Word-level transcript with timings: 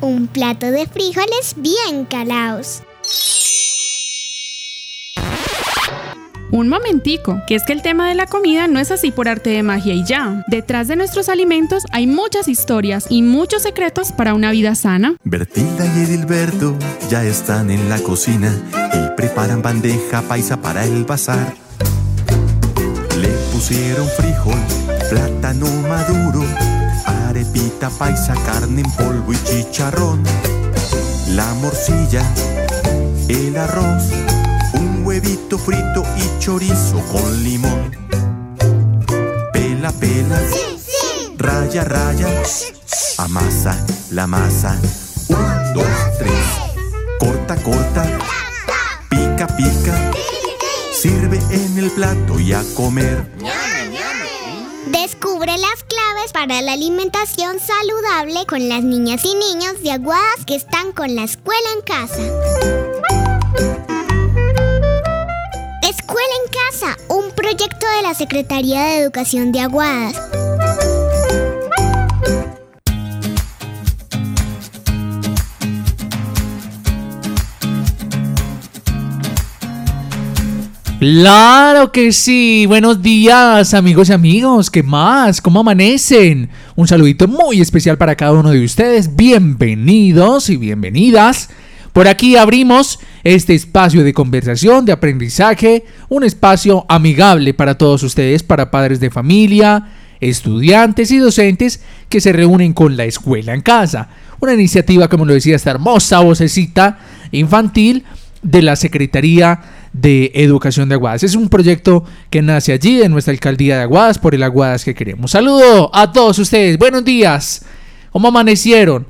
Un 0.00 0.26
plato 0.26 0.70
de 0.70 0.86
frijoles 0.86 1.54
bien 1.56 2.04
calaos. 2.04 2.82
Un 6.50 6.68
momentico, 6.68 7.42
que 7.46 7.54
es 7.54 7.64
que 7.64 7.74
el 7.74 7.82
tema 7.82 8.08
de 8.08 8.14
la 8.14 8.26
comida 8.26 8.68
no 8.68 8.80
es 8.80 8.90
así 8.90 9.10
por 9.10 9.28
arte 9.28 9.50
de 9.50 9.62
magia 9.62 9.92
y 9.92 10.04
ya. 10.04 10.44
Detrás 10.48 10.88
de 10.88 10.96
nuestros 10.96 11.28
alimentos 11.28 11.84
hay 11.90 12.06
muchas 12.06 12.48
historias 12.48 13.06
y 13.10 13.20
muchos 13.20 13.62
secretos 13.62 14.12
para 14.12 14.32
una 14.32 14.50
vida 14.50 14.74
sana. 14.74 15.16
Bertilda 15.24 15.84
y 15.84 16.04
Edilberto 16.04 16.74
ya 17.10 17.22
están 17.22 17.70
en 17.70 17.90
la 17.90 17.98
cocina 17.98 18.50
y 18.94 19.14
preparan 19.14 19.60
bandeja 19.60 20.22
paisa 20.22 20.60
para 20.62 20.84
el 20.84 21.04
bazar. 21.04 21.54
Le 23.20 23.28
pusieron 23.52 24.08
frijol, 24.16 24.58
plátano 25.10 25.66
maduro, 25.82 26.44
arepita 27.48 27.90
paisa, 27.90 28.34
carne 28.44 28.82
en 28.82 28.90
polvo 28.92 29.32
y 29.32 29.44
chicharrón. 29.44 30.22
La 31.28 31.54
morcilla, 31.54 32.22
el 33.28 33.56
arroz, 33.56 34.04
un 34.74 35.06
huevito 35.06 35.58
frito 35.58 36.04
y 36.16 36.38
chorizo 36.40 37.00
con 37.12 37.42
limón. 37.42 37.90
Pela, 39.52 39.92
pela, 39.92 40.40
raya, 41.36 41.84
raya, 41.84 42.28
amasa 43.18 43.76
la 44.10 44.26
masa. 44.26 44.78
Un, 45.28 45.74
dos, 45.74 45.86
tres. 46.18 46.32
Corta, 47.20 47.56
corta, 47.56 48.04
pica, 49.08 49.46
pica. 49.46 50.12
Sirve 50.92 51.38
en 51.50 51.78
el 51.78 51.90
plato 51.92 52.40
y 52.40 52.52
a 52.52 52.62
comer. 52.74 53.30
Descubre 54.90 55.52
las 55.58 55.84
claves 55.84 56.32
para 56.32 56.62
la 56.62 56.72
alimentación 56.72 57.58
saludable 57.60 58.46
con 58.46 58.68
las 58.70 58.82
niñas 58.82 59.22
y 59.24 59.34
niños 59.34 59.82
de 59.82 59.92
Aguadas 59.92 60.44
que 60.46 60.54
están 60.54 60.92
con 60.92 61.14
la 61.14 61.24
escuela 61.24 61.68
en 61.74 61.82
casa. 61.82 62.22
Escuela 65.82 66.32
en 66.44 66.52
casa, 66.70 66.96
un 67.08 67.30
proyecto 67.32 67.86
de 67.96 68.02
la 68.02 68.14
Secretaría 68.14 68.82
de 68.84 68.98
Educación 69.00 69.52
de 69.52 69.60
Aguadas. 69.60 70.16
Claro 80.98 81.92
que 81.92 82.10
sí. 82.10 82.66
Buenos 82.66 83.00
días, 83.00 83.72
amigos 83.72 84.08
y 84.08 84.12
amigos. 84.12 84.68
¿Qué 84.68 84.82
más? 84.82 85.40
¿Cómo 85.40 85.60
amanecen? 85.60 86.50
Un 86.74 86.88
saludito 86.88 87.28
muy 87.28 87.60
especial 87.60 87.96
para 87.96 88.16
cada 88.16 88.32
uno 88.32 88.50
de 88.50 88.64
ustedes. 88.64 89.14
Bienvenidos 89.14 90.50
y 90.50 90.56
bienvenidas. 90.56 91.50
Por 91.92 92.08
aquí 92.08 92.34
abrimos 92.34 92.98
este 93.22 93.54
espacio 93.54 94.02
de 94.02 94.12
conversación, 94.12 94.86
de 94.86 94.90
aprendizaje, 94.90 95.84
un 96.08 96.24
espacio 96.24 96.84
amigable 96.88 97.54
para 97.54 97.78
todos 97.78 98.02
ustedes, 98.02 98.42
para 98.42 98.72
padres 98.72 98.98
de 98.98 99.10
familia, 99.10 99.90
estudiantes 100.18 101.12
y 101.12 101.18
docentes 101.18 101.80
que 102.08 102.20
se 102.20 102.32
reúnen 102.32 102.72
con 102.72 102.96
la 102.96 103.04
escuela 103.04 103.54
en 103.54 103.60
casa. 103.60 104.08
Una 104.40 104.54
iniciativa, 104.54 105.06
como 105.06 105.26
lo 105.26 105.34
decía 105.34 105.54
esta 105.54 105.70
hermosa 105.70 106.18
vocecita 106.18 106.98
infantil 107.30 108.04
de 108.42 108.62
la 108.62 108.74
Secretaría 108.74 109.60
de 109.92 110.30
Educación 110.34 110.88
de 110.88 110.94
Aguadas. 110.94 111.22
Es 111.22 111.34
un 111.34 111.48
proyecto 111.48 112.04
que 112.30 112.42
nace 112.42 112.72
allí 112.72 113.02
en 113.02 113.12
nuestra 113.12 113.32
alcaldía 113.32 113.76
de 113.76 113.82
Aguadas 113.82 114.18
por 114.18 114.34
el 114.34 114.42
Aguadas 114.42 114.84
que 114.84 114.94
queremos. 114.94 115.32
Saludo 115.32 115.90
a 115.94 116.12
todos 116.12 116.38
ustedes. 116.38 116.78
Buenos 116.78 117.04
días. 117.04 117.64
¿Cómo 118.10 118.28
amanecieron? 118.28 119.06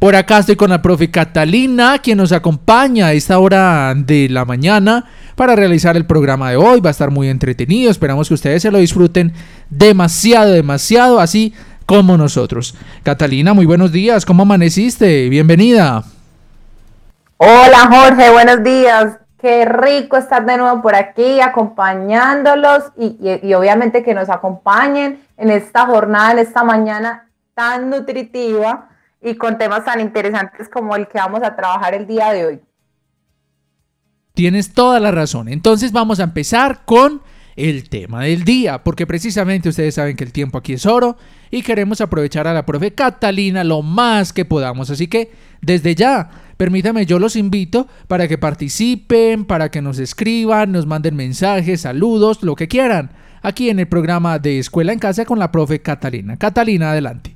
Por 0.00 0.16
acá 0.16 0.38
estoy 0.38 0.56
con 0.56 0.70
la 0.70 0.80
profe 0.80 1.10
Catalina, 1.10 1.98
quien 1.98 2.16
nos 2.16 2.32
acompaña 2.32 3.08
a 3.08 3.12
esta 3.12 3.38
hora 3.38 3.92
de 3.94 4.30
la 4.30 4.46
mañana 4.46 5.04
para 5.36 5.54
realizar 5.54 5.94
el 5.94 6.06
programa 6.06 6.50
de 6.50 6.56
hoy. 6.56 6.80
Va 6.80 6.88
a 6.88 6.92
estar 6.92 7.10
muy 7.10 7.28
entretenido. 7.28 7.90
Esperamos 7.90 8.28
que 8.28 8.34
ustedes 8.34 8.62
se 8.62 8.70
lo 8.70 8.78
disfruten 8.78 9.34
demasiado, 9.68 10.52
demasiado, 10.52 11.20
así 11.20 11.52
como 11.84 12.16
nosotros. 12.16 12.74
Catalina, 13.02 13.52
muy 13.52 13.66
buenos 13.66 13.92
días. 13.92 14.24
¿Cómo 14.24 14.44
amaneciste? 14.44 15.28
Bienvenida. 15.28 16.02
Hola 17.36 17.88
Jorge, 17.90 18.30
buenos 18.30 18.64
días. 18.64 19.19
Qué 19.40 19.64
rico 19.64 20.18
estar 20.18 20.44
de 20.44 20.58
nuevo 20.58 20.82
por 20.82 20.94
aquí 20.94 21.40
acompañándolos 21.40 22.92
y, 22.98 23.54
obviamente 23.54 24.02
que 24.02 24.12
nos 24.12 24.28
acompañen 24.28 25.22
en 25.38 25.50
esta 25.50 25.86
jornada, 25.86 26.32
en 26.32 26.38
esta 26.40 26.62
mañana 26.62 27.30
tan 27.54 27.88
nutritiva 27.88 28.88
y 29.22 29.34
con 29.36 29.56
temas 29.56 29.84
tan 29.84 30.00
interesantes 30.00 30.68
como 30.68 30.94
el 30.94 31.08
que 31.08 31.18
vamos 31.18 31.42
a 31.42 31.56
trabajar 31.56 31.94
el 31.94 32.06
día 32.06 32.32
de 32.32 32.46
hoy. 32.46 32.60
Tienes 34.34 34.74
toda 34.74 35.00
la 35.00 35.10
razón. 35.10 35.48
Entonces 35.48 35.92
vamos 35.92 36.20
a 36.20 36.24
empezar 36.24 36.84
con 36.84 37.22
el 37.56 37.88
tema 37.88 38.24
del 38.24 38.44
día, 38.44 38.82
porque 38.82 39.06
precisamente 39.06 39.68
ustedes 39.68 39.94
saben 39.94 40.16
que 40.16 40.24
el 40.24 40.32
tiempo 40.32 40.58
aquí 40.58 40.74
es 40.74 40.86
oro 40.86 41.16
y 41.50 41.62
queremos 41.62 42.00
aprovechar 42.00 42.46
a 42.46 42.54
la 42.54 42.64
profe 42.64 42.94
Catalina 42.94 43.64
lo 43.64 43.82
más 43.82 44.32
que 44.32 44.44
podamos. 44.44 44.90
Así 44.90 45.08
que 45.08 45.32
desde 45.60 45.94
ya, 45.94 46.30
permítame, 46.60 47.06
yo 47.06 47.18
los 47.18 47.36
invito 47.36 47.86
para 48.06 48.28
que 48.28 48.36
participen, 48.36 49.46
para 49.46 49.70
que 49.70 49.80
nos 49.80 49.98
escriban, 49.98 50.72
nos 50.72 50.84
manden 50.84 51.16
mensajes, 51.16 51.80
saludos, 51.80 52.42
lo 52.42 52.54
que 52.54 52.68
quieran, 52.68 53.12
aquí 53.40 53.70
en 53.70 53.78
el 53.78 53.88
programa 53.88 54.38
de 54.38 54.58
Escuela 54.58 54.92
en 54.92 54.98
Casa 54.98 55.24
con 55.24 55.38
la 55.38 55.50
profe 55.50 55.80
Catalina. 55.80 56.36
Catalina, 56.36 56.90
adelante. 56.90 57.34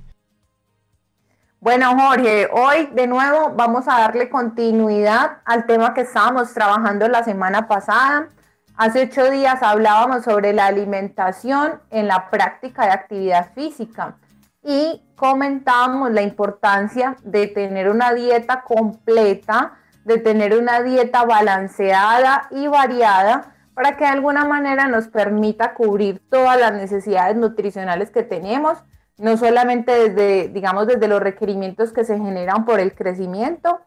Bueno, 1.59 1.97
Jorge, 1.99 2.51
hoy 2.53 2.91
de 2.95 3.07
nuevo 3.07 3.55
vamos 3.57 3.89
a 3.89 4.01
darle 4.01 4.29
continuidad 4.29 5.39
al 5.47 5.65
tema 5.65 5.95
que 5.95 6.03
estábamos 6.03 6.53
trabajando 6.53 7.09
la 7.09 7.25
semana 7.25 7.67
pasada 7.67 8.29
Hace 8.77 9.05
ocho 9.05 9.31
días 9.31 9.63
hablábamos 9.63 10.25
sobre 10.25 10.53
la 10.53 10.67
alimentación 10.67 11.81
en 11.91 12.09
la 12.09 12.29
práctica 12.29 12.85
de 12.85 12.91
actividad 12.91 13.53
física 13.55 14.17
y 14.65 15.03
comentábamos 15.15 16.11
la 16.11 16.23
importancia 16.23 17.17
de 17.23 17.47
tener 17.47 17.91
una 17.91 18.15
dieta 18.15 18.63
completa, 18.63 19.75
de 20.05 20.19
tener 20.19 20.59
una 20.59 20.83
dieta 20.83 21.25
balanceada 21.25 22.49
y 22.51 22.67
variada 22.67 23.55
para 23.75 23.97
que 23.97 24.05
de 24.05 24.11
alguna 24.11 24.45
manera 24.45 24.87
nos 24.89 25.09
permita 25.09 25.75
cubrir 25.75 26.23
todas 26.31 26.59
las 26.59 26.73
necesidades 26.73 27.37
nutricionales 27.37 28.11
que 28.11 28.23
tenemos, 28.23 28.79
no 29.19 29.37
solamente 29.37 29.93
desde, 29.93 30.49
digamos, 30.49 30.87
desde 30.87 31.09
los 31.09 31.21
requerimientos 31.21 31.93
que 31.93 32.05
se 32.05 32.17
generan 32.19 32.65
por 32.65 32.81
el 32.81 32.95
crecimiento, 32.95 33.81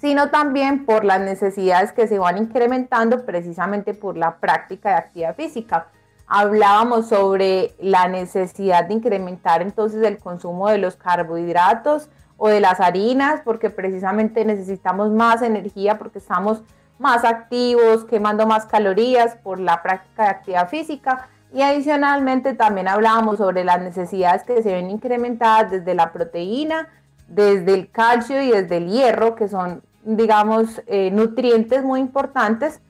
sino 0.00 0.30
también 0.30 0.86
por 0.86 1.04
las 1.04 1.20
necesidades 1.20 1.92
que 1.92 2.06
se 2.06 2.18
van 2.18 2.38
incrementando 2.38 3.26
precisamente 3.26 3.92
por 3.92 4.16
la 4.16 4.38
práctica 4.38 4.90
de 4.90 4.94
actividad 4.96 5.36
física. 5.36 5.88
Hablábamos 6.32 7.08
sobre 7.08 7.74
la 7.80 8.06
necesidad 8.06 8.86
de 8.86 8.94
incrementar 8.94 9.62
entonces 9.62 10.02
el 10.04 10.18
consumo 10.18 10.68
de 10.68 10.78
los 10.78 10.94
carbohidratos 10.94 12.08
o 12.36 12.48
de 12.48 12.60
las 12.60 12.78
harinas, 12.78 13.40
porque 13.44 13.68
precisamente 13.68 14.44
necesitamos 14.44 15.10
más 15.10 15.42
energía 15.42 15.98
porque 15.98 16.18
estamos 16.18 16.62
más 17.00 17.24
activos, 17.24 18.04
quemando 18.04 18.46
más 18.46 18.66
calorías 18.66 19.34
por 19.42 19.58
la 19.58 19.82
práctica 19.82 20.22
de 20.22 20.28
actividad 20.28 20.68
física. 20.68 21.28
Y 21.52 21.62
adicionalmente 21.62 22.54
también 22.54 22.86
hablábamos 22.86 23.38
sobre 23.38 23.64
las 23.64 23.80
necesidades 23.80 24.44
que 24.44 24.62
se 24.62 24.72
ven 24.72 24.88
incrementadas 24.88 25.72
desde 25.72 25.94
la 25.96 26.12
proteína, 26.12 26.88
desde 27.26 27.74
el 27.74 27.90
calcio 27.90 28.40
y 28.40 28.52
desde 28.52 28.76
el 28.76 28.88
hierro, 28.88 29.34
que 29.34 29.48
son 29.48 29.82
digamos, 30.04 30.80
eh, 30.86 31.10
nutrientes 31.10 31.84
muy 31.84 32.00
importantes, 32.00 32.80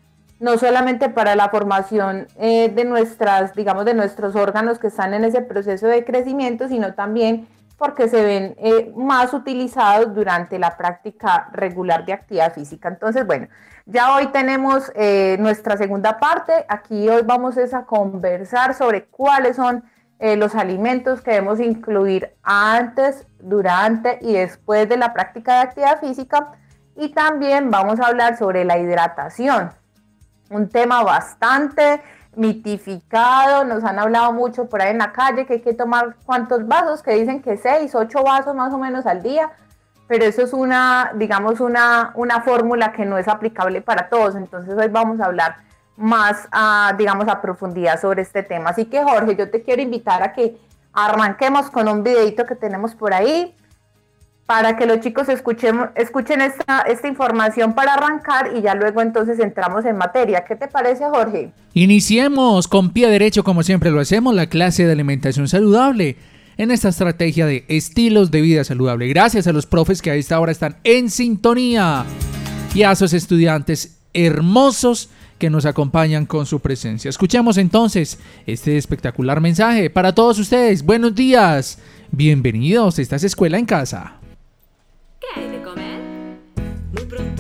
no 0.41 0.59
solamente 0.59 1.09
para 1.11 1.37
la 1.37 1.51
formación 1.51 2.27
eh, 2.37 2.71
de 2.71 2.85
nuestras, 2.85 3.55
digamos, 3.55 3.85
de 3.85 3.95
nuestros 3.95 4.35
órganos 4.35 4.79
que 4.79 4.89
están 4.89 5.15
en 5.15 5.25
ese 5.25 5.43
proceso 5.43 5.87
de 5.87 6.05
crecimiento, 6.05 6.67
sino 6.67 6.95
también 6.95 7.47
porque 7.77 8.09
se 8.09 8.23
ven 8.23 8.57
eh, 8.59 8.93
más 8.97 9.33
utilizados 9.33 10.15
durante 10.15 10.59
la 10.59 10.77
práctica 10.77 11.49
regular 11.53 12.05
de 12.05 12.15
actividad 12.15 12.53
física. 12.53 12.89
Entonces, 12.89 13.27
bueno, 13.27 13.49
ya 13.87 14.15
hoy 14.15 14.27
tenemos 14.29 14.93
nuestra 15.39 15.77
segunda 15.77 16.19
parte. 16.19 16.53
Aquí 16.69 17.09
hoy 17.09 17.23
vamos 17.25 17.57
a 17.59 17.85
conversar 17.87 18.75
sobre 18.75 19.07
cuáles 19.07 19.57
son 19.57 19.83
los 20.21 20.55
alimentos 20.55 21.23
que 21.23 21.31
debemos 21.33 21.59
incluir 21.59 22.35
antes, 22.43 23.27
durante 23.41 24.19
y 24.21 24.35
después 24.35 24.89
de 24.89 24.99
la 24.99 25.13
práctica 25.15 25.55
de 25.55 25.61
actividad 25.61 26.01
física 26.01 26.53
y 27.01 27.09
también 27.09 27.71
vamos 27.71 27.99
a 27.99 28.09
hablar 28.09 28.37
sobre 28.37 28.65
la 28.65 28.79
hidratación, 28.79 29.71
un 30.51 30.69
tema 30.69 31.03
bastante 31.03 32.03
mitificado, 32.37 33.65
nos 33.65 33.83
han 33.85 33.99
hablado 33.99 34.33
mucho 34.33 34.69
por 34.69 34.83
ahí 34.83 34.91
en 34.91 34.99
la 34.99 35.13
calle 35.13 35.47
que 35.47 35.55
hay 35.55 35.61
que 35.61 35.75
tomar 35.75 36.17
cuántos 36.25 36.67
vasos, 36.67 37.03
que 37.03 37.13
dicen 37.15 37.43
que 37.43 37.57
seis, 37.57 37.95
ocho 37.95 38.23
vasos 38.23 38.55
más 38.55 38.73
o 38.73 38.79
menos 38.79 39.07
al 39.07 39.23
día, 39.23 39.51
pero 40.07 40.25
eso 40.25 40.43
es 40.43 40.53
una, 40.53 41.13
digamos, 41.15 41.61
una, 41.61 42.13
una 42.15 42.41
fórmula 42.43 42.93
que 42.93 43.05
no 43.05 43.17
es 43.19 43.29
aplicable 43.29 43.81
para 43.81 44.09
todos, 44.09 44.37
entonces 44.37 44.75
hoy 44.77 44.89
vamos 44.89 45.21
a 45.21 45.27
hablar 45.27 45.57
más, 45.97 46.49
digamos, 46.97 47.29
a 47.29 47.41
profundidad 47.41 48.01
sobre 48.01 48.23
este 48.23 48.43
tema. 48.43 48.71
Así 48.71 48.87
que 48.87 49.03
Jorge, 49.03 49.37
yo 49.37 49.51
te 49.51 49.63
quiero 49.63 49.83
invitar 49.83 50.23
a 50.23 50.33
que 50.33 50.57
arranquemos 50.93 51.71
con 51.71 51.89
un 51.89 52.03
videito 52.03 52.47
que 52.47 52.57
tenemos 52.57 52.95
por 52.95 53.13
ahí 53.13 53.55
para 54.51 54.77
que 54.77 54.85
los 54.85 54.99
chicos 54.99 55.29
escuchen, 55.29 55.79
esta, 55.95 56.85
información 57.07 57.73
para 57.73 57.95
arrancar 57.95 58.51
y 58.57 58.63
ya 58.63 58.75
luego 58.75 59.01
entonces 59.01 59.39
entramos 59.39 59.85
en 59.85 59.97
materia. 59.97 60.45
¿Qué 60.45 60.57
te 60.57 60.67
parece, 60.67 61.05
Jorge? 61.05 61.53
Iniciemos 61.73 62.67
con 62.67 62.91
pie 62.91 63.09
derecho, 63.09 63.45
como 63.45 63.63
siempre 63.63 63.93
lo 63.93 64.01
hacemos, 64.01 64.35
la 64.35 64.49
clase 64.49 64.87
de 64.87 64.91
alimentación 64.91 65.47
saludable 65.47 66.17
en 66.57 66.73
esta 66.73 66.89
estrategia 66.89 67.47
de 67.47 67.65
estilos 67.69 68.33
de 68.33 68.41
vida 68.41 68.65
saludable. 68.65 69.07
Gracias 69.07 69.47
a 69.47 69.53
los 69.53 69.67
profes 69.67 70.03
que 70.03 70.11
a 70.11 70.17
esta 70.17 70.41
hora 70.41 70.51
están 70.51 70.79
en 70.83 71.11
sintonía 71.11 72.05
y 72.75 72.83
a 72.83 72.91
esos 72.91 73.13
estudiantes 73.13 74.01
hermosos 74.15 75.11
que 75.39 75.49
nos 75.49 75.65
acompañan 75.65 76.27
con 76.27 76.45
su 76.45 76.59
presencia. 76.59 77.09
Escuchemos 77.09 77.57
entonces 77.57 78.19
este 78.49 78.77
espectacular 78.79 79.41
mensaje 79.41 79.91
para 79.91 80.13
todos 80.13 80.41
ustedes. 80.41 80.85
Buenos 80.85 81.15
días, 81.15 81.79
bienvenidos, 82.11 82.99
esta 82.99 83.15
es 83.15 83.23
Escuela 83.23 83.57
en 83.57 83.67
Casa. 83.67 84.20
¿Qué 85.21 85.27
hay 85.39 85.49
de 85.51 85.63
comer? 85.63 86.01
Muy 86.93 87.05
pronto 87.05 87.40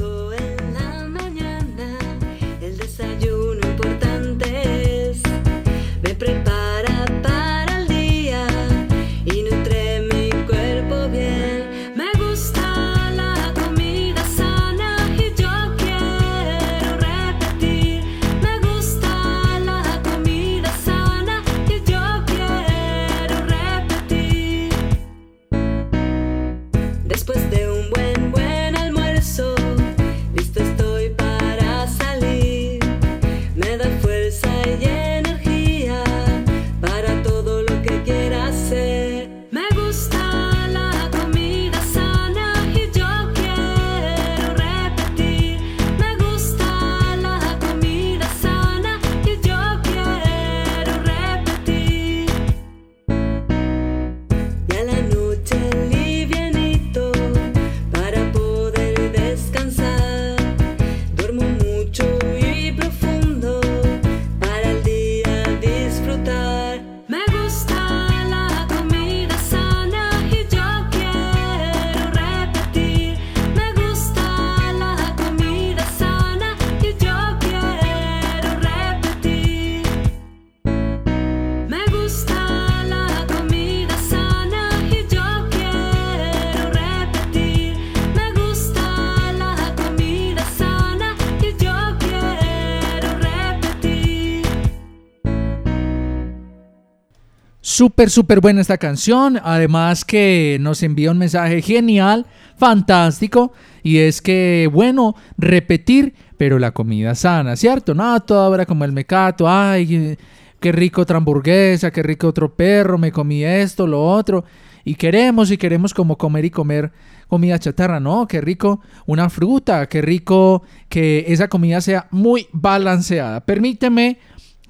Súper, 97.81 98.10
súper 98.10 98.43
buena 98.43 98.60
esta 98.60 98.77
canción. 98.77 99.41
Además 99.43 100.05
que 100.05 100.58
nos 100.60 100.82
envía 100.82 101.10
un 101.10 101.17
mensaje 101.17 101.63
genial, 101.63 102.27
fantástico. 102.58 103.55
Y 103.82 103.96
es 103.96 104.20
que, 104.20 104.69
bueno, 104.70 105.15
repetir, 105.39 106.13
pero 106.37 106.58
la 106.58 106.72
comida 106.72 107.15
sana, 107.15 107.56
¿cierto? 107.56 107.94
No, 107.94 108.20
toda 108.20 108.51
hora 108.51 108.67
como 108.67 108.84
el 108.84 108.93
mecato. 108.93 109.49
Ay, 109.49 110.19
qué 110.60 110.72
rico 110.72 111.01
otra 111.01 111.17
hamburguesa, 111.17 111.91
qué 111.91 112.03
rico 112.03 112.29
otro 112.29 112.55
perro, 112.55 112.99
me 112.99 113.10
comí 113.10 113.44
esto, 113.44 113.87
lo 113.87 114.05
otro. 114.05 114.44
Y 114.84 114.94
queremos 114.96 115.51
y 115.51 115.56
queremos 115.56 115.94
como 115.94 116.19
comer 116.19 116.44
y 116.44 116.51
comer 116.51 116.93
comida 117.29 117.58
chatarra, 117.58 117.99
¿no? 117.99 118.27
Qué 118.27 118.43
rico 118.43 118.81
una 119.06 119.31
fruta, 119.31 119.89
qué 119.89 120.03
rico 120.03 120.65
que 120.91 121.25
esa 121.29 121.49
comida 121.49 121.81
sea 121.81 122.08
muy 122.10 122.46
balanceada. 122.53 123.41
Permíteme 123.41 124.19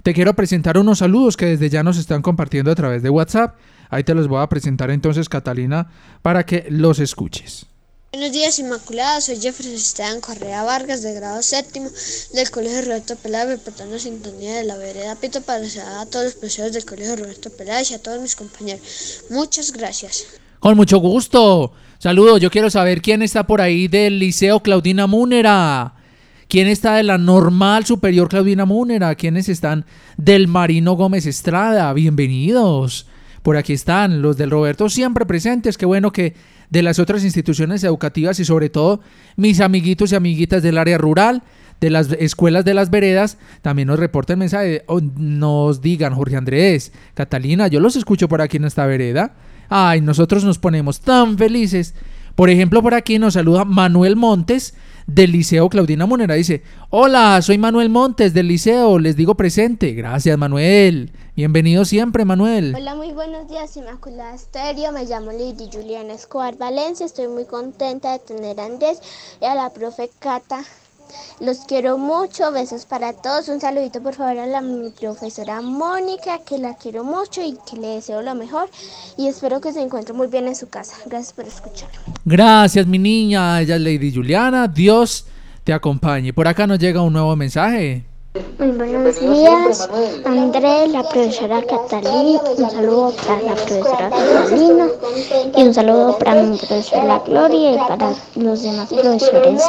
te 0.03 0.15
quiero 0.15 0.35
presentar 0.35 0.79
unos 0.79 0.99
saludos 0.99 1.37
que 1.37 1.47
desde 1.47 1.71
ya 1.71 1.83
nos 1.83 1.99
están 1.99 2.23
compartiendo 2.23 2.71
a 2.71 2.75
través 2.75 3.03
de 3.03 3.11
WhatsApp. 3.11 3.57
Ahí 3.91 4.05
te 4.05 4.15
los 4.15 4.29
voy 4.29 4.43
a 4.43 4.49
presentar 4.49 4.91
entonces, 4.91 5.29
Catalina, 5.29 5.91
para 6.23 6.47
que 6.47 6.67
los 6.71 6.99
escuches. 7.01 7.67
Buenos 8.13 8.33
días, 8.33 8.59
Inmaculada. 8.59 9.21
Soy 9.21 9.37
Jeffrey 9.37 9.73
Esteban 9.73 10.21
Correa 10.21 10.65
Vargas, 10.65 11.03
de 11.03 11.15
grado 11.15 11.43
séptimo 11.43 11.89
del 12.35 12.51
Colegio 12.51 12.83
Roberto 12.83 13.15
Peláez, 13.17 13.49
reportando 13.49 13.99
sintonía 13.99 14.57
de 14.57 14.65
la 14.65 14.77
vereda 14.77 15.15
Pito 15.15 15.43
para 15.43 15.69
saludar 15.69 16.01
a 16.01 16.07
todos 16.07 16.25
los 16.25 16.35
profesores 16.35 16.73
del 16.73 16.85
Colegio 16.85 17.17
Roberto 17.17 17.51
Peláez 17.51 17.91
y 17.91 17.95
a 17.95 18.03
todos 18.03 18.21
mis 18.21 18.35
compañeros. 18.35 19.25
Muchas 19.31 19.73
gracias. 19.73 20.27
Con 20.59 20.77
mucho 20.77 20.99
gusto. 20.99 21.73
Saludos. 21.99 22.41
Yo 22.41 22.51
quiero 22.51 22.69
saber 22.69 23.01
quién 23.01 23.23
está 23.23 23.47
por 23.47 23.61
ahí 23.61 23.87
del 23.87 24.19
Liceo 24.19 24.61
Claudina 24.61 25.07
Múnera. 25.07 25.95
¿Quién 26.51 26.67
está 26.67 26.97
de 26.97 27.05
la 27.05 27.17
normal 27.17 27.87
superior 27.87 28.29
Claudina 28.29 28.65
Múnera? 28.65 29.15
¿Quiénes 29.15 29.49
están 29.49 29.85
del 30.17 30.49
Marino 30.49 30.95
Gómez 30.95 31.25
Estrada? 31.25 31.93
Bienvenidos. 31.93 33.07
Por 33.45 33.57
aquí 33.57 33.73
están 33.73 34.21
los 34.21 34.37
del 34.37 34.51
Roberto 34.51 34.89
siempre 34.89 35.27
presentes. 35.27 35.79
Qué 35.79 35.87
bueno 35.87 36.11
que 36.11 36.35
de 36.69 36.83
las 36.83 36.99
otras 36.99 37.23
instituciones 37.23 37.85
educativas 37.85 38.41
y 38.41 38.45
sobre 38.45 38.69
todo 38.69 39.01
mis 39.37 39.61
amiguitos 39.61 40.11
y 40.11 40.17
amiguitas 40.17 40.61
del 40.61 40.79
área 40.79 40.99
rural, 40.99 41.45
de 41.81 41.91
las 41.91 42.11
escuelas 42.19 42.65
de 42.65 42.75
las 42.75 42.91
veredas, 42.91 43.39
también 43.63 43.87
nos 43.87 44.01
reporten 44.01 44.41
mensaje 44.41 44.85
nos 45.19 45.81
digan, 45.81 46.17
Jorge 46.17 46.35
Andrés, 46.35 46.93
Catalina, 47.15 47.69
yo 47.69 47.79
los 47.79 47.95
escucho 47.95 48.29
por 48.29 48.43
aquí 48.43 48.57
en 48.57 48.65
esta 48.65 48.87
vereda. 48.87 49.37
Ay, 49.69 50.01
nosotros 50.01 50.45
nos 50.45 50.59
ponemos 50.59 50.99
tan 50.99 51.39
felices. 51.39 51.95
Por 52.35 52.51
ejemplo, 52.51 52.83
por 52.83 52.95
aquí 52.95 53.21
nos 53.21 53.35
saluda 53.35 53.65
Manuel 53.65 54.17
Montes 54.17 54.75
del 55.15 55.33
Liceo 55.33 55.69
Claudina 55.69 56.07
Monera. 56.07 56.35
Dice, 56.35 56.63
hola, 56.91 57.41
soy 57.43 57.59
Manuel 57.59 57.89
Montes 57.89 58.35
del 58.35 58.49
Liceo, 58.49 58.99
les 58.99 59.17
digo 59.17 59.35
presente. 59.35 59.93
Gracias, 59.93 60.37
Manuel. 60.39 61.13
Bienvenido 61.37 61.85
siempre, 61.85 62.25
Manuel. 62.25 62.75
Hola, 62.75 62.95
muy 62.95 63.13
buenos 63.13 63.49
días, 63.49 63.77
Inmaculada 63.77 64.35
Estéreo. 64.35 64.93
Me 64.93 65.05
llamo 65.05 65.33
Lidy 65.33 65.69
Juliana 65.73 66.15
Escobar 66.15 66.57
Valencia. 66.57 67.07
Estoy 67.07 67.29
muy 67.29 67.45
contenta 67.45 68.13
de 68.13 68.19
tener 68.19 68.61
a 68.61 68.67
Andrés 68.67 69.01
y 69.41 69.45
a 69.45 69.55
la 69.55 69.71
profe 69.71 70.11
Cata. 70.19 70.65
Los 71.41 71.59
quiero 71.61 71.99
mucho, 71.99 72.53
besos 72.53 72.87
para 72.87 73.13
todos. 73.13 73.49
Un 73.49 73.61
saludito 73.61 74.03
por 74.03 74.15
favor 74.15 74.39
a 74.39 74.47
la, 74.47 74.61
mi 74.61 74.91
profesora 74.91 75.61
Mónica, 75.61 76.41
que 76.45 76.59
la 76.59 76.75
quiero 76.75 77.05
mucho 77.05 77.43
y 77.43 77.57
que 77.69 77.77
le 77.77 77.89
deseo 77.89 78.23
lo 78.23 78.35
mejor. 78.35 78.69
Y 79.17 79.29
espero 79.29 79.61
que 79.61 79.73
se 79.73 79.83
encuentre 79.83 80.15
muy 80.15 80.27
bien 80.27 80.49
en 80.49 80.57
su 80.57 80.69
casa. 80.69 80.97
Gracias 81.07 81.33
por 81.33 81.47
escuchar. 81.47 81.89
Gracias, 82.25 82.87
mi 82.87 82.99
niña. 82.99 83.61
Ella 83.61 83.77
es 83.77 83.81
Lady 83.81 84.15
Juliana. 84.15 84.69
Dios 84.69 85.27
te 85.65 85.73
acompañe. 85.73 86.33
Por 86.33 86.49
acá 86.49 86.67
nos 86.67 86.79
llega 86.79 87.03
un 87.03 87.13
nuevo 87.13 87.35
mensaje. 87.37 88.10
Muy 88.33 88.71
buenos 88.71 89.19
días, 89.19 89.89
Andrés, 90.25 90.91
la 90.93 91.03
profesora 91.03 91.63
Catalina, 91.63 92.41
un 92.59 92.71
saludo 92.71 93.13
para 93.27 93.43
la 93.43 93.55
profesora 93.57 94.09
Catalina 94.09 94.89
y 95.57 95.63
un 95.65 95.75
saludo 95.75 96.17
para 96.17 96.35
mi 96.35 96.57
profesora 96.57 97.21
Gloria 97.27 97.73
y 97.73 97.77
para 97.77 98.15
los 98.37 98.63
demás 98.63 98.89
profesores. 98.89 99.65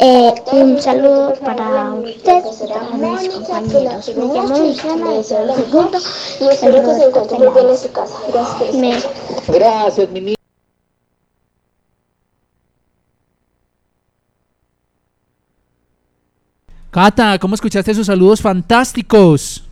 Eh, 0.00 0.34
un 0.50 0.82
saludo 0.82 1.32
para 1.44 1.94
usted 1.94 2.42
y 2.64 2.72
para 2.72 2.90
mis 2.96 3.28
compañeros. 3.28 4.16
Me 4.16 4.24
llamo 4.34 4.58
Luciana, 4.58 5.14
y 5.14 6.48
espero 6.48 6.82
que 6.82 6.94
se 6.94 7.04
encuentre 7.04 7.38
muy 7.38 7.48
bien 7.54 7.68
en 7.68 7.78
su 7.78 7.92
casa. 7.92 8.18
Gracias. 8.32 9.08
Gracias, 9.46 10.10
mi 10.10 10.20
niña. 10.22 10.36
Cata, 16.92 17.38
¿cómo 17.38 17.54
escuchaste 17.54 17.90
esos 17.90 18.06
saludos 18.06 18.42
fantásticos? 18.42 19.66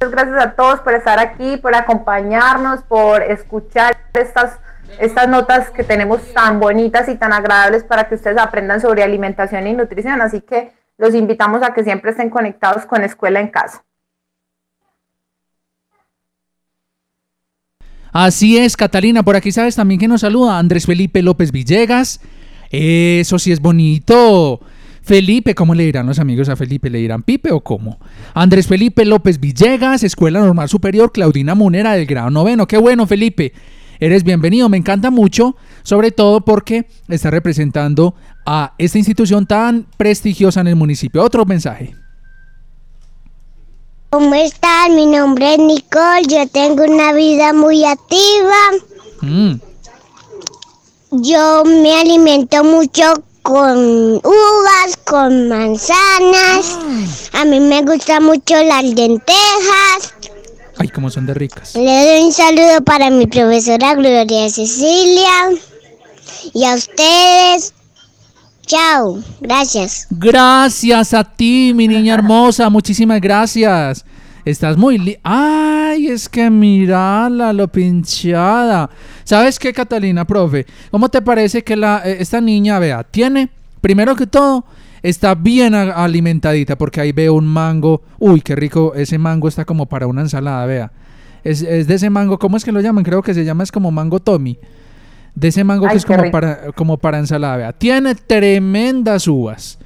Muchas 0.00 0.10
gracias 0.10 0.44
a 0.44 0.50
todos 0.56 0.80
por 0.80 0.94
estar 0.94 1.20
aquí, 1.20 1.58
por 1.58 1.76
acompañarnos, 1.76 2.82
por 2.82 3.22
escuchar 3.22 3.96
estas, 4.14 4.58
estas 4.98 5.28
notas 5.28 5.70
que 5.70 5.84
tenemos 5.84 6.20
tan 6.34 6.58
bonitas 6.58 7.08
y 7.08 7.14
tan 7.14 7.32
agradables 7.32 7.84
para 7.84 8.08
que 8.08 8.16
ustedes 8.16 8.36
aprendan 8.36 8.80
sobre 8.80 9.04
alimentación 9.04 9.64
y 9.68 9.74
nutrición. 9.74 10.20
Así 10.20 10.40
que 10.40 10.72
los 10.98 11.14
invitamos 11.14 11.62
a 11.62 11.72
que 11.72 11.84
siempre 11.84 12.10
estén 12.10 12.28
conectados 12.28 12.84
con 12.84 13.04
Escuela 13.04 13.38
en 13.38 13.46
Casa. 13.46 13.84
Así 18.12 18.58
es, 18.58 18.76
Catalina. 18.76 19.22
Por 19.22 19.36
aquí 19.36 19.52
sabes 19.52 19.76
también 19.76 20.00
que 20.00 20.08
nos 20.08 20.22
saluda 20.22 20.58
Andrés 20.58 20.84
Felipe 20.84 21.22
López 21.22 21.52
Villegas. 21.52 22.20
Eso 22.72 23.38
sí 23.38 23.52
es 23.52 23.60
bonito. 23.60 24.60
Felipe, 25.02 25.54
¿cómo 25.54 25.74
le 25.74 25.84
dirán 25.84 26.06
los 26.06 26.18
amigos 26.18 26.48
a 26.48 26.56
Felipe? 26.56 26.88
¿Le 26.88 26.98
dirán 26.98 27.22
Pipe 27.22 27.52
o 27.52 27.60
cómo? 27.60 27.98
Andrés 28.34 28.66
Felipe 28.66 29.04
López 29.04 29.40
Villegas, 29.40 30.02
Escuela 30.04 30.40
Normal 30.40 30.68
Superior, 30.68 31.12
Claudina 31.12 31.54
Munera 31.54 31.92
del 31.92 32.06
grado 32.06 32.30
noveno. 32.30 32.66
Qué 32.66 32.78
bueno, 32.78 33.06
Felipe. 33.06 33.52
Eres 34.00 34.24
bienvenido. 34.24 34.68
Me 34.68 34.78
encanta 34.78 35.10
mucho, 35.10 35.56
sobre 35.82 36.12
todo 36.12 36.40
porque 36.40 36.86
está 37.08 37.30
representando 37.30 38.14
a 38.46 38.74
esta 38.78 38.98
institución 38.98 39.46
tan 39.46 39.86
prestigiosa 39.96 40.60
en 40.60 40.68
el 40.68 40.76
municipio. 40.76 41.22
Otro 41.22 41.44
mensaje. 41.44 41.94
¿Cómo 44.10 44.34
están? 44.34 44.94
Mi 44.94 45.06
nombre 45.06 45.54
es 45.54 45.58
Nicole. 45.58 46.22
Yo 46.28 46.46
tengo 46.48 46.84
una 46.84 47.12
vida 47.12 47.52
muy 47.52 47.84
activa. 47.84 48.56
Mm. 49.20 49.71
Yo 51.12 51.62
me 51.64 51.94
alimento 52.00 52.64
mucho 52.64 53.02
con 53.42 53.78
uvas, 54.16 54.96
con 55.04 55.48
manzanas. 55.48 56.78
A 57.34 57.44
mí 57.44 57.60
me 57.60 57.82
gustan 57.82 58.24
mucho 58.24 58.54
las 58.62 58.82
lentejas. 58.84 60.14
Ay, 60.78 60.88
cómo 60.88 61.10
son 61.10 61.26
de 61.26 61.34
ricas. 61.34 61.74
Le 61.74 61.82
doy 62.16 62.24
un 62.26 62.32
saludo 62.32 62.82
para 62.84 63.10
mi 63.10 63.26
profesora 63.26 63.94
Gloria 63.94 64.48
Cecilia. 64.48 65.50
Y 66.54 66.64
a 66.64 66.74
ustedes. 66.74 67.74
Chao. 68.66 69.18
Gracias. 69.40 70.06
Gracias 70.10 71.12
a 71.12 71.24
ti, 71.24 71.72
mi 71.74 71.88
niña 71.88 72.14
hermosa. 72.14 72.70
Muchísimas 72.70 73.20
gracias. 73.20 74.04
Estás 74.44 74.76
muy... 74.78 74.98
li- 74.98 75.18
Ay, 75.22 76.08
es 76.08 76.28
que 76.28 76.48
mirala, 76.48 77.52
lo 77.52 77.68
pinchada. 77.68 78.88
¿Sabes 79.24 79.58
qué, 79.58 79.72
Catalina, 79.72 80.24
profe? 80.24 80.66
¿Cómo 80.90 81.08
te 81.08 81.22
parece 81.22 81.62
que 81.62 81.76
la, 81.76 82.02
eh, 82.04 82.16
esta 82.20 82.40
niña, 82.40 82.78
vea, 82.78 83.04
tiene, 83.04 83.48
primero 83.80 84.16
que 84.16 84.26
todo, 84.26 84.64
está 85.02 85.34
bien 85.34 85.74
alimentadita, 85.74 86.76
porque 86.76 87.00
ahí 87.00 87.12
veo 87.12 87.34
un 87.34 87.46
mango. 87.46 88.02
Uy, 88.18 88.40
qué 88.40 88.54
rico, 88.54 88.94
ese 88.94 89.18
mango 89.18 89.48
está 89.48 89.64
como 89.64 89.86
para 89.86 90.06
una 90.06 90.22
ensalada, 90.22 90.64
vea. 90.66 90.92
Es, 91.44 91.62
es 91.62 91.86
de 91.86 91.94
ese 91.94 92.08
mango, 92.08 92.38
¿cómo 92.38 92.56
es 92.56 92.64
que 92.64 92.72
lo 92.72 92.80
llaman? 92.80 93.04
Creo 93.04 93.22
que 93.22 93.34
se 93.34 93.44
llama, 93.44 93.64
es 93.64 93.72
como 93.72 93.90
mango 93.90 94.20
Tommy. 94.20 94.58
De 95.34 95.48
ese 95.48 95.64
mango 95.64 95.86
Ay, 95.86 95.92
que 95.92 95.96
es 95.98 96.06
como 96.06 96.22
rico. 96.22 96.32
para, 96.32 96.72
como 96.72 96.98
para 96.98 97.18
ensalada, 97.18 97.56
vea. 97.56 97.72
Tiene 97.72 98.14
tremendas 98.14 99.26
uvas. 99.26 99.78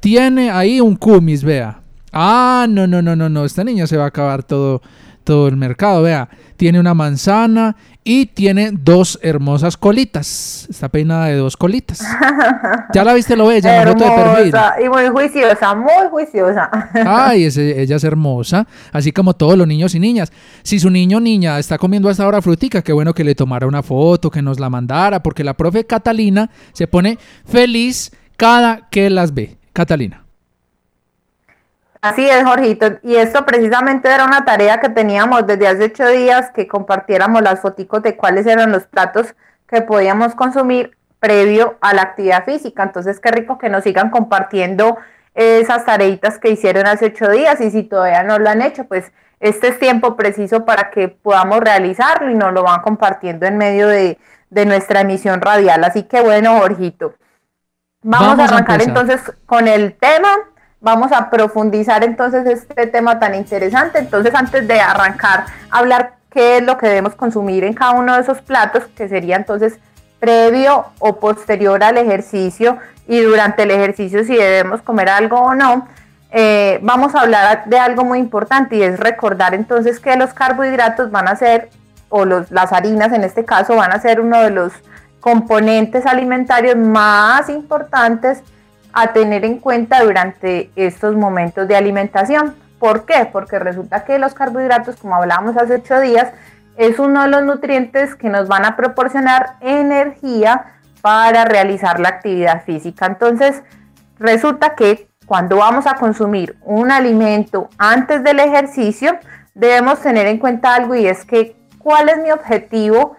Tiene 0.00 0.50
ahí 0.50 0.80
un 0.80 0.96
kumis, 0.96 1.42
vea. 1.42 1.80
Ah, 2.12 2.66
no, 2.68 2.86
no, 2.86 3.00
no, 3.00 3.16
no, 3.16 3.28
no. 3.28 3.44
Esta 3.44 3.64
niña 3.64 3.86
se 3.86 3.96
va 3.96 4.04
a 4.04 4.08
acabar 4.08 4.42
todo, 4.42 4.82
todo 5.24 5.48
el 5.48 5.56
mercado, 5.56 6.02
vea. 6.02 6.28
Tiene 6.56 6.78
una 6.78 6.94
manzana 6.94 7.76
y 8.04 8.26
tiene 8.26 8.70
dos 8.72 9.18
hermosas 9.22 9.76
colitas. 9.76 10.66
Está 10.70 10.88
peinada 10.88 11.26
de 11.26 11.36
dos 11.36 11.56
colitas. 11.56 12.00
Ya 12.94 13.04
la 13.04 13.14
viste, 13.14 13.36
lo 13.36 13.46
ve, 13.46 13.60
ya 13.60 13.84
la 13.84 13.92
foto 13.92 14.04
de 14.04 14.10
perfil. 14.10 14.54
Y 14.84 14.88
muy 14.88 15.08
juiciosa, 15.08 15.74
muy 15.74 16.08
juiciosa. 16.10 16.68
Ay, 17.06 17.44
ese- 17.46 17.80
ella 17.80 17.96
es 17.96 18.04
hermosa, 18.04 18.66
así 18.92 19.12
como 19.12 19.34
todos 19.34 19.56
los 19.56 19.66
niños 19.66 19.94
y 19.94 20.00
niñas. 20.00 20.30
Si 20.62 20.78
su 20.78 20.90
niño 20.90 21.16
o 21.18 21.20
niña 21.20 21.58
está 21.58 21.78
comiendo 21.78 22.08
hasta 22.08 22.24
ahora 22.24 22.42
frutica, 22.42 22.82
qué 22.82 22.92
bueno 22.92 23.14
que 23.14 23.24
le 23.24 23.34
tomara 23.34 23.66
una 23.66 23.82
foto, 23.82 24.30
que 24.30 24.42
nos 24.42 24.60
la 24.60 24.68
mandara, 24.68 25.22
porque 25.22 25.42
la 25.44 25.54
profe 25.54 25.84
Catalina 25.86 26.50
se 26.72 26.86
pone 26.86 27.18
feliz 27.46 28.10
cada 28.36 28.88
que 28.90 29.08
las 29.08 29.32
ve. 29.32 29.56
Catalina. 29.72 30.21
Así 32.02 32.28
es, 32.28 32.44
Jorgito. 32.44 32.98
Y 33.02 33.14
esto 33.14 33.46
precisamente 33.46 34.08
era 34.12 34.24
una 34.24 34.44
tarea 34.44 34.80
que 34.80 34.88
teníamos 34.88 35.46
desde 35.46 35.68
hace 35.68 35.84
ocho 35.84 36.08
días, 36.08 36.50
que 36.50 36.66
compartiéramos 36.66 37.42
las 37.42 37.60
foticos 37.60 38.02
de 38.02 38.16
cuáles 38.16 38.44
eran 38.46 38.72
los 38.72 38.88
platos 38.88 39.36
que 39.68 39.82
podíamos 39.82 40.34
consumir 40.34 40.96
previo 41.20 41.78
a 41.80 41.94
la 41.94 42.02
actividad 42.02 42.44
física. 42.44 42.82
Entonces, 42.82 43.20
qué 43.20 43.30
rico 43.30 43.56
que 43.56 43.68
nos 43.68 43.84
sigan 43.84 44.10
compartiendo 44.10 44.98
esas 45.34 45.84
tareitas 45.84 46.40
que 46.40 46.50
hicieron 46.50 46.88
hace 46.88 47.06
ocho 47.06 47.30
días 47.30 47.60
y 47.60 47.70
si 47.70 47.84
todavía 47.84 48.24
no 48.24 48.40
lo 48.40 48.50
han 48.50 48.62
hecho, 48.62 48.84
pues 48.84 49.12
este 49.38 49.68
es 49.68 49.78
tiempo 49.78 50.16
preciso 50.16 50.64
para 50.64 50.90
que 50.90 51.06
podamos 51.06 51.60
realizarlo 51.60 52.30
y 52.30 52.34
nos 52.34 52.52
lo 52.52 52.64
van 52.64 52.82
compartiendo 52.82 53.46
en 53.46 53.56
medio 53.56 53.86
de, 53.86 54.18
de 54.50 54.66
nuestra 54.66 55.02
emisión 55.02 55.40
radial. 55.40 55.84
Así 55.84 56.02
que 56.02 56.20
bueno, 56.20 56.58
Jorgito. 56.58 57.14
Vamos, 58.02 58.36
Vamos 58.36 58.50
a 58.50 58.54
arrancar 58.54 58.82
entonces 58.82 59.20
con 59.46 59.68
el 59.68 59.94
tema. 59.94 60.28
Vamos 60.82 61.12
a 61.12 61.30
profundizar 61.30 62.02
entonces 62.02 62.44
este 62.44 62.88
tema 62.88 63.20
tan 63.20 63.36
interesante. 63.36 64.00
Entonces, 64.00 64.34
antes 64.34 64.66
de 64.66 64.80
arrancar 64.80 65.44
hablar 65.70 66.16
qué 66.28 66.56
es 66.56 66.62
lo 66.64 66.76
que 66.76 66.88
debemos 66.88 67.14
consumir 67.14 67.62
en 67.62 67.72
cada 67.72 67.92
uno 67.92 68.16
de 68.16 68.22
esos 68.22 68.42
platos, 68.42 68.84
que 68.96 69.08
sería 69.08 69.36
entonces 69.36 69.78
previo 70.18 70.86
o 70.98 71.20
posterior 71.20 71.84
al 71.84 71.98
ejercicio 71.98 72.78
y 73.06 73.20
durante 73.20 73.62
el 73.62 73.70
ejercicio 73.70 74.24
si 74.24 74.34
debemos 74.34 74.82
comer 74.82 75.08
algo 75.08 75.40
o 75.40 75.54
no, 75.54 75.86
eh, 76.32 76.80
vamos 76.82 77.14
a 77.14 77.20
hablar 77.20 77.64
de 77.66 77.78
algo 77.78 78.04
muy 78.04 78.18
importante 78.18 78.76
y 78.76 78.82
es 78.82 78.98
recordar 78.98 79.54
entonces 79.54 80.00
que 80.00 80.16
los 80.16 80.32
carbohidratos 80.32 81.10
van 81.10 81.28
a 81.28 81.36
ser, 81.36 81.68
o 82.08 82.24
las 82.24 82.72
harinas 82.72 83.12
en 83.12 83.22
este 83.22 83.44
caso, 83.44 83.76
van 83.76 83.92
a 83.92 84.00
ser 84.00 84.20
uno 84.20 84.40
de 84.40 84.50
los 84.50 84.72
componentes 85.20 86.06
alimentarios 86.06 86.76
más 86.76 87.48
importantes 87.48 88.42
a 88.92 89.12
tener 89.12 89.44
en 89.44 89.58
cuenta 89.58 90.02
durante 90.02 90.70
estos 90.76 91.14
momentos 91.16 91.66
de 91.68 91.76
alimentación. 91.76 92.54
¿Por 92.78 93.06
qué? 93.06 93.28
Porque 93.30 93.58
resulta 93.58 94.04
que 94.04 94.18
los 94.18 94.34
carbohidratos, 94.34 94.96
como 94.96 95.14
hablábamos 95.14 95.56
hace 95.56 95.76
ocho 95.76 96.00
días, 96.00 96.32
es 96.76 96.98
uno 96.98 97.22
de 97.22 97.28
los 97.28 97.44
nutrientes 97.44 98.14
que 98.14 98.28
nos 98.28 98.48
van 98.48 98.64
a 98.64 98.76
proporcionar 98.76 99.56
energía 99.60 100.64
para 101.00 101.44
realizar 101.44 102.00
la 102.00 102.08
actividad 102.08 102.64
física. 102.64 103.06
Entonces, 103.06 103.62
resulta 104.18 104.74
que 104.74 105.08
cuando 105.26 105.56
vamos 105.56 105.86
a 105.86 105.94
consumir 105.94 106.56
un 106.62 106.90
alimento 106.90 107.68
antes 107.78 108.22
del 108.22 108.40
ejercicio, 108.40 109.18
debemos 109.54 110.00
tener 110.00 110.26
en 110.26 110.38
cuenta 110.38 110.74
algo 110.74 110.94
y 110.94 111.06
es 111.06 111.24
que 111.24 111.56
cuál 111.78 112.08
es 112.08 112.18
mi 112.18 112.30
objetivo 112.30 113.16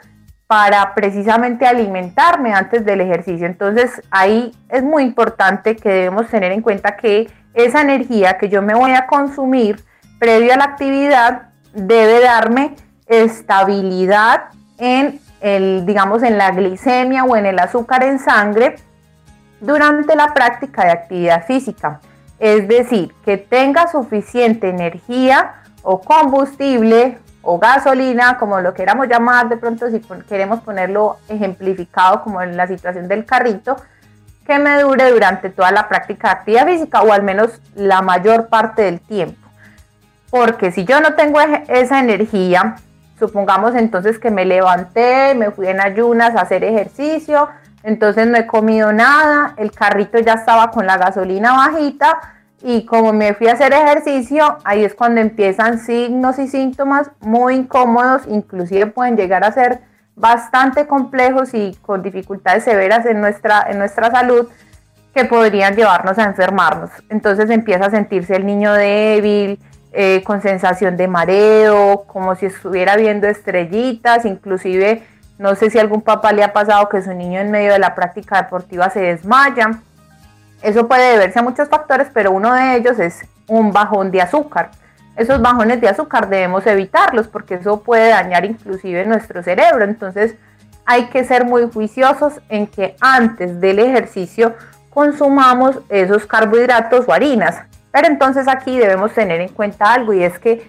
para 0.53 0.93
precisamente 0.93 1.65
alimentarme 1.65 2.53
antes 2.53 2.85
del 2.85 3.01
ejercicio. 3.01 3.47
Entonces 3.47 4.03
ahí 4.11 4.51
es 4.69 4.83
muy 4.83 5.01
importante 5.01 5.75
que 5.75 5.89
debemos 5.89 6.27
tener 6.27 6.51
en 6.51 6.61
cuenta 6.61 6.95
que 6.95 7.27
esa 7.55 7.81
energía 7.81 8.37
que 8.37 8.49
yo 8.49 8.61
me 8.61 8.75
voy 8.75 8.91
a 8.91 9.07
consumir 9.07 9.83
previo 10.19 10.53
a 10.53 10.57
la 10.57 10.65
actividad 10.65 11.49
debe 11.73 12.21
darme 12.21 12.75
estabilidad 13.07 14.43
en 14.77 15.19
el, 15.41 15.87
digamos, 15.87 16.21
en 16.21 16.37
la 16.37 16.51
glicemia 16.51 17.23
o 17.23 17.35
en 17.35 17.47
el 17.47 17.57
azúcar 17.57 18.03
en 18.03 18.19
sangre 18.19 18.75
durante 19.59 20.15
la 20.15 20.35
práctica 20.35 20.85
de 20.85 20.91
actividad 20.91 21.47
física. 21.47 21.99
Es 22.37 22.67
decir, 22.67 23.11
que 23.25 23.37
tenga 23.37 23.87
suficiente 23.87 24.69
energía 24.69 25.63
o 25.81 25.99
combustible 25.99 27.17
o 27.43 27.59
gasolina, 27.59 28.37
como 28.37 28.59
lo 28.61 28.73
queramos 28.73 29.07
llamar 29.07 29.49
de 29.49 29.57
pronto 29.57 29.89
si 29.91 30.01
queremos 30.27 30.61
ponerlo 30.61 31.17
ejemplificado 31.27 32.23
como 32.23 32.41
en 32.41 32.57
la 32.57 32.67
situación 32.67 33.07
del 33.07 33.25
carrito, 33.25 33.75
que 34.45 34.57
me 34.59 34.81
dure 34.81 35.11
durante 35.11 35.49
toda 35.49 35.71
la 35.71 35.87
práctica 35.87 36.29
de 36.29 36.33
actividad 36.33 36.65
física 36.65 37.01
o 37.01 37.11
al 37.11 37.21
menos 37.21 37.61
la 37.75 38.01
mayor 38.01 38.47
parte 38.47 38.83
del 38.83 39.01
tiempo. 39.01 39.47
Porque 40.29 40.71
si 40.71 40.85
yo 40.85 40.99
no 41.01 41.13
tengo 41.15 41.39
esa 41.67 41.99
energía, 41.99 42.75
supongamos 43.19 43.75
entonces 43.75 44.19
que 44.19 44.31
me 44.31 44.45
levanté, 44.45 45.35
me 45.35 45.51
fui 45.51 45.67
en 45.67 45.81
ayunas 45.81 46.35
a 46.35 46.41
hacer 46.41 46.63
ejercicio, 46.63 47.49
entonces 47.83 48.25
no 48.27 48.37
he 48.37 48.47
comido 48.47 48.93
nada, 48.93 49.53
el 49.57 49.71
carrito 49.71 50.17
ya 50.19 50.35
estaba 50.35 50.71
con 50.71 50.87
la 50.87 50.97
gasolina 50.97 51.53
bajita 51.53 52.19
y 52.63 52.85
como 52.85 53.11
me 53.11 53.33
fui 53.33 53.47
a 53.47 53.53
hacer 53.53 53.73
ejercicio, 53.73 54.57
ahí 54.63 54.85
es 54.85 54.95
cuando 54.95 55.19
empiezan 55.19 55.79
signos 55.79 56.39
y 56.39 56.47
síntomas 56.47 57.11
muy 57.19 57.55
incómodos, 57.55 58.23
inclusive 58.27 58.87
pueden 58.87 59.17
llegar 59.17 59.43
a 59.43 59.51
ser 59.51 59.81
bastante 60.15 60.87
complejos 60.87 61.53
y 61.53 61.77
con 61.81 62.01
dificultades 62.01 62.63
severas 62.63 63.05
en 63.05 63.19
nuestra, 63.19 63.65
en 63.69 63.79
nuestra 63.79 64.09
salud 64.11 64.47
que 65.13 65.25
podrían 65.25 65.75
llevarnos 65.75 66.17
a 66.17 66.23
enfermarnos. 66.23 66.89
Entonces 67.09 67.49
empieza 67.49 67.87
a 67.87 67.91
sentirse 67.91 68.35
el 68.35 68.45
niño 68.45 68.73
débil, 68.73 69.59
eh, 69.91 70.23
con 70.23 70.41
sensación 70.41 70.95
de 70.95 71.07
mareo, 71.07 72.05
como 72.07 72.35
si 72.35 72.45
estuviera 72.45 72.95
viendo 72.95 73.27
estrellitas, 73.27 74.25
inclusive 74.25 75.03
no 75.37 75.55
sé 75.55 75.69
si 75.69 75.79
algún 75.79 76.01
papá 76.01 76.31
le 76.31 76.43
ha 76.43 76.53
pasado 76.53 76.87
que 76.89 77.01
su 77.01 77.13
niño 77.13 77.39
en 77.39 77.51
medio 77.51 77.73
de 77.73 77.79
la 77.79 77.93
práctica 77.93 78.41
deportiva 78.41 78.89
se 78.89 79.01
desmaya. 79.01 79.81
Eso 80.63 80.87
puede 80.87 81.11
deberse 81.11 81.39
a 81.39 81.43
muchos 81.43 81.67
factores, 81.67 82.07
pero 82.13 82.31
uno 82.31 82.53
de 82.53 82.77
ellos 82.77 82.97
es 82.97 83.27
un 83.47 83.73
bajón 83.73 84.11
de 84.11 84.21
azúcar. 84.21 84.71
Esos 85.17 85.41
bajones 85.41 85.81
de 85.81 85.89
azúcar 85.89 86.29
debemos 86.29 86.65
evitarlos 86.65 87.27
porque 87.27 87.55
eso 87.55 87.83
puede 87.83 88.09
dañar 88.09 88.45
inclusive 88.45 89.05
nuestro 89.05 89.43
cerebro. 89.43 89.83
Entonces 89.83 90.35
hay 90.85 91.07
que 91.07 91.25
ser 91.25 91.45
muy 91.45 91.69
juiciosos 91.69 92.35
en 92.47 92.67
que 92.67 92.95
antes 93.01 93.59
del 93.59 93.79
ejercicio 93.79 94.55
consumamos 94.89 95.79
esos 95.89 96.25
carbohidratos 96.25 97.07
o 97.07 97.13
harinas. 97.13 97.57
Pero 97.91 98.07
entonces 98.07 98.47
aquí 98.47 98.79
debemos 98.79 99.13
tener 99.13 99.41
en 99.41 99.49
cuenta 99.49 99.93
algo 99.93 100.13
y 100.13 100.23
es 100.23 100.39
que 100.39 100.65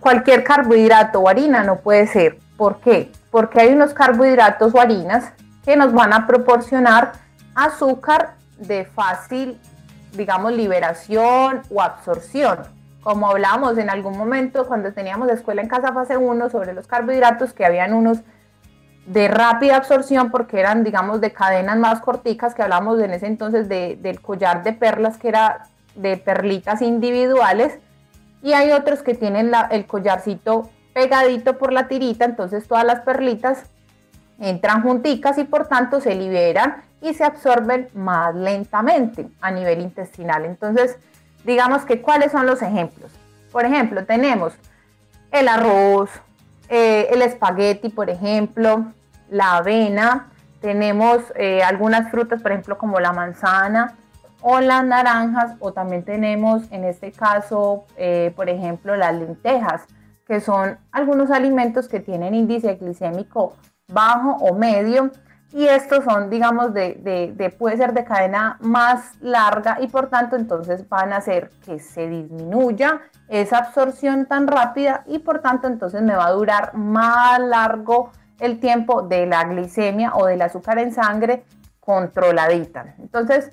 cualquier 0.00 0.44
carbohidrato 0.44 1.20
o 1.20 1.28
harina 1.28 1.62
no 1.62 1.76
puede 1.76 2.06
ser. 2.06 2.38
¿Por 2.56 2.80
qué? 2.80 3.12
Porque 3.30 3.60
hay 3.60 3.74
unos 3.74 3.92
carbohidratos 3.92 4.74
o 4.74 4.80
harinas 4.80 5.30
que 5.62 5.76
nos 5.76 5.92
van 5.92 6.14
a 6.14 6.26
proporcionar 6.26 7.12
azúcar 7.54 8.34
de 8.66 8.84
fácil, 8.84 9.60
digamos, 10.12 10.52
liberación 10.52 11.62
o 11.70 11.82
absorción. 11.82 12.58
Como 13.02 13.28
hablamos 13.28 13.76
en 13.78 13.90
algún 13.90 14.16
momento 14.16 14.66
cuando 14.66 14.92
teníamos 14.92 15.28
escuela 15.30 15.62
en 15.62 15.68
casa 15.68 15.92
fase 15.92 16.16
1 16.16 16.50
sobre 16.50 16.72
los 16.72 16.86
carbohidratos, 16.86 17.52
que 17.52 17.66
habían 17.66 17.92
unos 17.92 18.18
de 19.06 19.28
rápida 19.28 19.76
absorción 19.76 20.30
porque 20.30 20.58
eran, 20.58 20.82
digamos, 20.84 21.20
de 21.20 21.32
cadenas 21.32 21.76
más 21.76 22.00
corticas, 22.00 22.54
que 22.54 22.62
hablamos 22.62 23.00
en 23.00 23.12
ese 23.12 23.26
entonces 23.26 23.68
del 23.68 24.20
collar 24.22 24.62
de 24.62 24.72
perlas, 24.72 25.18
que 25.18 25.28
era 25.28 25.66
de 25.94 26.16
perlitas 26.16 26.82
individuales 26.82 27.78
y 28.42 28.52
hay 28.52 28.72
otros 28.72 29.02
que 29.02 29.14
tienen 29.14 29.52
el 29.70 29.86
collarcito 29.86 30.68
pegadito 30.92 31.56
por 31.56 31.72
la 31.72 31.88
tirita, 31.88 32.24
entonces 32.24 32.68
todas 32.68 32.84
las 32.84 33.00
perlitas 33.00 33.64
entran 34.38 34.82
junticas 34.82 35.38
y 35.38 35.44
por 35.44 35.66
tanto 35.66 36.00
se 36.00 36.14
liberan 36.14 36.82
y 37.04 37.12
se 37.12 37.22
absorben 37.22 37.88
más 37.92 38.34
lentamente 38.34 39.28
a 39.42 39.50
nivel 39.50 39.82
intestinal. 39.82 40.46
Entonces, 40.46 40.96
digamos 41.44 41.84
que 41.84 42.00
cuáles 42.00 42.32
son 42.32 42.46
los 42.46 42.62
ejemplos. 42.62 43.12
Por 43.52 43.66
ejemplo, 43.66 44.06
tenemos 44.06 44.54
el 45.30 45.48
arroz, 45.48 46.08
eh, 46.70 47.08
el 47.10 47.20
espagueti, 47.20 47.90
por 47.90 48.08
ejemplo, 48.08 48.86
la 49.28 49.56
avena, 49.56 50.30
tenemos 50.62 51.20
eh, 51.36 51.62
algunas 51.62 52.10
frutas, 52.10 52.40
por 52.40 52.52
ejemplo, 52.52 52.78
como 52.78 52.98
la 53.00 53.12
manzana, 53.12 53.96
o 54.40 54.60
las 54.60 54.82
naranjas 54.84 55.56
o 55.60 55.72
también 55.72 56.04
tenemos 56.04 56.62
en 56.70 56.84
este 56.84 57.12
caso, 57.12 57.84
eh, 57.98 58.32
por 58.34 58.48
ejemplo, 58.48 58.96
las 58.96 59.14
lentejas, 59.14 59.82
que 60.26 60.40
son 60.40 60.78
algunos 60.90 61.30
alimentos 61.30 61.86
que 61.86 62.00
tienen 62.00 62.34
índice 62.34 62.76
glicémico 62.76 63.56
bajo 63.88 64.36
o 64.36 64.54
medio 64.54 65.10
y 65.54 65.68
estos 65.68 66.02
son, 66.02 66.30
digamos, 66.30 66.74
de, 66.74 67.32
de, 67.36 67.50
puede 67.50 67.76
ser 67.76 67.92
de 67.92 68.02
cadena 68.02 68.58
más 68.60 69.12
larga 69.20 69.78
y 69.80 69.86
por 69.86 70.08
tanto 70.08 70.34
entonces 70.34 70.88
van 70.88 71.12
a 71.12 71.18
hacer 71.18 71.50
que 71.64 71.78
se 71.78 72.08
disminuya 72.08 73.02
esa 73.28 73.58
absorción 73.58 74.26
tan 74.26 74.48
rápida 74.48 75.04
y 75.06 75.20
por 75.20 75.38
tanto 75.38 75.68
entonces 75.68 76.02
me 76.02 76.16
va 76.16 76.26
a 76.26 76.32
durar 76.32 76.74
más 76.74 77.38
largo 77.38 78.10
el 78.40 78.58
tiempo 78.58 79.02
de 79.02 79.26
la 79.26 79.44
glicemia 79.44 80.16
o 80.16 80.26
del 80.26 80.42
azúcar 80.42 80.80
en 80.80 80.92
sangre 80.92 81.44
controladita. 81.78 82.96
Entonces, 82.98 83.52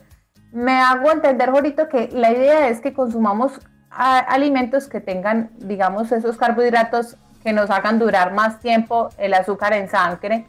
me 0.51 0.81
hago 0.81 1.11
entender, 1.11 1.51
Jorito, 1.51 1.87
que 1.87 2.09
la 2.11 2.31
idea 2.31 2.67
es 2.69 2.81
que 2.81 2.93
consumamos 2.93 3.61
alimentos 3.91 4.87
que 4.87 5.01
tengan, 5.01 5.51
digamos, 5.57 6.11
esos 6.11 6.35
carbohidratos 6.35 7.17
que 7.43 7.53
nos 7.53 7.69
hagan 7.69 7.99
durar 7.99 8.33
más 8.33 8.59
tiempo 8.59 9.09
el 9.19 9.35
azúcar 9.35 9.73
en 9.73 9.87
sangre 9.87 10.47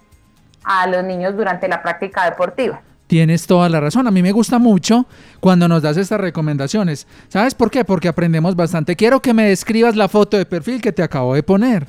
a 0.64 0.86
los 0.86 1.04
niños 1.04 1.36
durante 1.36 1.68
la 1.68 1.82
práctica 1.82 2.24
deportiva. 2.24 2.80
Tienes 3.06 3.46
toda 3.46 3.68
la 3.68 3.78
razón. 3.78 4.06
A 4.06 4.10
mí 4.10 4.22
me 4.22 4.32
gusta 4.32 4.58
mucho 4.58 5.06
cuando 5.40 5.68
nos 5.68 5.82
das 5.82 5.98
estas 5.98 6.20
recomendaciones. 6.20 7.06
¿Sabes 7.28 7.54
por 7.54 7.70
qué? 7.70 7.84
Porque 7.84 8.08
aprendemos 8.08 8.56
bastante. 8.56 8.96
Quiero 8.96 9.20
que 9.20 9.34
me 9.34 9.48
describas 9.48 9.96
la 9.96 10.08
foto 10.08 10.38
de 10.38 10.46
perfil 10.46 10.80
que 10.80 10.92
te 10.92 11.02
acabo 11.02 11.34
de 11.34 11.42
poner. 11.42 11.86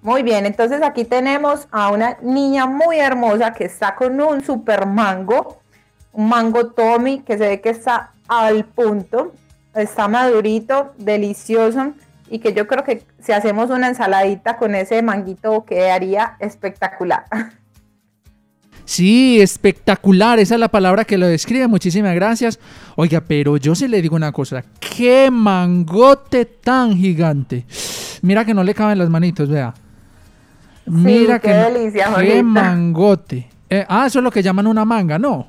Muy 0.00 0.22
bien, 0.22 0.44
entonces 0.44 0.82
aquí 0.82 1.04
tenemos 1.04 1.66
a 1.70 1.90
una 1.90 2.18
niña 2.22 2.66
muy 2.66 2.98
hermosa 2.98 3.54
que 3.54 3.64
está 3.64 3.94
con 3.94 4.20
un 4.20 4.44
super 4.44 4.86
mango, 4.86 5.60
un 6.12 6.28
mango 6.28 6.66
Tommy 6.66 7.20
que 7.20 7.38
se 7.38 7.48
ve 7.48 7.60
que 7.62 7.70
está 7.70 8.12
al 8.28 8.66
punto, 8.66 9.32
está 9.74 10.06
madurito, 10.08 10.92
delicioso 10.98 11.94
y 12.30 12.38
que 12.38 12.52
yo 12.52 12.66
creo 12.66 12.84
que 12.84 13.02
si 13.20 13.32
hacemos 13.32 13.70
una 13.70 13.88
ensaladita 13.88 14.56
con 14.56 14.74
ese 14.74 15.02
manguito 15.02 15.64
quedaría 15.64 16.36
espectacular. 16.40 17.24
Sí, 18.84 19.40
espectacular, 19.40 20.38
esa 20.38 20.54
es 20.54 20.60
la 20.60 20.68
palabra 20.68 21.04
que 21.04 21.16
lo 21.16 21.26
describe, 21.26 21.66
muchísimas 21.68 22.14
gracias. 22.14 22.58
Oiga, 22.96 23.22
pero 23.26 23.56
yo 23.56 23.74
sí 23.74 23.88
le 23.88 24.02
digo 24.02 24.14
una 24.14 24.32
cosa, 24.32 24.62
qué 24.78 25.30
mangote 25.30 26.44
tan 26.44 26.96
gigante. 26.96 27.64
Mira 28.20 28.44
que 28.44 28.52
no 28.52 28.62
le 28.62 28.74
caben 28.74 28.98
las 28.98 29.08
manitos, 29.08 29.48
vea. 29.48 29.72
Mira 30.86 31.38
qué, 31.38 31.54
delicia, 31.54 32.14
qué 32.18 32.42
mangote. 32.42 33.48
Eh, 33.70 33.86
ah, 33.88 34.06
eso 34.06 34.18
es 34.18 34.22
lo 34.22 34.30
que 34.30 34.42
llaman 34.42 34.66
una 34.66 34.84
manga, 34.84 35.18
no. 35.18 35.48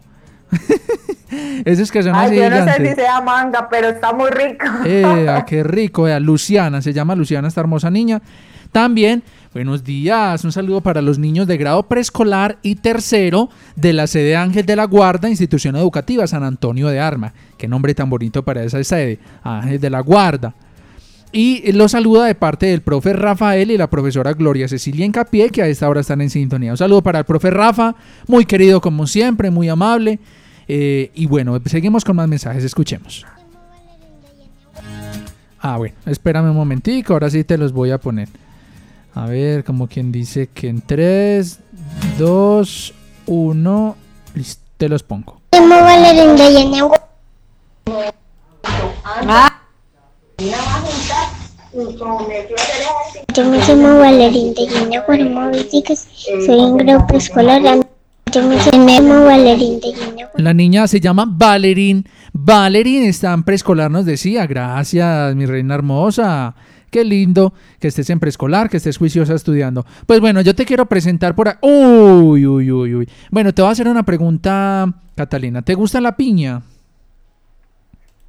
eso 1.66 1.84
es 1.84 1.92
que 1.92 2.04
son 2.04 2.16
Ay, 2.16 2.38
yo 2.38 2.50
no 2.50 2.66
sé 2.66 2.90
si 2.90 2.96
sea 2.96 3.22
manga, 3.22 3.68
pero 3.70 3.90
está 3.90 4.14
muy 4.14 4.30
rico. 4.30 4.66
eh, 4.86 5.44
qué 5.48 5.64
rico, 5.64 6.08
Luciana, 6.20 6.82
se 6.82 6.94
llama 6.94 7.16
Luciana, 7.16 7.48
esta 7.48 7.62
hermosa 7.62 7.90
niña. 7.90 8.22
También, 8.72 9.24
buenos 9.54 9.86
días, 9.86 10.44
un 10.44 10.52
saludo 10.52 10.82
para 10.82 11.02
los 11.02 11.18
niños 11.18 11.48
de 11.48 11.56
grado 11.56 11.84
preescolar 11.84 12.58
y 12.62 12.76
tercero 12.76 13.50
de 13.78 13.94
la 13.94 14.06
sede 14.06 14.36
Ángel 14.36 14.66
de 14.66 14.76
la 14.76 14.84
Guarda, 14.84 15.30
institución 15.30 15.78
educativa 15.78 16.28
San 16.28 16.44
Antonio 16.44 16.88
de 16.90 17.00
Arma. 17.00 17.34
Qué 17.58 17.68
nombre 17.70 17.96
tan 17.96 18.10
bonito 18.10 18.44
para 18.44 18.64
esa 18.64 18.84
sede, 18.84 19.20
Ángel 19.44 19.80
de 19.80 19.90
la 19.90 20.02
Guarda. 20.02 20.54
Y 21.32 21.72
lo 21.74 21.90
saluda 21.90 22.26
de 22.26 22.36
parte 22.36 22.66
del 22.68 22.82
profe 22.82 23.12
Rafael 23.12 23.70
y 23.70 23.78
la 23.78 23.90
profesora 23.90 24.34
Gloria 24.34 24.68
Cecilia 24.70 25.06
Encapié, 25.06 25.50
que 25.50 25.62
a 25.62 25.68
esta 25.68 25.90
hora 25.90 26.00
están 26.02 26.22
en 26.22 26.30
sintonía. 26.30 26.72
Un 26.72 26.78
saludo 26.78 27.02
para 27.02 27.20
el 27.20 27.26
profe 27.26 27.50
Rafa, 27.50 27.96
muy 28.28 28.46
querido 28.46 28.80
como 28.80 29.06
siempre, 29.06 29.52
muy 29.52 29.68
amable. 29.68 30.20
Eh, 30.68 31.12
y 31.14 31.26
bueno, 31.28 31.60
seguimos 31.66 32.04
con 32.04 32.16
más 32.16 32.28
mensajes, 32.28 32.64
escuchemos. 32.64 33.26
Ah, 35.60 35.78
bueno, 35.78 35.96
espérame 36.06 36.50
un 36.50 36.56
momentico, 36.56 37.14
ahora 37.14 37.30
sí 37.30 37.44
te 37.44 37.58
los 37.58 37.72
voy 37.72 37.92
a 37.92 37.98
poner. 37.98 38.30
A 39.14 39.26
ver, 39.28 39.64
como 39.64 39.88
quien 39.88 40.12
dice 40.12 40.48
que 40.54 40.68
en 40.68 40.82
3, 40.82 41.60
2, 42.20 42.94
1, 43.26 43.96
listo, 44.36 44.64
te 44.78 44.90
los 44.90 45.04
pongo. 45.04 45.42
Yenagua. 46.50 47.02
Yo 53.34 53.46
me 53.46 53.58
llamo 53.60 54.00
Valerín 54.00 54.54
de 54.54 54.68
Yenagua, 54.68 55.16
soy 56.46 56.60
en 56.60 56.78
grado 56.78 57.08
preescolar. 57.08 57.86
Me 58.44 59.00
llamo 59.00 59.26
Valerín 59.26 59.80
de. 59.80 59.94
La 60.36 60.54
niña 60.54 60.88
se 60.88 61.00
llama 61.00 61.26
Valerín. 61.26 62.06
Valerín 62.34 63.04
está 63.04 63.32
en 63.34 63.44
preescolar, 63.44 63.90
nos 63.90 64.06
decía. 64.06 64.46
Gracias, 64.46 65.34
mi 65.36 65.46
reina 65.46 65.76
hermosa. 65.76 66.54
Qué 66.90 67.06
lindo 67.06 67.54
que 67.80 67.88
estés 67.88 68.10
en 68.10 68.20
preescolar, 68.20 68.70
que 68.70 68.78
estés 68.78 68.98
juiciosa 68.98 69.34
estudiando. 69.36 69.86
Pues 70.06 70.20
bueno, 70.20 70.42
yo 70.42 70.54
te 70.54 70.66
quiero 70.66 70.86
presentar 70.86 71.34
por 71.34 71.48
ahí. 71.48 71.56
Uy, 71.62 72.46
uy, 72.46 72.72
uy, 72.72 72.96
uy. 72.96 73.10
Bueno, 73.32 73.54
te 73.54 73.62
voy 73.62 73.70
a 73.70 73.72
hacer 73.72 73.88
una 73.88 74.04
pregunta, 74.04 74.94
Catalina. 75.16 75.62
¿Te 75.62 75.74
gusta 75.74 76.02
la 76.02 76.18
piña? 76.18 76.62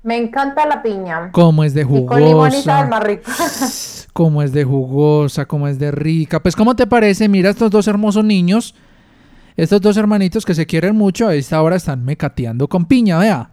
Me 0.04 0.16
encanta 0.16 0.66
la 0.66 0.82
piña. 0.84 1.30
¿Cómo 1.32 1.64
es 1.64 1.74
de 1.74 1.80
Y 1.80 1.84
y 1.84 1.86
jugosa? 1.86 3.00
rico. 3.00 3.30
¿Cómo 4.12 4.42
es 4.42 4.52
de 4.52 4.62
jugosa? 4.62 5.46
¿Cómo 5.46 5.66
es 5.66 5.80
de 5.80 5.90
rica? 5.90 6.40
Pues, 6.40 6.54
¿cómo 6.54 6.76
te 6.76 6.86
parece? 6.86 7.28
Mira 7.28 7.50
estos 7.50 7.72
dos 7.72 7.88
hermosos 7.88 8.24
niños. 8.24 8.74
Estos 9.56 9.80
dos 9.80 9.96
hermanitos 9.96 10.44
que 10.44 10.54
se 10.54 10.66
quieren 10.66 10.96
mucho, 10.96 11.28
a 11.28 11.34
esta 11.34 11.62
hora 11.62 11.76
están 11.76 12.04
mecateando 12.04 12.68
con 12.68 12.84
piña, 12.84 13.18
vea. 13.18 13.50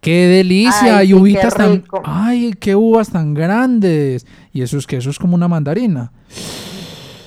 ¡Qué 0.00 0.26
delicia! 0.26 0.98
Ay, 0.98 1.04
y 1.04 1.08
sí, 1.08 1.14
qué 1.14 1.20
uvitas 1.20 1.54
tan... 1.54 1.72
rico. 1.74 2.02
¡Ay, 2.04 2.52
qué 2.58 2.74
uvas 2.74 3.10
tan 3.10 3.34
grandes! 3.34 4.26
Y 4.52 4.62
eso 4.62 4.78
es 4.78 4.86
que 4.86 4.96
eso 4.96 5.10
es 5.10 5.18
como 5.20 5.36
una 5.36 5.46
mandarina. 5.46 6.10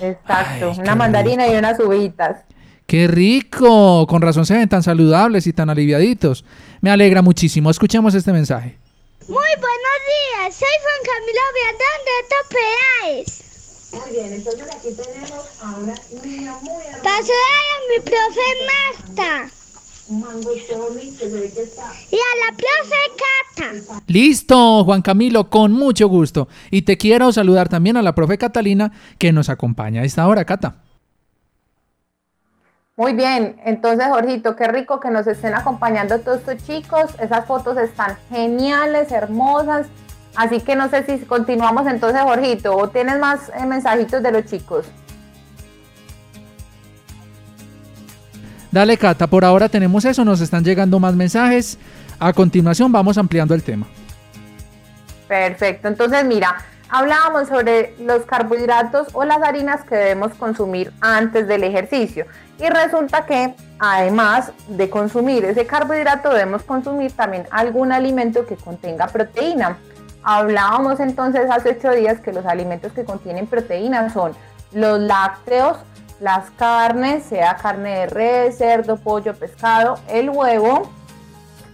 Exacto, 0.02 0.74
una 0.78 0.96
mandarina 0.96 1.48
y 1.48 1.56
unas 1.56 1.80
uvitas. 1.80 2.44
¡Qué 2.86 3.08
rico! 3.08 4.06
Con 4.08 4.22
razón 4.22 4.46
se 4.46 4.56
ven 4.56 4.68
tan 4.68 4.84
saludables 4.84 5.48
y 5.48 5.54
tan 5.54 5.70
aliviaditos. 5.70 6.44
Me 6.82 6.92
alegra 6.92 7.22
muchísimo. 7.22 7.72
Escuchemos 7.72 8.14
este 8.14 8.34
mensaje. 8.34 8.78
Muy 9.22 9.30
buenos 9.30 10.00
días, 10.44 10.54
soy 10.54 10.68
Juan 10.84 11.02
Camilo 11.06 11.42
Viadán 11.56 12.02
de 12.06 13.24
Topeaes. 13.24 13.45
Muy 13.96 14.12
bien, 14.12 14.34
entonces 14.34 14.68
aquí 14.76 14.90
tenemos 14.94 15.62
a 15.62 15.76
una 15.78 15.96
niña 16.24 16.54
muy 16.62 16.84
Paso 17.02 17.32
a 17.32 17.76
mi 17.90 18.04
profe 18.04 18.48
Marta. 19.08 19.50
Y 22.12 22.16
a 22.16 22.34
la 22.42 22.56
profe 22.56 23.02
Cata. 23.18 24.02
Listo, 24.08 24.84
Juan 24.84 25.02
Camilo, 25.02 25.50
con 25.50 25.72
mucho 25.72 26.08
gusto. 26.08 26.48
Y 26.70 26.84
te 26.84 26.98
quiero 26.98 27.32
saludar 27.32 27.70
también 27.70 27.98
a 27.98 28.02
la 28.02 28.14
profe 28.14 28.38
Catalina 28.38 28.92
que 29.18 29.32
nos 29.32 29.50
acompaña 29.50 30.02
a 30.02 30.06
esta 30.06 30.28
hora, 30.28 30.46
Cata. 30.46 30.76
Muy 32.98 33.14
bien, 33.14 33.60
entonces 33.66 34.08
Jorgito, 34.08 34.56
qué 34.56 34.68
rico 34.68 35.00
que 35.00 35.10
nos 35.10 35.28
estén 35.28 35.54
acompañando 35.54 36.20
todos 36.20 36.40
estos 36.40 36.66
chicos. 36.66 37.06
Esas 37.20 37.46
fotos 37.46 37.78
están 37.78 38.18
geniales, 38.30 39.12
hermosas. 39.12 39.88
Así 40.36 40.60
que 40.60 40.76
no 40.76 40.90
sé 40.90 41.06
si 41.06 41.26
continuamos 41.26 41.88
entonces, 41.88 42.22
Jorgito, 42.22 42.76
o 42.76 42.90
tienes 42.90 43.20
más 43.20 43.50
eh, 43.50 43.66
mensajitos 43.66 44.22
de 44.22 44.32
los 44.32 44.46
chicos. 44.46 44.86
Dale, 48.72 48.98
Cata, 48.98 49.28
por 49.28 49.46
ahora 49.46 49.70
tenemos 49.70 50.04
eso, 50.04 50.26
nos 50.26 50.42
están 50.42 50.64
llegando 50.64 51.00
más 51.00 51.16
mensajes. 51.16 51.78
A 52.20 52.34
continuación 52.34 52.92
vamos 52.92 53.18
ampliando 53.18 53.54
el 53.54 53.64
tema. 53.64 53.88
Perfecto, 55.30 55.88
entonces 55.88 56.26
mira, 56.26 56.58
hablábamos 56.90 57.48
sobre 57.48 57.96
los 58.00 58.26
carbohidratos 58.26 59.08
o 59.14 59.24
las 59.24 59.42
harinas 59.42 59.84
que 59.86 59.96
debemos 59.96 60.34
consumir 60.34 60.92
antes 61.00 61.48
del 61.48 61.64
ejercicio. 61.64 62.26
Y 62.60 62.68
resulta 62.68 63.26
que 63.26 63.56
además 63.80 64.52
de 64.68 64.90
consumir 64.90 65.46
ese 65.46 65.66
carbohidrato 65.66 66.30
debemos 66.30 66.64
consumir 66.64 67.12
también 67.12 67.46
algún 67.52 67.92
alimento 67.92 68.46
que 68.46 68.56
contenga 68.56 69.08
proteína. 69.08 69.78
Hablábamos 70.28 71.00
entonces 71.00 71.52
hace 71.52 71.78
ocho 71.78 71.92
días 71.92 72.20
que 72.20 72.34
los 72.34 72.48
alimentos 72.48 72.92
que 72.94 73.06
contienen 73.06 73.46
proteína 73.46 74.10
son 74.10 74.34
los 74.74 75.00
lácteos, 75.00 75.78
las 76.20 76.50
carnes, 76.50 77.24
sea 77.24 77.56
carne 77.58 78.00
de 78.00 78.08
res, 78.08 78.58
cerdo, 78.58 78.98
pollo, 78.98 79.36
pescado, 79.36 80.00
el 80.10 80.32
huevo, 80.32 80.90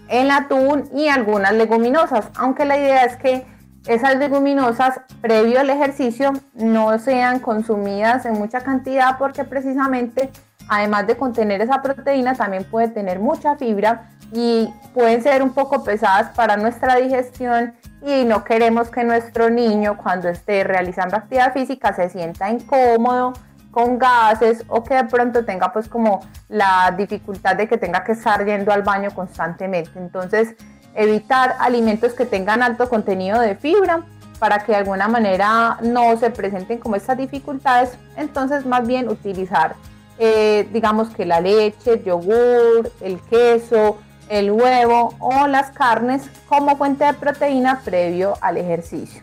el 0.10 0.30
atún 0.30 0.90
y 0.94 1.08
algunas 1.08 1.54
leguminosas, 1.54 2.28
aunque 2.36 2.66
la 2.66 2.78
idea 2.78 3.06
es 3.06 3.16
que 3.16 3.46
esas 3.88 4.18
leguminosas 4.18 5.00
previo 5.22 5.62
al 5.62 5.70
ejercicio 5.70 6.34
no 6.54 7.00
sean 7.00 7.40
consumidas 7.40 8.26
en 8.26 8.34
mucha 8.34 8.60
cantidad 8.60 9.18
porque 9.18 9.46
precisamente 9.46 10.30
además 10.68 11.08
de 11.08 11.16
contener 11.16 11.62
esa 11.62 11.82
proteína 11.82 12.36
también 12.36 12.66
puede 12.66 12.90
tener 12.90 13.20
mucha 13.20 13.56
fibra 13.56 14.10
y 14.32 14.74
pueden 14.94 15.22
ser 15.22 15.44
un 15.44 15.54
poco 15.54 15.84
pesadas 15.84 16.30
para 16.36 16.58
nuestra 16.58 16.96
digestión 16.96 17.74
y 18.06 18.24
no 18.24 18.44
queremos 18.44 18.89
que 18.89 19.04
nuestro 19.04 19.50
niño 19.50 19.98
cuando 19.98 20.30
esté 20.30 20.63
realizando 20.63 21.17
actividad 21.17 21.54
física 21.54 21.94
se 21.94 22.10
sienta 22.10 22.50
incómodo 22.50 23.34
con 23.72 23.98
gases 23.98 24.63
o 24.67 24.84
que 24.84 24.96
de 24.96 25.04
pronto 25.06 25.46
tenga 25.46 25.72
pues 25.72 25.88
como 25.88 26.22
la 26.50 26.94
dificultad 26.98 27.56
de 27.56 27.67
que 27.67 27.78
tenga 27.78 28.04
que 28.04 28.13
estar 28.13 28.46
yendo 28.46 28.72
al 28.72 28.84
baño 28.84 29.12
constantemente. 29.12 29.98
Entonces, 29.98 30.56
evitar 30.94 31.56
alimentos 31.60 32.13
que 32.13 32.26
tengan 32.26 32.62
alto 32.62 32.89
contenido 32.89 33.39
de 33.39 33.56
fibra 33.56 34.04
para 34.39 34.60
que 34.60 34.74
de 34.74 34.80
alguna 34.80 35.08
manera 35.08 35.78
no 35.82 36.17
se 36.17 36.32
presenten 36.32 36.80
como 36.80 36.96
estas 36.96 37.17
dificultades. 37.17 37.91
Entonces, 38.17 38.65
más 38.65 38.86
bien 38.86 39.08
utilizar, 39.08 39.76
eh, 40.17 40.67
digamos 40.74 41.10
que 41.10 41.26
la 41.26 41.39
leche, 41.39 41.94
el 41.94 42.04
yogur, 42.04 42.91
el 43.02 43.22
queso, 43.22 44.00
el 44.32 44.50
huevo 44.52 45.13
o 45.20 45.46
las 45.48 45.72
carnes 45.72 46.24
como 46.48 46.78
fuente 46.78 47.04
de 47.04 47.13
proteína 47.13 47.82
previo 47.84 48.34
al 48.39 48.56
ejercicio. 48.58 49.22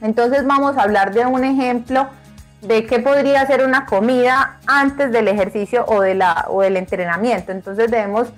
Entonces, 0.00 0.44
vamos 0.44 0.76
a 0.76 0.82
hablar 0.82 1.14
de 1.14 1.24
un 1.24 1.44
ejemplo 1.44 2.08
de 2.60 2.84
qué 2.84 2.98
podría 2.98 3.46
ser 3.46 3.64
una 3.64 3.86
comida 3.86 4.58
antes 4.66 5.12
del 5.12 5.28
ejercicio 5.28 5.84
o, 5.86 6.00
de 6.00 6.14
la, 6.14 6.46
o 6.48 6.62
del 6.62 6.76
entrenamiento. 6.76 7.52
Entonces 7.52 7.90
debemos, 7.90 8.28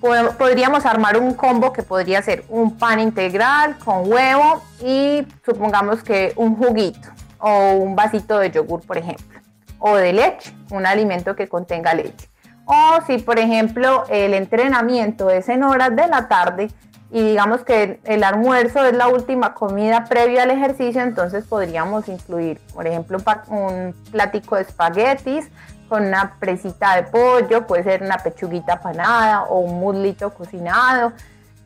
pod- 0.00 0.36
podríamos 0.36 0.86
armar 0.86 1.16
un 1.16 1.34
combo 1.34 1.72
que 1.72 1.82
podría 1.82 2.22
ser 2.22 2.44
un 2.48 2.76
pan 2.76 3.00
integral 3.00 3.78
con 3.78 4.10
huevo 4.12 4.62
y 4.84 5.26
supongamos 5.44 6.02
que 6.02 6.34
un 6.36 6.54
juguito 6.56 7.08
o 7.38 7.72
un 7.72 7.96
vasito 7.96 8.38
de 8.38 8.50
yogur, 8.50 8.82
por 8.86 8.96
ejemplo, 8.98 9.40
o 9.78 9.96
de 9.96 10.12
leche, 10.12 10.54
un 10.70 10.86
alimento 10.86 11.34
que 11.34 11.48
contenga 11.48 11.94
leche. 11.94 12.28
O 12.66 12.98
si, 13.06 13.18
por 13.18 13.38
ejemplo, 13.38 14.04
el 14.08 14.34
entrenamiento 14.34 15.30
es 15.30 15.48
en 15.48 15.62
horas 15.62 15.94
de 15.94 16.08
la 16.08 16.28
tarde 16.28 16.68
y 17.10 17.22
digamos 17.22 17.62
que 17.62 18.00
el 18.04 18.24
almuerzo 18.24 18.84
es 18.84 18.94
la 18.94 19.08
última 19.08 19.54
comida 19.54 20.04
previa 20.04 20.42
al 20.42 20.50
ejercicio, 20.50 21.00
entonces 21.00 21.44
podríamos 21.44 22.08
incluir, 22.08 22.60
por 22.74 22.86
ejemplo, 22.86 23.18
un 23.48 23.94
platico 24.10 24.56
de 24.56 24.62
espaguetis 24.62 25.48
con 25.88 26.04
una 26.04 26.34
presita 26.40 26.96
de 26.96 27.04
pollo, 27.04 27.66
puede 27.68 27.84
ser 27.84 28.02
una 28.02 28.18
pechuguita 28.18 28.80
panada 28.80 29.44
o 29.44 29.60
un 29.60 29.78
muslito 29.78 30.34
cocinado. 30.34 31.12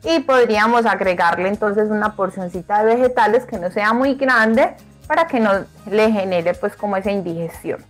Y 0.03 0.19
podríamos 0.19 0.85
agregarle 0.85 1.47
entonces 1.47 1.89
una 1.89 2.15
porcioncita 2.15 2.83
de 2.83 2.95
vegetales 2.95 3.45
que 3.45 3.57
no 3.57 3.71
sea 3.71 3.93
muy 3.93 4.15
grande 4.15 4.75
para 5.07 5.27
que 5.27 5.39
no 5.39 5.51
le 5.89 6.11
genere 6.11 6.53
pues 6.53 6.75
como 6.75 6.97
esa 6.97 7.11
indigestión. 7.11 7.83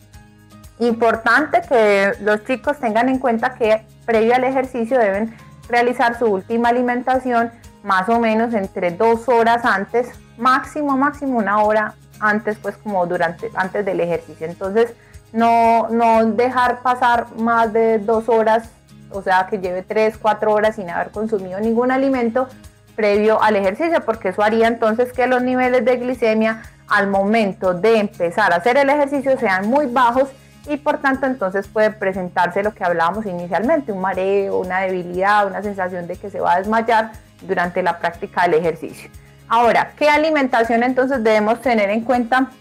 Importante 0.81 1.61
que 1.61 2.13
los 2.21 2.43
chicos 2.43 2.79
tengan 2.79 3.07
en 3.07 3.19
cuenta 3.19 3.53
que 3.53 3.85
previo 4.03 4.33
al 4.33 4.43
ejercicio 4.43 4.97
deben 4.97 5.31
realizar 5.69 6.17
su 6.17 6.25
última 6.25 6.69
alimentación 6.69 7.51
más 7.83 8.09
o 8.09 8.19
menos 8.19 8.55
entre 8.55 8.89
dos 8.89 9.29
horas 9.29 9.63
antes, 9.63 10.09
máximo, 10.39 10.97
máximo 10.97 11.37
una 11.37 11.61
hora 11.61 11.93
antes, 12.19 12.57
pues 12.57 12.77
como 12.77 13.05
durante, 13.05 13.51
antes 13.53 13.85
del 13.85 13.99
ejercicio. 13.99 14.47
Entonces, 14.47 14.95
no, 15.33 15.87
no 15.89 16.25
dejar 16.25 16.81
pasar 16.81 17.27
más 17.37 17.71
de 17.71 17.99
dos 17.99 18.27
horas, 18.27 18.67
o 19.11 19.21
sea, 19.21 19.45
que 19.47 19.59
lleve 19.59 19.83
tres, 19.83 20.17
cuatro 20.17 20.51
horas 20.51 20.77
sin 20.77 20.89
haber 20.89 21.11
consumido 21.11 21.59
ningún 21.59 21.91
alimento 21.91 22.47
previo 22.95 23.39
al 23.39 23.55
ejercicio, 23.55 24.03
porque 24.03 24.29
eso 24.29 24.41
haría 24.41 24.67
entonces 24.67 25.13
que 25.13 25.27
los 25.27 25.43
niveles 25.43 25.85
de 25.85 25.97
glicemia 25.97 26.63
al 26.87 27.05
momento 27.05 27.75
de 27.75 27.99
empezar 27.99 28.51
a 28.51 28.55
hacer 28.55 28.77
el 28.77 28.89
ejercicio 28.89 29.37
sean 29.37 29.69
muy 29.69 29.85
bajos 29.85 30.29
y 30.67 30.77
por 30.77 30.99
tanto 30.99 31.25
entonces 31.25 31.67
puede 31.67 31.91
presentarse 31.91 32.63
lo 32.63 32.73
que 32.73 32.83
hablábamos 32.83 33.25
inicialmente, 33.25 33.91
un 33.91 34.01
mareo, 34.01 34.59
una 34.59 34.81
debilidad, 34.81 35.47
una 35.47 35.61
sensación 35.61 36.07
de 36.07 36.15
que 36.15 36.29
se 36.29 36.39
va 36.39 36.53
a 36.53 36.57
desmayar 36.59 37.11
durante 37.41 37.81
la 37.81 37.97
práctica 37.97 38.43
del 38.43 38.55
ejercicio. 38.55 39.09
Ahora, 39.47 39.91
¿qué 39.97 40.09
alimentación 40.09 40.83
entonces 40.83 41.23
debemos 41.23 41.61
tener 41.61 41.89
en 41.89 42.01
cuenta 42.01 42.51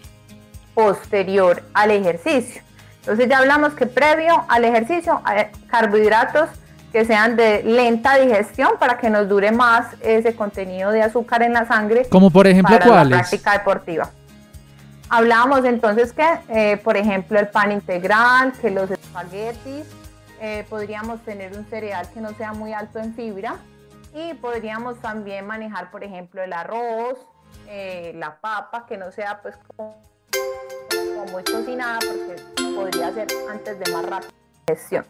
posterior 0.73 1.63
al 1.73 1.91
ejercicio? 1.91 2.61
Entonces 3.01 3.29
ya 3.29 3.39
hablamos 3.39 3.73
que 3.73 3.85
previo 3.85 4.45
al 4.47 4.65
ejercicio 4.65 5.21
hay 5.23 5.47
carbohidratos 5.67 6.49
que 6.91 7.05
sean 7.05 7.35
de 7.35 7.63
lenta 7.63 8.17
digestión 8.17 8.71
para 8.79 8.97
que 8.97 9.09
nos 9.09 9.29
dure 9.29 9.51
más 9.51 9.87
ese 10.01 10.35
contenido 10.35 10.91
de 10.91 11.01
azúcar 11.01 11.41
en 11.41 11.53
la 11.53 11.65
sangre. 11.65 12.05
Como 12.09 12.29
por 12.29 12.47
ejemplo, 12.47 12.77
para 12.77 12.85
¿cuáles? 12.85 13.11
La 13.11 13.17
práctica 13.17 13.53
deportiva. 13.53 14.09
Hablábamos 15.13 15.65
entonces 15.65 16.13
que, 16.13 16.25
eh, 16.47 16.77
por 16.77 16.95
ejemplo, 16.95 17.37
el 17.37 17.49
pan 17.49 17.73
integral, 17.73 18.53
que 18.53 18.71
los 18.71 18.89
espaguetis, 18.89 19.85
eh, 20.39 20.65
podríamos 20.69 21.19
tener 21.25 21.51
un 21.57 21.65
cereal 21.65 22.07
que 22.13 22.21
no 22.21 22.29
sea 22.29 22.53
muy 22.53 22.71
alto 22.71 22.97
en 22.97 23.13
fibra 23.13 23.57
y 24.13 24.33
podríamos 24.35 25.01
también 25.01 25.45
manejar, 25.45 25.91
por 25.91 26.05
ejemplo, 26.05 26.41
el 26.41 26.53
arroz, 26.53 27.27
eh, 27.67 28.13
la 28.15 28.39
papa, 28.39 28.85
que 28.85 28.95
no 28.95 29.11
sea 29.11 29.41
pues 29.41 29.57
como, 29.75 30.01
como 30.89 31.25
muy 31.25 31.43
cocinada 31.43 31.99
porque 31.99 32.41
podría 32.73 33.11
ser 33.11 33.27
antes 33.49 33.79
de 33.79 33.91
más 33.91 34.05
rápida 34.05 34.31
digestión. 34.65 35.05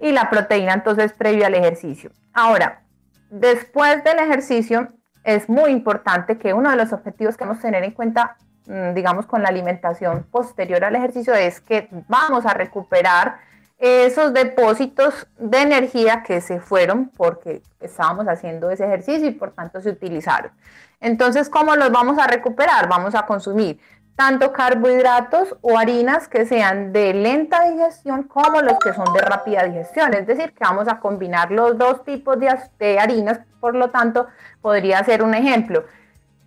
Y 0.00 0.12
la 0.12 0.30
proteína 0.30 0.72
entonces 0.72 1.12
previo 1.12 1.44
al 1.44 1.54
ejercicio. 1.54 2.10
Ahora, 2.32 2.84
después 3.28 4.02
del 4.02 4.18
ejercicio 4.18 4.94
es 5.24 5.50
muy 5.50 5.72
importante 5.72 6.38
que 6.38 6.54
uno 6.54 6.70
de 6.70 6.76
los 6.76 6.94
objetivos 6.94 7.36
que 7.36 7.44
vamos 7.44 7.58
a 7.58 7.62
tener 7.62 7.84
en 7.84 7.92
cuenta, 7.92 8.38
digamos, 8.66 9.26
con 9.26 9.42
la 9.42 9.48
alimentación 9.48 10.24
posterior 10.30 10.84
al 10.84 10.96
ejercicio 10.96 11.34
es 11.34 11.60
que 11.60 11.88
vamos 12.08 12.46
a 12.46 12.54
recuperar 12.54 13.38
esos 13.78 14.32
depósitos 14.32 15.26
de 15.38 15.62
energía 15.62 16.22
que 16.22 16.40
se 16.40 16.60
fueron 16.60 17.10
porque 17.16 17.62
estábamos 17.80 18.28
haciendo 18.28 18.70
ese 18.70 18.84
ejercicio 18.84 19.26
y 19.28 19.32
por 19.32 19.50
tanto 19.52 19.80
se 19.80 19.90
utilizaron. 19.90 20.52
Entonces, 21.00 21.50
¿cómo 21.50 21.74
los 21.74 21.90
vamos 21.90 22.16
a 22.18 22.28
recuperar? 22.28 22.88
Vamos 22.88 23.16
a 23.16 23.26
consumir 23.26 23.80
tanto 24.14 24.52
carbohidratos 24.52 25.56
o 25.62 25.78
harinas 25.78 26.28
que 26.28 26.46
sean 26.46 26.92
de 26.92 27.14
lenta 27.14 27.68
digestión 27.70 28.24
como 28.24 28.60
los 28.60 28.78
que 28.78 28.92
son 28.92 29.12
de 29.12 29.20
rápida 29.20 29.64
digestión. 29.64 30.14
Es 30.14 30.26
decir, 30.26 30.52
que 30.52 30.64
vamos 30.64 30.86
a 30.86 31.00
combinar 31.00 31.50
los 31.50 31.76
dos 31.76 32.04
tipos 32.04 32.38
de, 32.38 32.98
harinas, 32.98 33.40
por 33.58 33.74
lo 33.74 33.90
tanto, 33.90 34.28
podría 34.60 35.02
ser 35.02 35.22
un 35.22 35.34
ejemplo. 35.34 35.84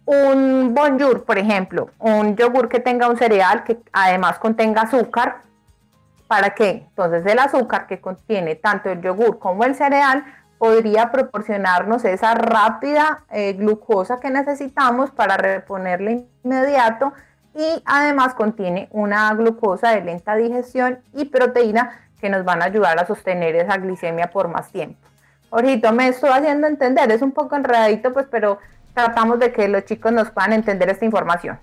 Un 0.06 0.74
bonjour, 0.74 1.24
por 1.24 1.38
ejemplo, 1.38 1.90
un 2.00 2.36
yogur 2.36 2.70
que 2.70 2.80
tenga 2.80 3.08
un 3.08 3.18
cereal 3.18 3.64
que 3.64 3.80
además 3.92 4.38
contenga 4.38 4.84
azúcar, 4.84 5.46
¿Para 6.28 6.52
qué? 6.52 6.86
Entonces 6.90 7.26
el 7.26 7.38
azúcar 7.40 7.86
que 7.88 8.02
contiene 8.02 8.56
tanto 8.56 8.90
el 8.90 9.02
yogur 9.02 9.38
como 9.38 9.64
el 9.64 9.76
cereal 9.76 10.26
podría 10.58 11.12
proporcionarnos 11.12 12.04
esa 12.06 12.34
rápida 12.34 13.24
eh, 13.30 13.54
glucosa 13.54 14.20
que 14.20 14.32
necesitamos 14.32 15.12
para 15.12 15.38
reponerle 15.38 16.26
inmediato 16.44 17.14
y 17.54 17.84
además 17.86 18.34
contiene 18.34 18.88
una 18.92 19.32
glucosa 19.36 19.92
de 19.92 20.02
lenta 20.02 20.36
digestión 20.36 21.00
y 21.14 21.26
proteína 21.26 22.02
que 22.20 22.30
nos 22.30 22.44
van 22.44 22.62
a 22.62 22.66
ayudar 22.66 23.00
a 23.00 23.06
sostener 23.06 23.56
esa 23.56 23.78
glicemia 23.78 24.32
por 24.32 24.48
más 24.48 24.72
tiempo. 24.72 24.98
Ojito, 25.52 25.92
me 25.92 26.08
estoy 26.08 26.32
haciendo 26.32 26.68
entender, 26.68 27.12
es 27.12 27.22
un 27.22 27.32
poco 27.32 27.56
enredadito, 27.56 28.12
pues, 28.12 28.26
pero 28.30 28.58
tratamos 28.96 29.40
de 29.40 29.52
que 29.52 29.68
los 29.68 29.86
chicos 29.86 30.12
nos 30.12 30.32
puedan 30.32 30.54
entender 30.54 30.90
esta 30.90 31.06
información. 31.06 31.60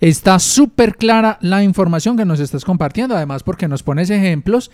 Está 0.00 0.38
súper 0.40 0.96
clara 0.96 1.38
la 1.40 1.62
información 1.62 2.16
que 2.16 2.24
nos 2.24 2.40
estás 2.40 2.64
compartiendo, 2.64 3.16
además 3.16 3.44
porque 3.44 3.68
nos 3.68 3.82
pones 3.82 4.10
ejemplos 4.10 4.70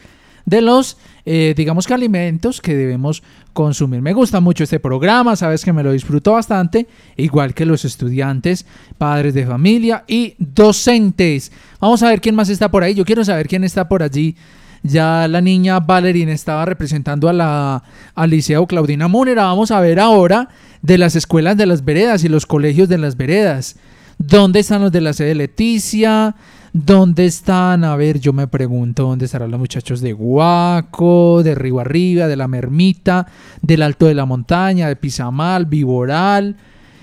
de 0.46 0.62
los, 0.62 0.96
eh, 1.26 1.55
digamos 1.57 1.87
que 1.87 1.94
alimentos 1.94 2.61
que 2.61 2.74
debemos 2.74 3.22
consumir. 3.53 4.00
Me 4.00 4.12
gusta 4.12 4.40
mucho 4.40 4.64
este 4.64 4.81
programa, 4.81 5.37
sabes 5.37 5.64
que 5.64 5.72
me 5.72 5.83
lo 5.83 5.92
disfruto 5.92 6.33
bastante, 6.33 6.88
igual 7.16 7.55
que 7.55 7.66
los 7.66 7.85
estudiantes, 7.85 8.66
padres 8.96 9.35
de 9.35 9.46
familia 9.46 10.05
y 10.07 10.35
docentes. 10.38 11.53
Vamos 11.81 12.03
a 12.03 12.09
ver 12.09 12.20
quién 12.20 12.35
más 12.35 12.48
está 12.48 12.70
por 12.70 12.83
ahí. 12.83 12.94
Yo 12.94 13.05
quiero 13.05 13.24
saber 13.24 13.46
quién 13.48 13.64
está 13.64 13.88
por 13.88 14.03
allí. 14.03 14.37
Ya 14.82 15.28
la 15.28 15.40
niña 15.40 15.80
Valerín 15.80 16.28
estaba 16.28 16.64
representando 16.64 17.28
a 17.28 17.32
la 17.32 17.82
al 18.14 18.30
Liceo 18.30 18.66
Claudina 18.66 19.08
Múnera. 19.08 19.44
Vamos 19.44 19.70
a 19.70 19.80
ver 19.80 20.00
ahora 20.00 20.48
de 20.82 20.98
las 20.98 21.16
escuelas 21.16 21.56
de 21.56 21.66
las 21.66 21.84
veredas 21.84 22.24
y 22.24 22.28
los 22.28 22.46
colegios 22.46 22.88
de 22.88 22.98
las 22.98 23.16
veredas. 23.16 23.76
¿Dónde 24.18 24.60
están 24.60 24.82
los 24.82 24.92
de 24.92 25.00
la 25.00 25.12
sede 25.12 25.34
Leticia? 25.34 26.34
¿Dónde 26.72 27.26
están? 27.26 27.84
A 27.84 27.96
ver, 27.96 28.20
yo 28.20 28.32
me 28.32 28.46
pregunto, 28.46 29.04
¿dónde 29.04 29.24
estarán 29.24 29.50
los 29.50 29.58
muchachos 29.58 30.00
de 30.00 30.12
Guaco, 30.12 31.42
de 31.42 31.54
Río 31.54 31.80
Arriba, 31.80 32.28
de 32.28 32.36
La 32.36 32.46
Mermita, 32.46 33.26
del 33.60 33.82
Alto 33.82 34.06
de 34.06 34.14
la 34.14 34.24
Montaña, 34.24 34.86
de 34.86 34.94
Pizamal, 34.94 35.66
Viboral, 35.66 36.56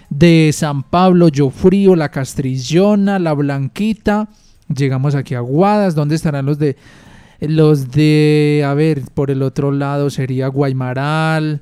de 0.09 0.51
San 0.53 0.83
Pablo, 0.83 1.27
Frío, 1.51 1.95
La 1.95 2.09
Castrillona, 2.09 3.19
La 3.19 3.33
Blanquita? 3.33 4.29
Llegamos 4.73 5.15
aquí 5.15 5.35
a 5.35 5.41
Guadas, 5.41 5.95
¿dónde 5.95 6.15
estarán 6.15 6.45
los 6.45 6.59
de 6.59 6.77
los 7.39 7.91
de, 7.91 8.63
a 8.65 8.73
ver, 8.73 9.02
por 9.13 9.32
el 9.32 9.43
otro 9.43 9.71
lado 9.71 10.10
sería 10.10 10.47
Guaymaral? 10.47 11.62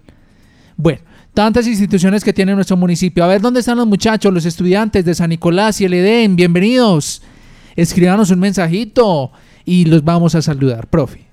Bueno, 0.78 1.02
tantas 1.34 1.68
instituciones 1.68 2.24
que 2.24 2.34
tiene 2.34 2.56
nuestro 2.56 2.78
municipio. 2.78 3.24
A 3.24 3.28
ver 3.28 3.42
dónde 3.42 3.60
están 3.60 3.78
los 3.78 3.88
muchachos, 3.88 4.34
los 4.34 4.46
estudiantes 4.46 5.06
de 5.06 5.14
San 5.14 5.30
Nicolás 5.30 5.80
y 5.82 5.86
el 5.86 5.94
Edén. 5.94 6.36
Bienvenidos. 6.36 7.22
Escríbanos 7.76 8.32
un 8.32 8.40
mensajito 8.40 9.32
y 9.66 9.86
los 9.86 10.04
vamos 10.04 10.36
a 10.36 10.42
saludar, 10.42 10.88
profe. 10.88 11.26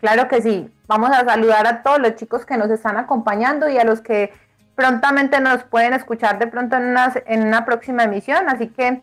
Claro 0.00 0.28
que 0.28 0.40
sí. 0.40 0.68
Vamos 0.86 1.10
a 1.10 1.24
saludar 1.24 1.66
a 1.66 1.82
todos 1.82 1.98
los 1.98 2.14
chicos 2.14 2.46
que 2.46 2.56
nos 2.56 2.70
están 2.70 2.96
acompañando 2.96 3.68
y 3.68 3.76
a 3.76 3.84
los 3.84 4.00
que 4.00 4.32
prontamente 4.76 5.40
nos 5.40 5.64
pueden 5.64 5.94
escuchar 5.94 6.38
de 6.38 6.46
pronto 6.46 6.76
en 6.76 6.84
una, 6.84 7.12
en 7.26 7.46
una 7.46 7.64
próxima 7.64 8.04
emisión. 8.04 8.48
Así 8.48 8.68
que, 8.68 9.02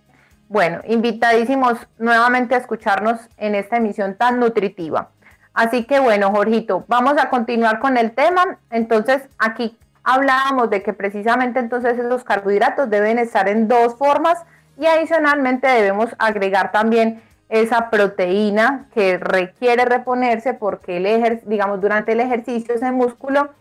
bueno, 0.50 0.82
invitadísimos 0.88 1.78
nuevamente 1.98 2.56
a 2.56 2.60
escucharnos 2.60 3.20
en 3.38 3.56
esta 3.56 3.78
emisión 3.78 4.16
tan 4.16 4.40
nutritiva. 4.40 5.10
Así 5.54 5.86
que 5.86 6.00
bueno, 6.00 6.32
Jorgito, 6.32 6.84
vamos 6.88 7.16
a 7.18 7.30
continuar 7.30 7.80
con 7.80 7.98
el 7.98 8.12
tema. 8.12 8.58
Entonces, 8.72 9.22
aquí 9.38 9.78
hablábamos 10.04 10.70
de 10.70 10.84
que 10.84 10.94
precisamente 10.94 11.60
entonces 11.60 11.98
esos 11.98 12.24
carbohidratos 12.24 12.90
deben 12.90 13.20
estar 13.20 13.48
en 13.48 13.68
dos 13.68 13.96
formas 13.96 14.44
y 14.78 14.86
adicionalmente 14.86 15.68
debemos 15.68 16.10
agregar 16.18 16.72
también 16.72 17.22
esa 17.50 17.90
proteína 17.90 18.88
que 18.94 19.18
requiere 19.18 19.86
reponerse 19.86 20.54
porque 20.54 20.98
el 20.98 21.42
digamos 21.46 21.80
durante 21.82 22.14
el 22.14 22.20
ejercicio 22.20 22.74
ese 22.74 22.92
músculo 22.92 23.52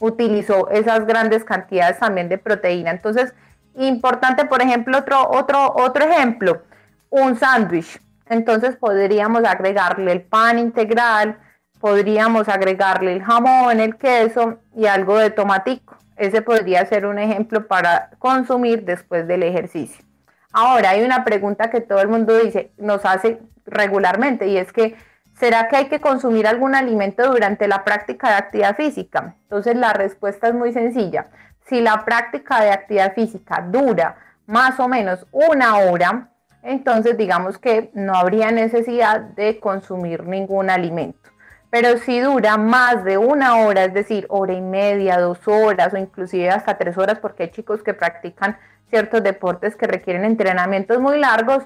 utilizó 0.00 0.68
esas 0.70 1.06
grandes 1.06 1.44
cantidades 1.44 2.00
también 2.00 2.28
de 2.28 2.36
proteína. 2.36 2.90
Entonces, 2.90 3.32
importante, 3.76 4.44
por 4.44 4.62
ejemplo, 4.62 4.98
otro 4.98 5.28
otro 5.30 5.72
otro 5.76 6.04
ejemplo, 6.04 6.62
un 7.10 7.36
sándwich. 7.36 8.00
Entonces 8.26 8.76
podríamos 8.76 9.44
agregarle 9.44 10.12
el 10.12 10.22
pan 10.22 10.58
integral, 10.58 11.38
podríamos 11.80 12.48
agregarle 12.48 13.12
el 13.12 13.22
jamón, 13.22 13.80
el 13.80 13.96
queso 13.96 14.60
y 14.76 14.86
algo 14.86 15.18
de 15.18 15.30
tomatico. 15.30 15.96
Ese 16.16 16.40
podría 16.42 16.86
ser 16.86 17.06
un 17.06 17.18
ejemplo 17.18 17.66
para 17.66 18.10
consumir 18.18 18.84
después 18.84 19.26
del 19.26 19.42
ejercicio. 19.42 20.04
Ahora 20.52 20.90
hay 20.90 21.02
una 21.02 21.24
pregunta 21.24 21.70
que 21.70 21.80
todo 21.80 22.00
el 22.00 22.08
mundo 22.08 22.38
dice, 22.38 22.72
nos 22.78 23.04
hace 23.04 23.40
regularmente 23.66 24.46
y 24.46 24.58
es 24.58 24.72
que 24.72 24.96
¿será 25.38 25.68
que 25.68 25.76
hay 25.76 25.86
que 25.88 26.00
consumir 26.00 26.46
algún 26.46 26.74
alimento 26.74 27.30
durante 27.30 27.66
la 27.66 27.84
práctica 27.84 28.28
de 28.28 28.34
actividad 28.34 28.76
física? 28.76 29.34
Entonces 29.44 29.76
la 29.76 29.92
respuesta 29.92 30.48
es 30.48 30.54
muy 30.54 30.72
sencilla. 30.72 31.28
Si 31.66 31.80
la 31.80 32.04
práctica 32.04 32.60
de 32.60 32.70
actividad 32.70 33.14
física 33.14 33.64
dura 33.68 34.16
más 34.46 34.78
o 34.80 34.88
menos 34.88 35.26
una 35.30 35.78
hora, 35.78 36.28
entonces 36.62 37.16
digamos 37.16 37.58
que 37.58 37.90
no 37.94 38.14
habría 38.14 38.50
necesidad 38.50 39.20
de 39.20 39.58
consumir 39.58 40.24
ningún 40.24 40.70
alimento. 40.70 41.30
Pero 41.70 41.96
si 41.96 42.20
dura 42.20 42.58
más 42.58 43.02
de 43.02 43.16
una 43.16 43.56
hora, 43.56 43.84
es 43.84 43.94
decir, 43.94 44.26
hora 44.28 44.52
y 44.52 44.60
media, 44.60 45.18
dos 45.18 45.38
horas 45.48 45.94
o 45.94 45.96
inclusive 45.96 46.50
hasta 46.50 46.76
tres 46.76 46.98
horas, 46.98 47.18
porque 47.18 47.44
hay 47.44 47.50
chicos 47.50 47.82
que 47.82 47.94
practican 47.94 48.58
ciertos 48.90 49.22
deportes 49.22 49.74
que 49.74 49.86
requieren 49.86 50.26
entrenamientos 50.26 51.00
muy 51.00 51.18
largos, 51.18 51.64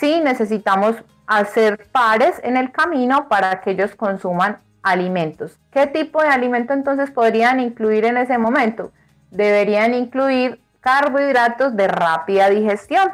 sí 0.00 0.20
necesitamos 0.20 0.96
hacer 1.26 1.86
pares 1.92 2.40
en 2.42 2.56
el 2.56 2.72
camino 2.72 3.28
para 3.28 3.60
que 3.60 3.70
ellos 3.70 3.94
consuman 3.94 4.58
alimentos. 4.86 5.58
¿Qué 5.70 5.86
tipo 5.86 6.22
de 6.22 6.28
alimento 6.28 6.72
entonces 6.72 7.10
podrían 7.10 7.60
incluir 7.60 8.04
en 8.04 8.16
ese 8.16 8.38
momento? 8.38 8.92
Deberían 9.30 9.94
incluir 9.94 10.60
carbohidratos 10.80 11.76
de 11.76 11.88
rápida 11.88 12.48
digestión 12.48 13.10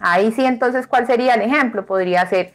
Ahí 0.00 0.32
sí, 0.32 0.44
entonces, 0.46 0.86
¿cuál 0.86 1.06
sería 1.06 1.34
el 1.34 1.42
ejemplo? 1.42 1.84
Podría 1.84 2.26
ser 2.26 2.54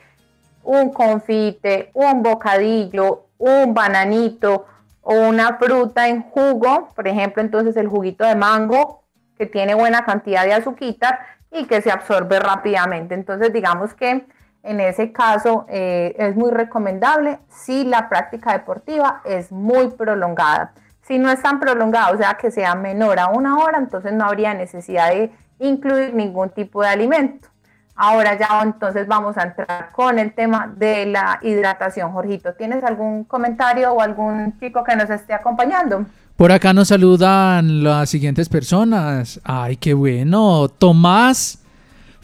un 0.63 0.91
confite, 0.91 1.91
un 1.93 2.23
bocadillo, 2.23 3.27
un 3.37 3.75
bananito 3.75 4.65
o 5.03 5.13
una 5.13 5.57
fruta 5.57 6.07
en 6.07 6.23
jugo, 6.23 6.89
por 6.95 7.07
ejemplo, 7.07 7.43
entonces 7.43 7.77
el 7.77 7.87
juguito 7.87 8.25
de 8.25 8.35
mango 8.35 9.03
que 9.37 9.45
tiene 9.45 9.75
buena 9.75 10.03
cantidad 10.03 10.43
de 10.43 10.53
azúcar 10.53 11.19
y 11.51 11.65
que 11.65 11.81
se 11.81 11.91
absorbe 11.91 12.39
rápidamente. 12.39 13.13
Entonces, 13.13 13.53
digamos 13.53 13.93
que 13.93 14.25
en 14.65 14.79
ese 14.79 15.11
caso 15.11 15.65
eh, 15.69 16.15
es 16.17 16.35
muy 16.35 16.51
recomendable 16.51 17.39
si 17.49 17.85
la 17.85 18.09
práctica 18.09 18.53
deportiva 18.53 19.21
es 19.23 19.51
muy 19.51 19.89
prolongada. 19.89 20.73
Si 21.03 21.19
no 21.19 21.29
es 21.29 21.41
tan 21.41 21.59
prolongada, 21.59 22.11
o 22.11 22.17
sea 22.17 22.33
que 22.33 22.49
sea 22.49 22.73
menor 22.73 23.19
a 23.19 23.27
una 23.27 23.57
hora, 23.57 23.77
entonces 23.77 24.11
no 24.13 24.25
habría 24.25 24.53
necesidad 24.55 25.09
de 25.11 25.31
incluir 25.59 26.15
ningún 26.15 26.49
tipo 26.49 26.81
de 26.81 26.89
alimento. 26.89 27.47
Ahora 27.95 28.37
ya 28.37 28.61
entonces 28.61 29.07
vamos 29.07 29.37
a 29.37 29.43
entrar 29.43 29.91
con 29.93 30.19
el 30.19 30.33
tema 30.33 30.73
de 30.75 31.05
la 31.05 31.39
hidratación. 31.41 32.11
Jorgito, 32.11 32.53
¿tienes 32.55 32.83
algún 32.83 33.23
comentario 33.23 33.93
o 33.93 34.01
algún 34.01 34.59
chico 34.59 34.83
que 34.83 34.95
nos 34.95 35.09
esté 35.09 35.33
acompañando? 35.33 36.05
Por 36.35 36.51
acá 36.51 36.73
nos 36.73 36.89
saludan 36.89 37.83
las 37.83 38.09
siguientes 38.09 38.49
personas. 38.49 39.39
Ay, 39.45 39.77
qué 39.77 39.93
bueno. 39.93 40.67
Tomás 40.67 41.64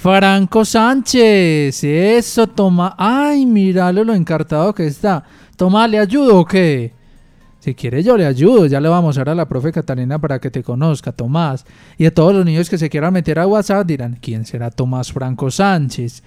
Franco 0.01 0.65
Sánchez. 0.65 1.83
Eso, 1.83 2.47
Tomás. 2.47 2.95
Ay, 2.97 3.45
míralo 3.45 4.03
lo 4.03 4.15
encartado 4.15 4.73
que 4.73 4.87
está. 4.87 5.23
Tomás, 5.55 5.87
¿le 5.91 5.99
ayudo 5.99 6.39
o 6.39 6.45
qué? 6.45 6.91
Si 7.59 7.75
quiere 7.75 8.01
yo 8.01 8.17
le 8.17 8.25
ayudo, 8.25 8.65
ya 8.65 8.81
le 8.81 8.89
vamos 8.89 9.15
a 9.15 9.19
dar 9.19 9.29
a 9.29 9.35
la 9.35 9.47
profe 9.47 9.71
Catalina 9.71 10.17
para 10.17 10.39
que 10.39 10.49
te 10.49 10.63
conozca, 10.63 11.11
Tomás. 11.11 11.67
Y 11.99 12.07
a 12.07 12.13
todos 12.15 12.33
los 12.33 12.43
niños 12.43 12.67
que 12.67 12.79
se 12.79 12.89
quieran 12.89 13.13
meter 13.13 13.37
a 13.37 13.45
WhatsApp 13.45 13.85
dirán, 13.85 14.17
¿quién 14.19 14.43
será 14.43 14.71
Tomás 14.71 15.13
Franco 15.13 15.51
Sánchez? 15.51 16.23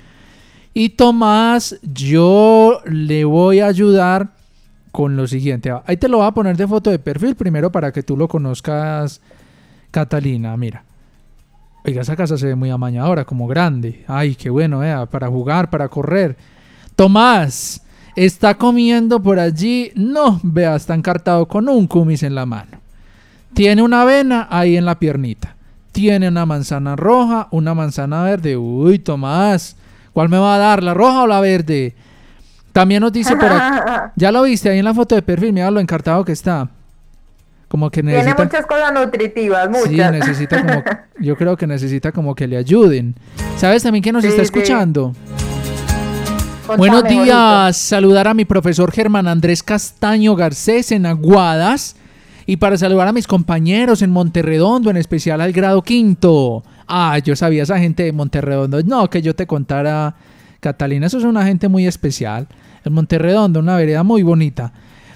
Y 0.73 0.91
Tomás, 0.91 1.77
yo 1.83 2.81
le 2.85 3.25
voy 3.25 3.59
a 3.59 3.67
ayudar 3.67 4.35
con 4.93 5.17
lo 5.17 5.27
siguiente. 5.27 5.73
Ahí 5.85 5.97
te 5.97 6.07
lo 6.07 6.19
voy 6.19 6.29
a 6.29 6.31
poner 6.31 6.57
de 6.57 6.69
foto 6.69 6.91
de 6.91 7.01
perfil 7.01 7.35
primero 7.35 7.73
para 7.73 7.91
que 7.91 8.05
tú 8.05 8.17
lo 8.17 8.29
conozcas, 8.29 9.21
Catalina. 9.91 10.57
Mira. 10.57 10.85
Oiga, 11.87 12.01
esa 12.01 12.16
casa 12.16 12.38
se 12.38 12.47
ve 12.47 12.55
muy 12.55 12.70
amañadora, 12.70 13.27
como 13.27 13.47
grande. 13.47 14.05
Ay, 14.09 14.35
qué 14.35 14.49
bueno, 14.49 14.79
vea, 14.79 15.05
para 15.05 15.29
jugar, 15.29 15.68
para 15.68 15.88
correr. 15.88 16.35
Tomás, 16.97 17.83
está 18.16 18.55
comiendo 18.55 19.23
por 19.23 19.38
allí. 19.38 19.92
No, 19.94 20.40
vea, 20.42 20.77
está 20.77 20.94
encartado 20.94 21.47
con 21.47 21.68
un 21.68 21.87
cumis 21.87 22.23
en 22.23 22.35
la 22.35 22.47
mano. 22.47 22.79
Tiene 23.53 23.83
una 23.83 24.01
avena 24.01 24.49
ahí 24.51 24.79
en 24.79 24.87
la 24.87 24.99
piernita. 24.99 25.57
Tiene 25.92 26.29
una 26.29 26.47
manzana 26.47 26.97
roja, 26.97 27.49
una 27.51 27.75
manzana 27.75 28.23
verde. 28.23 28.57
Uy, 28.57 28.99
Tomás, 28.99 29.77
¿cuál 30.14 30.31
me 30.31 30.38
va 30.38 30.55
a 30.55 30.59
dar, 30.59 30.83
la 30.83 30.94
roja 30.94 31.25
o 31.25 31.27
la 31.27 31.40
verde? 31.40 31.94
También 32.73 33.03
nos 33.03 33.12
dice 33.12 33.37
por 33.37 33.53
aquí. 33.53 33.79
Ya 34.16 34.33
lo 34.33 34.42
viste 34.42 34.70
ahí 34.70 34.79
en 34.79 34.85
la 34.85 34.94
foto 34.94 35.14
de 35.14 35.23
perfil, 35.23 35.53
mira 35.53 35.70
lo 35.70 35.81
encartado 35.81 36.25
que 36.25 36.33
está. 36.33 36.70
Como 37.75 37.91
que 37.91 38.05
necesita. 38.05 38.37
Tiene 38.37 38.45
muchas 38.49 38.67
cosas 38.67 38.93
nutritivas, 38.95 39.69
muchas. 39.69 39.89
Sí, 39.89 39.97
necesita 39.97 40.65
como. 40.65 40.85
yo 41.19 41.37
creo 41.37 41.57
que 41.57 41.67
necesita 41.67 42.13
como 42.13 42.37
que 42.37 42.47
le 42.47 42.57
ayuden. 42.57 43.17
¿Sabes 43.57 43.83
también 43.83 44.01
que 44.01 44.13
nos 44.13 44.23
Sí, 44.23 44.29
está 44.29 44.43
sí. 44.43 44.45
escuchando? 44.45 45.13
Contame, 46.69 46.79
Buenos 46.79 47.03
bonito. 47.03 47.25
días, 47.25 47.77
saludar 47.77 48.29
a 48.29 48.35
mi 48.35 48.45
profesor 48.45 48.93
Germán 48.93 49.27
Andrés 49.27 49.65
Castaño 49.65 50.37
Garcés 50.37 50.93
en 50.93 51.05
Aguadas 51.05 51.97
y 52.47 52.59
para 52.59 52.77
saludar 52.79 53.09
a 53.09 53.13
mis 53.13 53.27
compañeros 53.27 54.03
en 54.03 54.11
Monterredondo, 54.13 54.89
en 54.91 54.97
especial 54.97 55.41
al 55.41 55.51
grado 55.51 55.83
quinto. 55.83 56.63
Ah, 56.87 57.19
yo 57.19 57.35
sabía 57.35 57.65
esa 57.65 57.81
gente 57.81 58.05
de 58.05 58.13
Monterredondo. 58.13 58.81
No, 58.85 59.11
que 59.11 59.21
yo 59.21 59.35
te 59.35 59.49
contara, 59.49 60.15
Catalina, 60.61 61.09
eso 61.09 61.19
es 61.19 61.25
una 61.25 61.45
gente 61.45 61.67
muy 61.67 61.89
especial. 61.89 62.47
En 62.85 62.93
Monterredondo, 62.93 63.59
una 63.59 63.75
vereda 63.75 64.05
muy 64.05 64.23
bonita. 64.23 64.73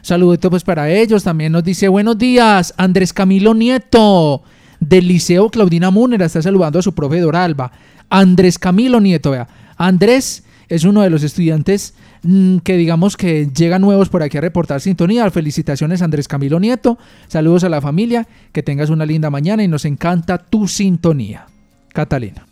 Saludito 0.08 0.48
pues 0.48 0.64
para 0.64 0.90
ellos. 0.90 1.22
También 1.22 1.52
nos 1.52 1.62
dice 1.62 1.86
buenos 1.86 2.16
días, 2.16 2.72
Andrés 2.78 3.12
Camilo 3.12 3.52
Nieto 3.52 4.42
del 4.80 5.06
Liceo 5.06 5.50
Claudina 5.50 5.90
Múnera 5.90 6.24
está 6.24 6.40
saludando 6.40 6.78
a 6.78 6.82
su 6.82 6.94
profe 6.94 7.20
Doralba. 7.20 7.70
Andrés 8.08 8.58
Camilo 8.58 9.00
Nieto, 9.00 9.32
vea. 9.32 9.46
Andrés 9.76 10.44
es 10.70 10.84
uno 10.84 11.02
de 11.02 11.10
los 11.10 11.22
estudiantes 11.24 11.92
mm, 12.22 12.58
que 12.60 12.78
digamos 12.78 13.18
que 13.18 13.50
llegan 13.54 13.82
nuevos 13.82 14.08
por 14.08 14.22
aquí 14.22 14.38
a 14.38 14.40
reportar 14.40 14.80
sintonía. 14.80 15.30
Felicitaciones 15.30 16.00
Andrés 16.00 16.26
Camilo 16.26 16.58
Nieto. 16.58 16.96
Saludos 17.26 17.64
a 17.64 17.68
la 17.68 17.82
familia. 17.82 18.26
Que 18.52 18.62
tengas 18.62 18.88
una 18.88 19.04
linda 19.04 19.28
mañana 19.28 19.62
y 19.62 19.68
nos 19.68 19.84
encanta 19.84 20.38
tu 20.38 20.68
sintonía. 20.68 21.48
Catalina. 21.92 22.47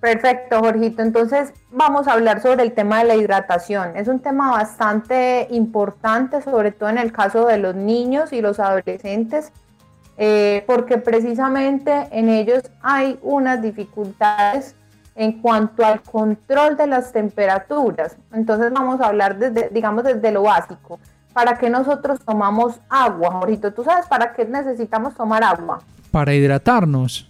Perfecto, 0.00 0.60
Jorgito. 0.60 1.02
Entonces 1.02 1.52
vamos 1.70 2.08
a 2.08 2.14
hablar 2.14 2.40
sobre 2.40 2.62
el 2.62 2.72
tema 2.72 3.00
de 3.00 3.04
la 3.04 3.16
hidratación. 3.16 3.96
Es 3.96 4.08
un 4.08 4.20
tema 4.20 4.50
bastante 4.50 5.46
importante, 5.50 6.40
sobre 6.40 6.72
todo 6.72 6.88
en 6.88 6.98
el 6.98 7.12
caso 7.12 7.46
de 7.46 7.58
los 7.58 7.74
niños 7.74 8.32
y 8.32 8.40
los 8.40 8.58
adolescentes, 8.60 9.52
eh, 10.16 10.64
porque 10.66 10.96
precisamente 10.96 12.08
en 12.12 12.30
ellos 12.30 12.62
hay 12.82 13.18
unas 13.22 13.60
dificultades 13.60 14.74
en 15.14 15.42
cuanto 15.42 15.84
al 15.84 16.00
control 16.02 16.78
de 16.78 16.86
las 16.86 17.12
temperaturas. 17.12 18.16
Entonces 18.32 18.72
vamos 18.72 19.02
a 19.02 19.06
hablar 19.06 19.38
desde, 19.38 19.68
digamos, 19.68 20.04
desde 20.04 20.32
lo 20.32 20.44
básico. 20.44 20.98
¿Para 21.34 21.58
qué 21.58 21.68
nosotros 21.68 22.20
tomamos 22.24 22.80
agua, 22.88 23.30
Jorgito? 23.32 23.72
¿Tú 23.72 23.84
sabes 23.84 24.06
para 24.06 24.32
qué 24.32 24.46
necesitamos 24.46 25.14
tomar 25.14 25.44
agua? 25.44 25.80
Para 26.10 26.32
hidratarnos. 26.32 27.29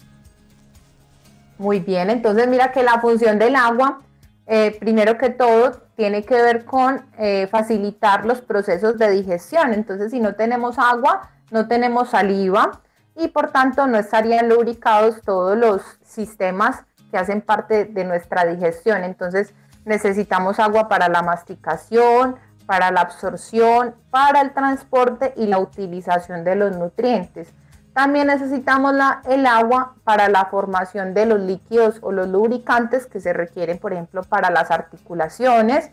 Muy 1.60 1.80
bien, 1.80 2.08
entonces 2.08 2.48
mira 2.48 2.72
que 2.72 2.82
la 2.82 3.02
función 3.02 3.38
del 3.38 3.54
agua, 3.54 4.00
eh, 4.46 4.74
primero 4.80 5.18
que 5.18 5.28
todo, 5.28 5.72
tiene 5.94 6.24
que 6.24 6.40
ver 6.40 6.64
con 6.64 7.04
eh, 7.18 7.48
facilitar 7.50 8.24
los 8.24 8.40
procesos 8.40 8.96
de 8.96 9.10
digestión. 9.10 9.74
Entonces, 9.74 10.10
si 10.10 10.20
no 10.20 10.34
tenemos 10.36 10.78
agua, 10.78 11.28
no 11.50 11.68
tenemos 11.68 12.08
saliva 12.08 12.80
y 13.14 13.28
por 13.28 13.50
tanto 13.50 13.86
no 13.86 13.98
estarían 13.98 14.48
lubricados 14.48 15.20
todos 15.20 15.54
los 15.58 15.82
sistemas 16.02 16.82
que 17.10 17.18
hacen 17.18 17.42
parte 17.42 17.84
de 17.84 18.04
nuestra 18.04 18.46
digestión. 18.46 19.04
Entonces, 19.04 19.52
necesitamos 19.84 20.58
agua 20.60 20.88
para 20.88 21.10
la 21.10 21.20
masticación, 21.20 22.36
para 22.64 22.90
la 22.90 23.02
absorción, 23.02 23.94
para 24.08 24.40
el 24.40 24.54
transporte 24.54 25.34
y 25.36 25.46
la 25.46 25.58
utilización 25.58 26.42
de 26.42 26.54
los 26.54 26.74
nutrientes. 26.74 27.52
También 27.94 28.28
necesitamos 28.28 28.94
la- 28.94 29.20
el 29.28 29.46
agua 29.46 29.94
para 30.04 30.28
la 30.28 30.44
formación 30.46 31.12
de 31.12 31.26
los 31.26 31.40
líquidos 31.40 31.98
o 32.02 32.12
los 32.12 32.28
lubricantes 32.28 33.06
que 33.06 33.20
se 33.20 33.32
requieren, 33.32 33.78
por 33.78 33.92
ejemplo, 33.92 34.22
para 34.22 34.50
las 34.50 34.70
articulaciones, 34.70 35.90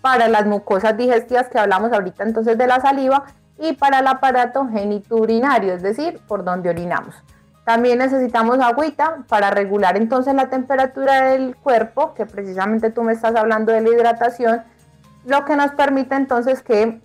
para 0.00 0.28
las 0.28 0.46
mucosas 0.46 0.96
digestivas 0.96 1.48
que 1.48 1.58
hablamos 1.58 1.92
ahorita 1.92 2.24
entonces 2.24 2.58
de 2.58 2.66
la 2.66 2.80
saliva 2.80 3.24
y 3.58 3.72
para 3.74 4.00
el 4.00 4.06
aparato 4.06 4.68
genitourinario, 4.68 5.72
es 5.72 5.82
decir, 5.82 6.20
por 6.26 6.44
donde 6.44 6.68
orinamos. 6.70 7.14
También 7.64 7.98
necesitamos 7.98 8.60
agüita 8.60 9.24
para 9.28 9.50
regular 9.50 9.96
entonces 9.96 10.34
la 10.34 10.48
temperatura 10.48 11.30
del 11.30 11.56
cuerpo, 11.56 12.14
que 12.14 12.26
precisamente 12.26 12.90
tú 12.90 13.02
me 13.02 13.12
estás 13.12 13.34
hablando 13.34 13.72
de 13.72 13.80
la 13.80 13.88
hidratación, 13.88 14.62
lo 15.24 15.44
que 15.44 15.56
nos 15.56 15.72
permite 15.72 16.14
entonces 16.14 16.62
que 16.62 17.00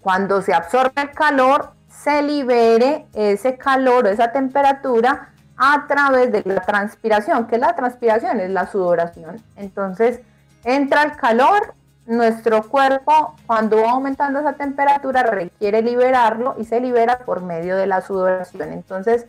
cuando 0.00 0.40
se 0.40 0.54
absorbe 0.54 1.02
el 1.02 1.10
calor, 1.10 1.72
se 2.02 2.22
libere 2.22 3.06
ese 3.14 3.56
calor 3.56 4.06
o 4.06 4.08
esa 4.08 4.32
temperatura 4.32 5.30
a 5.56 5.86
través 5.86 6.32
de 6.32 6.42
la 6.46 6.62
transpiración. 6.62 7.46
¿Qué 7.46 7.56
es 7.56 7.60
la 7.60 7.76
transpiración? 7.76 8.40
Es 8.40 8.50
la 8.50 8.66
sudoración. 8.66 9.42
Entonces, 9.56 10.20
entra 10.64 11.02
el 11.02 11.16
calor, 11.16 11.74
nuestro 12.06 12.62
cuerpo, 12.62 13.36
cuando 13.46 13.82
va 13.82 13.90
aumentando 13.90 14.40
esa 14.40 14.54
temperatura, 14.54 15.22
requiere 15.22 15.82
liberarlo 15.82 16.54
y 16.58 16.64
se 16.64 16.80
libera 16.80 17.18
por 17.18 17.42
medio 17.42 17.76
de 17.76 17.86
la 17.86 18.00
sudoración. 18.00 18.72
Entonces, 18.72 19.26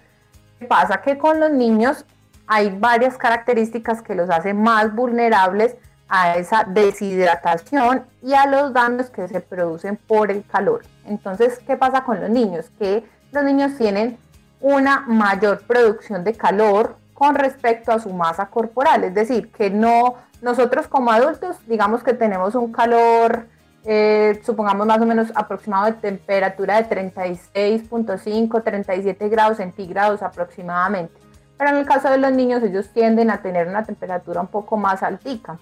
¿qué 0.58 0.66
pasa? 0.66 1.02
Que 1.02 1.18
con 1.18 1.42
los 1.42 1.52
niños 1.52 2.06
hay 2.48 2.70
varias 2.70 3.18
características 3.18 4.02
que 4.02 4.16
los 4.16 4.30
hacen 4.30 4.62
más 4.62 4.96
vulnerables 4.96 5.76
a 6.13 6.36
esa 6.36 6.65
deshidratación 6.65 8.04
y 8.21 8.34
a 8.34 8.45
los 8.45 8.74
daños 8.74 9.10
que 9.10 9.30
se 9.30 9.39
producen 9.39 9.95
por 9.95 10.30
el 10.30 10.45
calor. 10.45 10.82
Entonces, 11.06 11.60
¿qué 11.65 11.78
pasa 11.78 12.04
con 12.04 12.19
los 12.19 12.30
niños? 12.30 12.69
Que 12.78 13.06
los 13.32 13.45
niños 13.45 13.78
tienen 13.78 14.17
una 14.60 15.06
mayor 15.08 15.62
producción 15.65 16.26
de 16.26 16.34
calor 16.34 16.97
con 17.13 17.36
respecto 17.36 17.93
a 17.93 18.00
su 18.00 18.10
masa 18.10 18.47
corporal, 18.47 19.06
es 19.06 19.13
decir, 19.13 19.52
que 19.54 19.69
no 19.69 20.15
nosotros 20.41 20.88
como 20.88 21.12
adultos, 21.12 21.56
digamos 21.65 22.04
que 22.04 22.13
tenemos 22.13 22.56
un 22.56 22.74
calor, 22.74 23.45
eh, 23.86 24.41
supongamos 24.43 24.86
más 24.86 25.00
o 25.00 25.06
menos 25.06 25.32
aproximado 25.34 25.86
de 25.86 25.93
temperatura 25.93 26.82
de 26.82 26.89
36.5, 26.89 28.63
37 28.63 29.30
grados 29.30 29.58
centígrados 29.58 30.21
aproximadamente. 30.21 31.13
Pero 31.58 31.69
en 31.69 31.78
el 31.78 31.86
caso 31.86 32.10
de 32.10 32.17
los 32.17 32.34
niños, 32.34 32.63
ellos 32.63 32.89
tienden 32.89 33.30
a 33.30 33.41
tener 33.41 33.67
una 33.67 33.86
temperatura 33.86 34.41
un 34.41 34.47
poco 34.47 34.76
más 34.76 35.04
altica. 35.04 35.58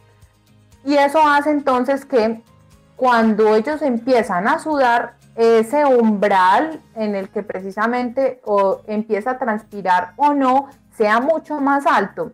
Y 0.84 0.96
eso 0.96 1.20
hace 1.26 1.52
entonces 1.52 2.06
que 2.06 2.44
cuando 2.96 3.56
ellos 3.56 3.82
empiezan 3.82 4.48
a 4.48 4.60
sudar, 4.60 5.20
ese 5.39 5.86
umbral 5.86 6.82
en 6.96 7.15
el 7.15 7.30
que 7.30 7.44
precisamente 7.44 8.42
o 8.44 8.82
empieza 8.88 9.32
a 9.32 9.38
transpirar 9.38 10.12
o 10.18 10.34
no 10.34 10.68
sea 10.92 11.22
mucho 11.22 11.62
más 11.62 11.86
alto. 11.88 12.34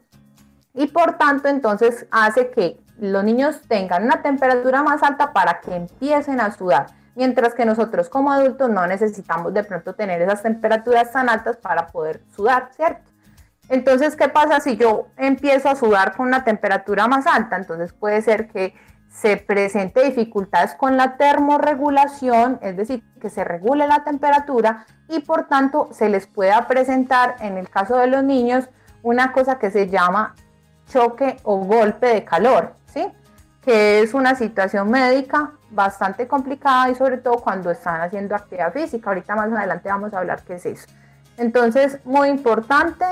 Y 0.73 0.87
por 0.87 1.19
tanto 1.19 1.47
entonces 1.47 2.07
hace 2.09 2.49
que 2.49 2.79
los 2.97 3.23
niños 3.23 3.61
tengan 3.67 4.05
una 4.05 4.23
temperatura 4.23 4.81
más 4.81 5.03
alta 5.03 5.33
para 5.33 5.61
que 5.61 5.75
empiecen 5.75 6.41
a 6.41 6.51
sudar. 6.51 6.87
Mientras 7.13 7.53
que 7.53 7.63
nosotros 7.65 8.09
como 8.09 8.31
adultos 8.31 8.71
no 8.71 8.87
necesitamos 8.87 9.53
de 9.53 9.63
pronto 9.63 9.93
tener 9.93 10.19
esas 10.23 10.41
temperaturas 10.41 11.11
tan 11.11 11.29
altas 11.29 11.57
para 11.57 11.87
poder 11.87 12.23
sudar, 12.35 12.69
¿cierto? 12.75 13.11
Entonces, 13.69 14.15
¿qué 14.15 14.29
pasa 14.29 14.59
si 14.59 14.77
yo 14.77 15.07
empiezo 15.17 15.69
a 15.69 15.75
sudar 15.75 16.15
con 16.15 16.27
una 16.27 16.43
temperatura 16.43 17.07
más 17.07 17.25
alta? 17.27 17.55
Entonces 17.55 17.93
puede 17.93 18.21
ser 18.21 18.47
que 18.47 18.73
se 19.09 19.37
presente 19.37 20.03
dificultades 20.03 20.75
con 20.75 20.97
la 20.97 21.15
termorregulación, 21.15 22.59
es 22.61 22.75
decir, 22.75 23.01
que 23.21 23.29
se 23.29 23.43
regule 23.43 23.87
la 23.87 24.03
temperatura 24.03 24.85
y 25.07 25.19
por 25.19 25.47
tanto 25.47 25.89
se 25.93 26.09
les 26.09 26.27
pueda 26.27 26.67
presentar, 26.67 27.37
en 27.39 27.57
el 27.57 27.69
caso 27.69 27.97
de 27.97 28.07
los 28.07 28.23
niños, 28.23 28.69
una 29.03 29.31
cosa 29.31 29.57
que 29.57 29.71
se 29.71 29.87
llama 29.87 30.35
choque 30.87 31.37
o 31.43 31.57
golpe 31.59 32.07
de 32.07 32.25
calor, 32.25 32.75
¿sí? 32.87 33.07
Que 33.61 34.01
es 34.01 34.13
una 34.13 34.35
situación 34.35 34.91
médica 34.91 35.53
bastante 35.71 36.27
complicada 36.27 36.89
y 36.89 36.95
sobre 36.95 37.17
todo 37.17 37.35
cuando 37.35 37.71
están 37.71 38.01
haciendo 38.01 38.35
actividad 38.35 38.73
física. 38.73 39.09
Ahorita 39.09 39.35
más 39.35 39.51
adelante 39.51 39.89
vamos 39.89 40.13
a 40.13 40.19
hablar 40.19 40.43
qué 40.43 40.55
es 40.55 40.65
eso. 40.65 40.87
Entonces, 41.37 41.99
muy 42.05 42.29
importante 42.29 43.05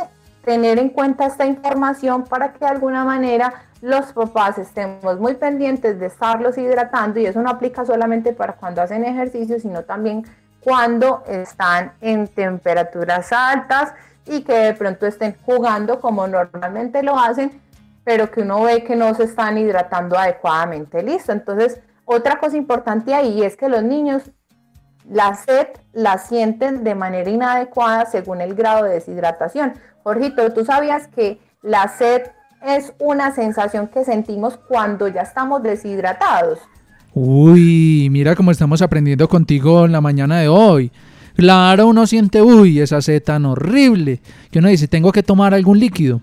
tener 0.43 0.77
en 0.77 0.89
cuenta 0.89 1.25
esta 1.25 1.45
información 1.45 2.25
para 2.25 2.53
que 2.53 2.59
de 2.59 2.67
alguna 2.67 3.03
manera 3.05 3.53
los 3.81 4.13
papás 4.13 4.57
estemos 4.57 5.19
muy 5.19 5.35
pendientes 5.35 5.99
de 5.99 6.05
estarlos 6.05 6.57
hidratando 6.57 7.19
y 7.19 7.25
eso 7.25 7.41
no 7.41 7.49
aplica 7.49 7.85
solamente 7.85 8.33
para 8.33 8.53
cuando 8.53 8.81
hacen 8.81 9.03
ejercicio, 9.05 9.59
sino 9.59 9.83
también 9.83 10.25
cuando 10.61 11.23
están 11.27 11.93
en 11.99 12.27
temperaturas 12.27 13.31
altas 13.33 13.93
y 14.25 14.41
que 14.43 14.53
de 14.53 14.73
pronto 14.73 15.05
estén 15.05 15.35
jugando 15.45 15.99
como 15.99 16.27
normalmente 16.27 17.03
lo 17.03 17.19
hacen, 17.19 17.61
pero 18.05 18.31
que 18.31 18.41
uno 18.41 18.63
ve 18.63 18.83
que 18.83 18.95
no 18.95 19.13
se 19.15 19.23
están 19.23 19.57
hidratando 19.57 20.17
adecuadamente. 20.17 21.03
Listo. 21.03 21.31
Entonces, 21.33 21.81
otra 22.05 22.39
cosa 22.39 22.57
importante 22.57 23.13
ahí 23.13 23.43
es 23.43 23.57
que 23.57 23.69
los 23.69 23.83
niños 23.83 24.31
la 25.09 25.35
sed 25.35 25.67
la 25.93 26.17
sienten 26.17 26.83
de 26.83 26.95
manera 26.95 27.29
inadecuada 27.29 28.05
según 28.05 28.41
el 28.41 28.55
grado 28.55 28.85
de 28.85 28.95
deshidratación. 28.95 29.73
Jorgito, 30.03 30.51
¿tú 30.51 30.65
sabías 30.65 31.07
que 31.07 31.39
la 31.61 31.87
sed 31.87 32.23
es 32.65 32.93
una 32.99 33.33
sensación 33.33 33.87
que 33.87 34.05
sentimos 34.05 34.57
cuando 34.57 35.07
ya 35.07 35.21
estamos 35.21 35.61
deshidratados? 35.63 36.59
Uy, 37.13 38.07
mira 38.11 38.35
cómo 38.35 38.51
estamos 38.51 38.81
aprendiendo 38.81 39.27
contigo 39.27 39.85
en 39.85 39.91
la 39.91 40.01
mañana 40.01 40.39
de 40.39 40.47
hoy. 40.47 40.91
Claro, 41.35 41.87
uno 41.87 42.07
siente, 42.07 42.41
uy, 42.41 42.79
esa 42.79 43.01
sed 43.01 43.21
tan 43.23 43.45
horrible, 43.45 44.21
que 44.51 44.59
uno 44.59 44.69
dice, 44.69 44.87
tengo 44.87 45.11
que 45.11 45.23
tomar 45.23 45.53
algún 45.53 45.79
líquido. 45.79 46.21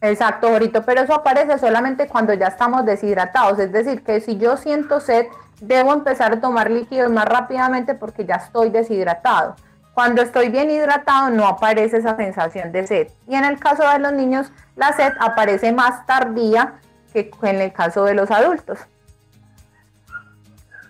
Exacto, 0.00 0.48
Jorito, 0.48 0.84
pero 0.84 1.02
eso 1.02 1.14
aparece 1.14 1.58
solamente 1.58 2.06
cuando 2.06 2.32
ya 2.34 2.46
estamos 2.48 2.84
deshidratados. 2.84 3.58
Es 3.58 3.72
decir, 3.72 4.02
que 4.02 4.20
si 4.20 4.36
yo 4.36 4.56
siento 4.56 5.00
sed, 5.00 5.26
debo 5.60 5.92
empezar 5.92 6.32
a 6.32 6.40
tomar 6.40 6.70
líquidos 6.70 7.10
más 7.10 7.24
rápidamente 7.26 7.94
porque 7.94 8.24
ya 8.24 8.36
estoy 8.36 8.70
deshidratado. 8.70 9.56
Cuando 9.94 10.20
estoy 10.20 10.50
bien 10.50 10.70
hidratado 10.70 11.30
no 11.30 11.46
aparece 11.46 11.96
esa 11.96 12.16
sensación 12.16 12.70
de 12.72 12.86
sed. 12.86 13.08
Y 13.26 13.34
en 13.34 13.44
el 13.44 13.58
caso 13.58 13.88
de 13.88 13.98
los 13.98 14.12
niños, 14.12 14.48
la 14.76 14.92
sed 14.92 15.12
aparece 15.20 15.72
más 15.72 16.06
tardía 16.06 16.74
que 17.12 17.30
en 17.42 17.60
el 17.62 17.72
caso 17.72 18.04
de 18.04 18.14
los 18.14 18.30
adultos. 18.30 18.78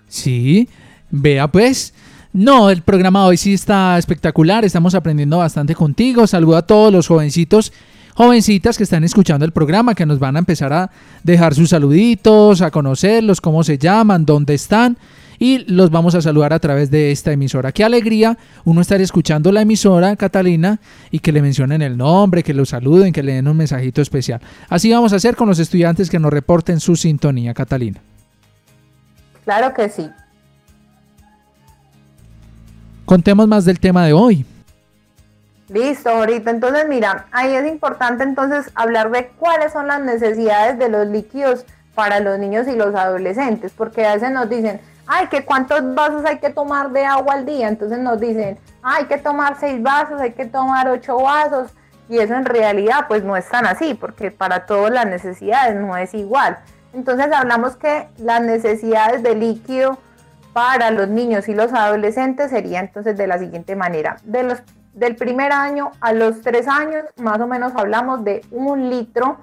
Sí, 0.09 0.69
vea 1.11 1.47
pues. 1.47 1.95
No, 2.33 2.69
el 2.69 2.83
programa 2.83 3.25
hoy 3.25 3.37
sí 3.37 3.55
está 3.55 3.97
espectacular, 3.97 4.65
estamos 4.65 4.95
aprendiendo 4.95 5.39
bastante 5.39 5.75
contigo. 5.75 6.27
Saludo 6.27 6.57
a 6.57 6.67
todos 6.67 6.93
los 6.93 7.07
jovencitos, 7.07 7.73
jovencitas 8.17 8.79
que 8.79 8.85
están 8.85 9.05
escuchando 9.05 9.45
el 9.45 9.53
programa, 9.53 9.95
que 9.95 10.07
nos 10.07 10.19
van 10.19 10.37
a 10.37 10.39
empezar 10.39 10.73
a 10.73 10.91
dejar 11.23 11.55
sus 11.55 11.71
saluditos, 11.71 12.63
a 12.63 12.71
conocerlos, 12.71 13.43
cómo 13.43 13.63
se 13.63 13.77
llaman, 13.77 14.25
dónde 14.25 14.55
están. 14.55 14.97
Y 15.39 15.71
los 15.71 15.91
vamos 15.91 16.15
a 16.15 16.23
saludar 16.23 16.55
a 16.55 16.59
través 16.59 16.91
de 16.91 17.13
esta 17.13 17.31
emisora. 17.31 17.71
Qué 17.71 17.85
alegría 17.85 18.39
uno 18.65 18.81
estar 18.81 19.03
escuchando 19.03 19.53
la 19.53 19.61
emisora, 19.61 20.17
Catalina, 20.17 20.81
y 21.11 21.19
que 21.19 21.31
le 21.31 21.43
mencionen 21.43 21.83
el 21.83 21.99
nombre, 21.99 22.43
que 22.43 22.55
lo 22.55 22.65
saluden, 22.65 23.13
que 23.13 23.23
le 23.23 23.35
den 23.35 23.47
un 23.47 23.57
mensajito 23.59 24.01
especial. 24.01 24.41
Así 24.71 24.91
vamos 24.91 25.13
a 25.13 25.17
hacer 25.17 25.37
con 25.37 25.47
los 25.47 25.59
estudiantes 25.59 26.09
que 26.09 26.19
nos 26.19 26.33
reporten 26.33 26.81
su 26.81 26.97
sintonía, 26.97 27.53
Catalina. 27.53 28.01
Claro 29.45 29.75
que 29.75 29.91
sí. 29.91 30.09
Contemos 33.05 33.47
más 33.47 33.67
del 33.67 33.79
tema 33.79 34.07
de 34.07 34.15
hoy. 34.15 34.47
Listo, 35.69 36.11
ahorita. 36.11 36.51
Entonces, 36.51 36.87
mira, 36.89 37.27
ahí 37.33 37.55
es 37.55 37.67
importante 37.67 38.23
entonces 38.23 38.71
hablar 38.75 39.11
de 39.11 39.29
cuáles 39.39 39.73
son 39.73 39.89
las 39.89 40.01
necesidades 40.01 40.79
de 40.79 40.89
los 40.89 41.07
líquidos 41.07 41.67
para 41.95 42.21
los 42.21 42.39
niños 42.39 42.69
y 42.69 42.77
los 42.77 42.95
adolescentes, 42.95 43.73
porque 43.73 44.07
a 44.07 44.15
veces 44.15 44.31
nos 44.31 44.49
dicen, 44.49 44.81
ay, 45.07 45.27
que 45.29 45.45
cuántos 45.45 45.95
vasos 45.95 46.25
hay 46.25 46.39
que 46.39 46.51
tomar 46.51 46.91
de 46.91 47.05
agua 47.05 47.35
al 47.35 47.47
día. 47.47 47.69
Entonces 47.69 47.99
nos 47.99 48.21
dicen, 48.21 48.59
hay 48.83 49.07
que 49.07 49.19
tomar 49.19 49.57
seis 49.59 49.83
vasos, 49.83 50.21
hay 50.21 50.33
que 50.33 50.47
tomar 50.47 50.89
ocho 50.89 51.19
vasos. 51.19 51.73
Y 52.09 52.19
eso 52.19 52.35
en 52.35 52.45
realidad 52.45 53.07
pues 53.09 53.25
no 53.25 53.37
es 53.37 53.49
tan 53.49 53.67
así, 53.67 53.95
porque 53.95 54.31
para 54.31 54.67
todas 54.67 54.93
las 54.93 55.07
necesidades 55.07 55.75
no 55.75 55.97
es 55.97 56.15
igual. 56.15 56.59
Entonces 56.93 57.33
hablamos 57.33 57.77
que 57.77 58.09
las 58.19 58.41
necesidades 58.41 59.23
de 59.23 59.35
líquido 59.35 59.99
para 60.53 60.91
los 60.91 61.09
niños 61.09 61.49
y 61.49 61.55
los 61.55 61.73
adolescentes 61.73 62.51
sería 62.51 62.81
entonces 62.81 63.17
de 63.17 63.27
la 63.27 63.39
siguiente 63.39 63.75
manera. 63.75 64.19
De 64.23 64.45
los, 64.45 64.63
del 64.97 65.15
primer 65.15 65.53
año 65.53 65.93
a 66.01 66.13
los 66.13 66.41
tres 66.41 66.67
años, 66.67 67.05
más 67.19 67.39
o 67.39 67.47
menos 67.47 67.73
hablamos 67.77 68.25
de 68.25 68.41
un 68.51 68.89
litro 68.91 69.39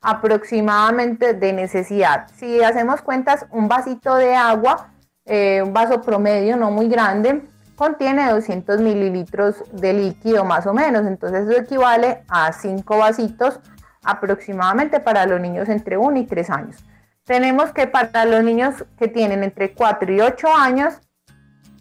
aproximadamente 0.00 1.32
de 1.32 1.52
necesidad. 1.52 2.26
Si 2.34 2.62
hacemos 2.62 3.02
cuentas, 3.02 3.46
un 3.50 3.68
vasito 3.68 4.16
de 4.16 4.34
agua, 4.34 4.90
eh, 5.24 5.62
un 5.62 5.72
vaso 5.72 6.02
promedio, 6.02 6.56
no 6.56 6.70
muy 6.70 6.88
grande, 6.88 7.48
contiene 7.76 8.30
200 8.30 8.80
mililitros 8.80 9.62
de 9.72 9.92
líquido 9.92 10.44
más 10.44 10.66
o 10.66 10.74
menos. 10.74 11.06
Entonces 11.06 11.48
eso 11.48 11.60
equivale 11.60 12.24
a 12.28 12.52
cinco 12.52 12.98
vasitos 12.98 13.60
aproximadamente 14.02 14.98
para 14.98 15.24
los 15.26 15.40
niños 15.40 15.68
entre 15.68 15.96
1 15.96 16.18
y 16.18 16.26
3 16.26 16.50
años. 16.50 16.84
Tenemos 17.24 17.72
que 17.72 17.86
para 17.86 18.24
los 18.24 18.42
niños 18.42 18.84
que 18.98 19.08
tienen 19.08 19.44
entre 19.44 19.72
4 19.72 20.12
y 20.12 20.20
8 20.20 20.48
años, 20.56 21.00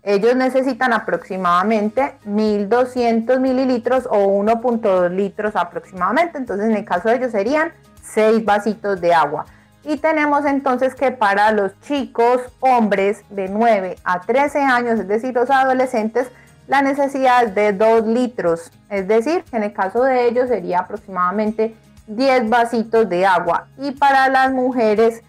ellos 0.06 0.36
necesitan 0.36 0.94
aproximadamente 0.94 2.16
1200 2.26 3.40
mililitros 3.40 4.08
o 4.10 4.28
1.2 4.28 5.10
litros 5.10 5.56
aproximadamente. 5.56 6.38
Entonces, 6.38 6.68
en 6.68 6.76
el 6.76 6.86
caso 6.86 7.10
de 7.10 7.16
ellos 7.16 7.32
serían 7.32 7.74
6 8.04 8.46
vasitos 8.46 9.02
de 9.02 9.16
agua. 9.16 9.48
Y 9.84 9.98
tenemos 9.98 10.46
entonces 10.46 10.94
que 10.94 11.12
para 11.12 11.52
los 11.52 11.80
chicos 11.82 12.40
hombres 12.60 13.24
de 13.32 13.50
9 13.50 13.98
a 14.04 14.22
13 14.22 14.60
años, 14.62 15.00
es 15.00 15.08
decir, 15.08 15.34
los 15.34 15.50
adolescentes, 15.50 16.30
la 16.68 16.84
necesidad 16.84 17.44
es 17.44 17.56
de 17.56 17.74
2 17.74 18.06
litros. 18.06 18.72
Es 18.90 19.08
decir, 19.08 19.44
que 19.44 19.58
en 19.58 19.64
el 19.64 19.74
caso 19.74 20.04
de 20.04 20.28
ellos 20.28 20.50
sería 20.50 20.82
aproximadamente 20.82 21.76
10 22.06 22.48
vasitos 22.50 23.10
de 23.10 23.26
agua. 23.26 23.68
Y 23.80 23.90
para 23.92 24.30
las 24.30 24.52
mujeres 24.52 25.24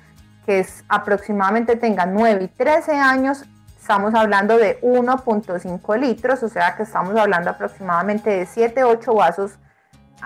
que 0.45 0.61
es 0.61 0.85
aproximadamente 0.89 1.77
tengan 1.77 2.12
9 2.14 2.45
y 2.45 2.49
13 2.49 2.93
años, 2.93 3.45
estamos 3.87 4.16
hablando 4.16 4.59
de 4.59 4.80
1.5 4.80 5.97
litros, 5.97 6.43
o 6.43 6.49
sea 6.49 6.74
que 6.74 6.82
estamos 6.82 7.14
hablando 7.16 7.51
aproximadamente 7.51 8.30
de 8.30 8.45
7, 8.45 8.82
8 8.82 9.14
vasos 9.14 9.53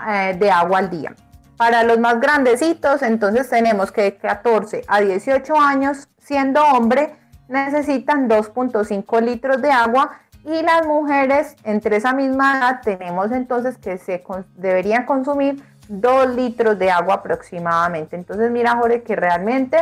eh, 0.09 0.35
de 0.35 0.49
agua 0.49 0.79
al 0.79 0.89
día. 0.89 1.13
Para 1.57 1.83
los 1.83 1.99
más 1.99 2.19
grandecitos, 2.19 3.03
entonces 3.03 3.47
tenemos 3.47 3.91
que 3.91 4.01
de 4.01 4.17
14 4.17 4.81
a 4.87 5.01
18 5.01 5.55
años, 5.59 6.09
siendo 6.17 6.59
hombre, 6.69 7.15
necesitan 7.49 8.27
2.5 8.27 9.21
litros 9.21 9.61
de 9.61 9.71
agua 9.71 10.09
y 10.43 10.63
las 10.63 10.87
mujeres 10.87 11.55
entre 11.63 11.97
esa 11.97 12.13
misma 12.13 12.57
edad 12.57 12.81
tenemos 12.83 13.31
entonces 13.31 13.77
que 13.77 13.99
se 13.99 14.23
deberían 14.55 15.05
consumir 15.05 15.63
2 15.87 16.35
litros 16.35 16.79
de 16.79 16.89
agua 16.89 17.13
aproximadamente. 17.13 18.15
Entonces 18.15 18.49
mira 18.49 18.75
Jorge 18.75 19.03
que 19.03 19.15
realmente 19.15 19.77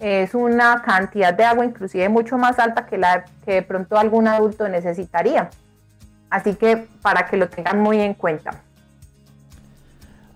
es 0.00 0.34
una 0.34 0.82
cantidad 0.82 1.32
de 1.34 1.44
agua 1.44 1.64
inclusive 1.64 2.08
mucho 2.08 2.38
más 2.38 2.58
alta 2.58 2.86
que 2.86 2.98
la 2.98 3.24
que 3.44 3.54
de 3.54 3.62
pronto 3.62 3.98
algún 3.98 4.26
adulto 4.26 4.68
necesitaría. 4.68 5.50
Así 6.30 6.54
que 6.54 6.86
para 7.02 7.26
que 7.26 7.36
lo 7.36 7.48
tengan 7.48 7.80
muy 7.80 8.00
en 8.00 8.14
cuenta. 8.14 8.52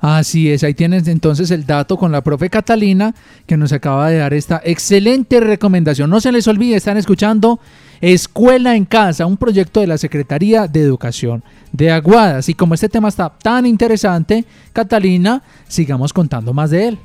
Así 0.00 0.52
es, 0.52 0.62
ahí 0.64 0.74
tienes 0.74 1.08
entonces 1.08 1.50
el 1.50 1.64
dato 1.64 1.96
con 1.96 2.12
la 2.12 2.20
profe 2.20 2.50
Catalina 2.50 3.14
que 3.46 3.56
nos 3.56 3.72
acaba 3.72 4.10
de 4.10 4.18
dar 4.18 4.34
esta 4.34 4.60
excelente 4.62 5.40
recomendación. 5.40 6.10
No 6.10 6.20
se 6.20 6.30
les 6.30 6.46
olvide, 6.46 6.76
están 6.76 6.98
escuchando 6.98 7.58
Escuela 8.02 8.76
en 8.76 8.84
Casa, 8.84 9.24
un 9.24 9.38
proyecto 9.38 9.80
de 9.80 9.86
la 9.86 9.96
Secretaría 9.96 10.66
de 10.66 10.82
Educación 10.82 11.42
de 11.72 11.90
Aguadas. 11.90 12.50
Y 12.50 12.54
como 12.54 12.74
este 12.74 12.90
tema 12.90 13.08
está 13.08 13.30
tan 13.30 13.64
interesante, 13.64 14.44
Catalina, 14.74 15.42
sigamos 15.68 16.12
contando 16.12 16.52
más 16.52 16.68
de 16.68 16.88
él. 16.88 16.98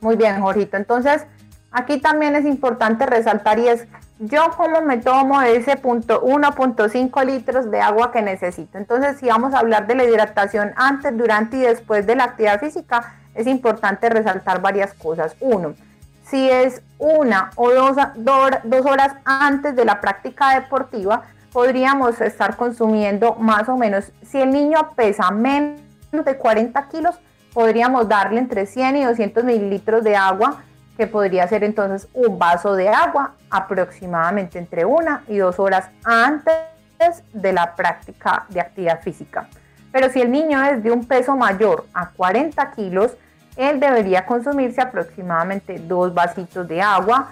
Muy 0.00 0.16
bien, 0.16 0.40
Jorgito. 0.40 0.76
Entonces, 0.76 1.24
aquí 1.70 2.00
también 2.00 2.34
es 2.34 2.44
importante 2.44 3.06
resaltar 3.06 3.58
y 3.58 3.68
es, 3.68 3.86
yo 4.18 4.50
como 4.56 4.80
me 4.82 4.98
tomo 4.98 5.40
ese 5.42 5.76
punto 5.76 6.22
1.5 6.22 7.24
litros 7.24 7.70
de 7.70 7.80
agua 7.80 8.12
que 8.12 8.22
necesito. 8.22 8.78
Entonces, 8.78 9.18
si 9.18 9.26
vamos 9.26 9.54
a 9.54 9.58
hablar 9.58 9.86
de 9.86 9.94
la 9.94 10.04
hidratación 10.04 10.72
antes, 10.76 11.16
durante 11.16 11.58
y 11.58 11.60
después 11.60 12.06
de 12.06 12.16
la 12.16 12.24
actividad 12.24 12.60
física, 12.60 13.14
es 13.34 13.46
importante 13.46 14.08
resaltar 14.08 14.60
varias 14.60 14.94
cosas. 14.94 15.36
Uno, 15.40 15.74
si 16.24 16.48
es 16.48 16.82
una 16.98 17.50
o 17.56 17.70
dos, 17.70 17.96
dos 18.16 18.86
horas 18.86 19.14
antes 19.24 19.74
de 19.76 19.84
la 19.84 20.00
práctica 20.00 20.54
deportiva, 20.60 21.22
podríamos 21.52 22.20
estar 22.20 22.56
consumiendo 22.56 23.34
más 23.34 23.68
o 23.68 23.76
menos, 23.76 24.12
si 24.22 24.40
el 24.40 24.50
niño 24.50 24.90
pesa 24.94 25.30
menos 25.30 25.80
de 26.12 26.36
40 26.36 26.88
kilos, 26.88 27.18
podríamos 27.52 28.08
darle 28.08 28.40
entre 28.40 28.66
100 28.66 28.96
y 28.96 29.04
200 29.04 29.44
mililitros 29.44 30.04
de 30.04 30.16
agua, 30.16 30.62
que 30.96 31.06
podría 31.06 31.48
ser 31.48 31.64
entonces 31.64 32.08
un 32.12 32.38
vaso 32.38 32.74
de 32.74 32.88
agua 32.88 33.32
aproximadamente 33.48 34.58
entre 34.58 34.84
una 34.84 35.24
y 35.28 35.38
dos 35.38 35.58
horas 35.58 35.88
antes 36.04 36.54
de 37.32 37.52
la 37.52 37.74
práctica 37.74 38.44
de 38.48 38.60
actividad 38.60 39.00
física. 39.00 39.48
Pero 39.92 40.10
si 40.10 40.20
el 40.20 40.30
niño 40.30 40.62
es 40.62 40.82
de 40.82 40.90
un 40.90 41.06
peso 41.06 41.36
mayor 41.36 41.86
a 41.94 42.10
40 42.10 42.70
kilos, 42.72 43.12
él 43.56 43.80
debería 43.80 44.26
consumirse 44.26 44.80
aproximadamente 44.80 45.78
dos 45.78 46.14
vasitos 46.14 46.68
de 46.68 46.80
agua 46.80 47.28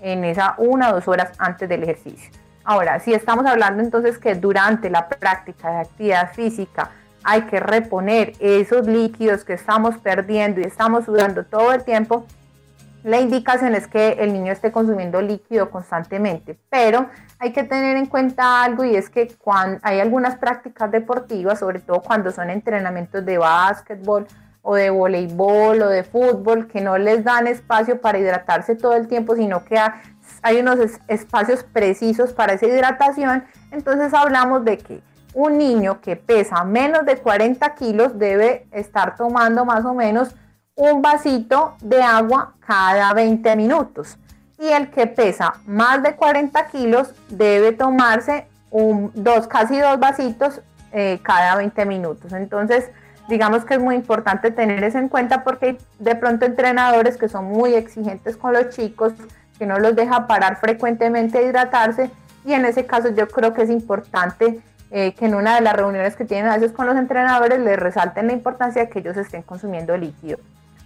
en 0.00 0.24
esa 0.24 0.54
una 0.58 0.90
o 0.90 0.94
dos 0.94 1.08
horas 1.08 1.32
antes 1.38 1.68
del 1.68 1.84
ejercicio. 1.84 2.30
Ahora, 2.64 3.00
si 3.00 3.14
estamos 3.14 3.46
hablando 3.46 3.82
entonces 3.82 4.18
que 4.18 4.34
durante 4.34 4.90
la 4.90 5.08
práctica 5.08 5.70
de 5.70 5.76
actividad 5.78 6.32
física 6.32 6.90
hay 7.24 7.42
que 7.42 7.60
reponer 7.60 8.32
esos 8.40 8.86
líquidos 8.86 9.44
que 9.44 9.54
estamos 9.54 9.98
perdiendo 9.98 10.60
y 10.60 10.64
estamos 10.64 11.04
sudando 11.04 11.44
todo 11.44 11.72
el 11.72 11.84
tiempo, 11.84 12.26
la 13.04 13.20
indicación 13.20 13.74
es 13.74 13.88
que 13.88 14.12
el 14.20 14.32
niño 14.32 14.52
esté 14.52 14.70
consumiendo 14.70 15.20
líquido 15.20 15.70
constantemente, 15.70 16.56
pero 16.70 17.08
hay 17.40 17.52
que 17.52 17.64
tener 17.64 17.96
en 17.96 18.06
cuenta 18.06 18.62
algo 18.62 18.84
y 18.84 18.94
es 18.94 19.10
que 19.10 19.34
cuando 19.38 19.80
hay 19.82 19.98
algunas 19.98 20.36
prácticas 20.36 20.90
deportivas, 20.92 21.58
sobre 21.58 21.80
todo 21.80 22.00
cuando 22.00 22.30
son 22.30 22.48
entrenamientos 22.50 23.24
de 23.24 23.38
básquetbol 23.38 24.28
o 24.62 24.76
de 24.76 24.90
voleibol 24.90 25.82
o 25.82 25.88
de 25.88 26.04
fútbol, 26.04 26.68
que 26.68 26.80
no 26.80 26.96
les 26.96 27.24
dan 27.24 27.48
espacio 27.48 28.00
para 28.00 28.20
hidratarse 28.20 28.76
todo 28.76 28.94
el 28.94 29.08
tiempo, 29.08 29.34
sino 29.34 29.64
que 29.64 29.80
hay 30.42 30.60
unos 30.60 30.78
espacios 31.08 31.64
precisos 31.64 32.32
para 32.32 32.52
esa 32.52 32.66
hidratación, 32.66 33.44
entonces 33.72 34.14
hablamos 34.14 34.64
de 34.64 34.78
que 34.78 35.02
un 35.34 35.58
niño 35.58 36.00
que 36.00 36.16
pesa 36.16 36.64
menos 36.64 37.06
de 37.06 37.16
40 37.16 37.74
kilos 37.74 38.18
debe 38.18 38.66
estar 38.70 39.16
tomando 39.16 39.64
más 39.64 39.84
o 39.84 39.94
menos 39.94 40.34
un 40.74 41.02
vasito 41.02 41.74
de 41.80 42.02
agua 42.02 42.54
cada 42.66 43.12
20 43.14 43.56
minutos. 43.56 44.18
Y 44.58 44.68
el 44.68 44.90
que 44.90 45.06
pesa 45.06 45.54
más 45.66 46.02
de 46.02 46.14
40 46.14 46.66
kilos 46.68 47.14
debe 47.28 47.72
tomarse 47.72 48.46
dos, 48.70 49.48
casi 49.48 49.78
dos 49.78 49.98
vasitos 49.98 50.60
eh, 50.92 51.20
cada 51.22 51.56
20 51.56 51.84
minutos. 51.84 52.32
Entonces, 52.32 52.90
digamos 53.28 53.64
que 53.64 53.74
es 53.74 53.80
muy 53.80 53.94
importante 53.94 54.50
tener 54.50 54.82
eso 54.84 54.98
en 54.98 55.08
cuenta 55.08 55.44
porque 55.44 55.66
hay 55.66 55.78
de 55.98 56.14
pronto 56.14 56.46
entrenadores 56.46 57.16
que 57.16 57.28
son 57.28 57.46
muy 57.46 57.74
exigentes 57.74 58.36
con 58.36 58.52
los 58.52 58.70
chicos, 58.70 59.12
que 59.58 59.66
no 59.66 59.78
los 59.78 59.94
deja 59.94 60.26
parar 60.26 60.56
frecuentemente 60.56 61.38
a 61.38 61.42
hidratarse. 61.42 62.10
Y 62.44 62.54
en 62.54 62.64
ese 62.64 62.86
caso 62.86 63.08
yo 63.10 63.28
creo 63.28 63.52
que 63.52 63.62
es 63.62 63.70
importante 63.70 64.60
eh, 64.94 65.14
que 65.14 65.24
en 65.24 65.34
una 65.34 65.54
de 65.54 65.62
las 65.62 65.72
reuniones 65.72 66.16
que 66.16 66.26
tienen 66.26 66.50
a 66.50 66.56
veces 66.56 66.72
con 66.72 66.84
los 66.86 66.96
entrenadores 66.96 67.58
les 67.58 67.78
resalten 67.78 68.26
la 68.26 68.34
importancia 68.34 68.82
de 68.82 68.90
que 68.90 68.98
ellos 68.98 69.16
estén 69.16 69.40
consumiendo 69.40 69.96
líquido. 69.96 70.36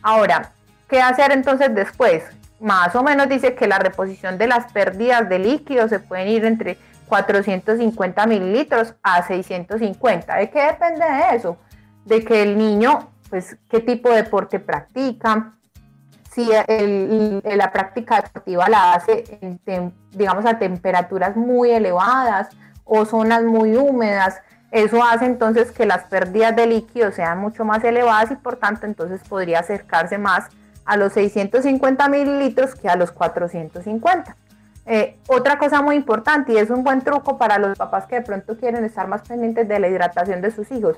Ahora, 0.01 0.53
¿qué 0.89 1.03
hacer 1.03 1.33
entonces 1.33 1.75
después? 1.75 2.23
Más 2.61 2.95
o 2.95 3.03
menos 3.03 3.29
dice 3.29 3.57
que 3.57 3.67
la 3.67 3.81
reposición 3.81 4.39
de 4.39 4.47
las 4.47 4.71
pérdidas 4.73 5.29
de 5.29 5.41
líquido 5.41 5.89
se 5.89 5.99
pueden 5.99 6.29
ir 6.29 6.45
entre 6.45 6.79
450 7.09 8.27
mililitros 8.27 8.95
a 9.03 9.27
650. 9.27 10.37
¿De 10.37 10.51
qué 10.51 10.63
depende 10.63 11.05
de 11.05 11.35
eso? 11.35 11.57
De 12.05 12.25
que 12.25 12.45
el 12.45 12.57
niño, 12.57 13.11
pues, 13.29 13.57
qué 13.69 13.81
tipo 13.81 14.09
de 14.11 14.23
deporte 14.23 14.61
practica, 14.61 15.53
si 16.31 16.49
la 16.49 17.73
práctica 17.73 18.23
deportiva 18.23 18.69
la 18.69 18.93
hace, 18.93 19.25
digamos, 20.13 20.47
a 20.47 20.61
temperaturas 20.61 21.35
muy 21.35 21.71
elevadas 21.73 22.51
o 22.87 23.05
zonas 23.05 23.43
muy 23.43 23.76
húmedas, 23.76 24.41
eso 24.70 25.03
hace 25.05 25.26
entonces 25.26 25.70
que 25.70 25.87
las 25.87 26.05
pérdidas 26.05 26.57
de 26.57 26.66
líquido 26.66 27.12
sean 27.12 27.39
mucho 27.39 27.64
más 27.64 27.84
elevadas 27.84 28.30
y 28.30 28.37
por 28.37 28.57
tanto 28.57 28.87
entonces 28.87 29.20
podría 29.28 29.61
acercarse 29.61 30.18
más 30.18 30.47
a 30.84 30.97
los 30.97 31.12
650 31.12 32.09
mililitros 32.09 32.74
que 32.74 32.89
a 32.89 32.97
los 32.97 33.12
450. 33.12 34.37
Eh, 34.89 35.18
otra 35.26 35.59
cosa 35.59 35.82
muy 35.82 35.97
importante 35.97 36.53
y 36.53 36.59
es 36.59 36.70
un 36.70 36.84
buen 36.84 37.03
truco 37.03 37.39
para 37.39 37.59
los 37.59 37.76
papás 37.76 38.07
que 38.07 38.16
de 38.16 38.22
pronto 38.22 38.57
quieren 38.57 38.84
estar 38.84 39.09
más 39.09 39.22
pendientes 39.22 39.66
de 39.66 39.80
la 39.80 39.89
hidratación 39.89 40.41
de 40.41 40.53
sus 40.53 40.70
hijos. 40.70 40.97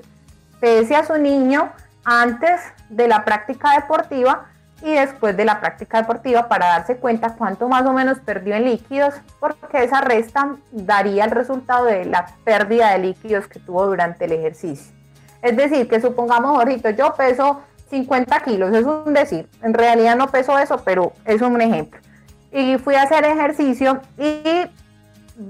Pese 0.59 0.95
a 0.95 1.05
su 1.05 1.17
niño 1.17 1.71
antes 2.05 2.61
de 2.89 3.07
la 3.07 3.25
práctica 3.25 3.71
deportiva 3.75 4.45
y 4.81 4.93
después 4.93 5.35
de 5.35 5.45
la 5.45 5.59
práctica 5.59 6.01
deportiva 6.01 6.47
para 6.47 6.67
darse 6.67 6.97
cuenta 6.97 7.35
cuánto 7.35 7.67
más 7.67 7.85
o 7.85 7.93
menos 7.93 8.19
perdió 8.19 8.55
en 8.55 8.65
líquidos, 8.65 9.15
porque 9.39 9.83
esa 9.83 10.01
resta 10.01 10.55
daría 10.71 11.25
el 11.25 11.31
resultado 11.31 11.85
de 11.85 12.05
la 12.05 12.27
pérdida 12.43 12.91
de 12.91 12.99
líquidos 12.99 13.47
que 13.47 13.59
tuvo 13.59 13.85
durante 13.87 14.25
el 14.25 14.31
ejercicio. 14.31 14.93
Es 15.41 15.55
decir, 15.55 15.87
que 15.87 16.01
supongamos, 16.01 16.57
Jorito, 16.57 16.89
yo 16.91 17.13
peso 17.15 17.61
50 17.89 18.39
kilos, 18.41 18.75
es 18.75 18.85
un 18.85 19.13
decir, 19.13 19.49
en 19.63 19.73
realidad 19.73 20.15
no 20.15 20.27
peso 20.27 20.57
eso, 20.59 20.81
pero 20.83 21.13
es 21.25 21.41
un 21.41 21.59
ejemplo. 21.61 21.99
Y 22.51 22.77
fui 22.77 22.95
a 22.95 23.03
hacer 23.03 23.25
ejercicio 23.25 24.01
y 24.17 24.65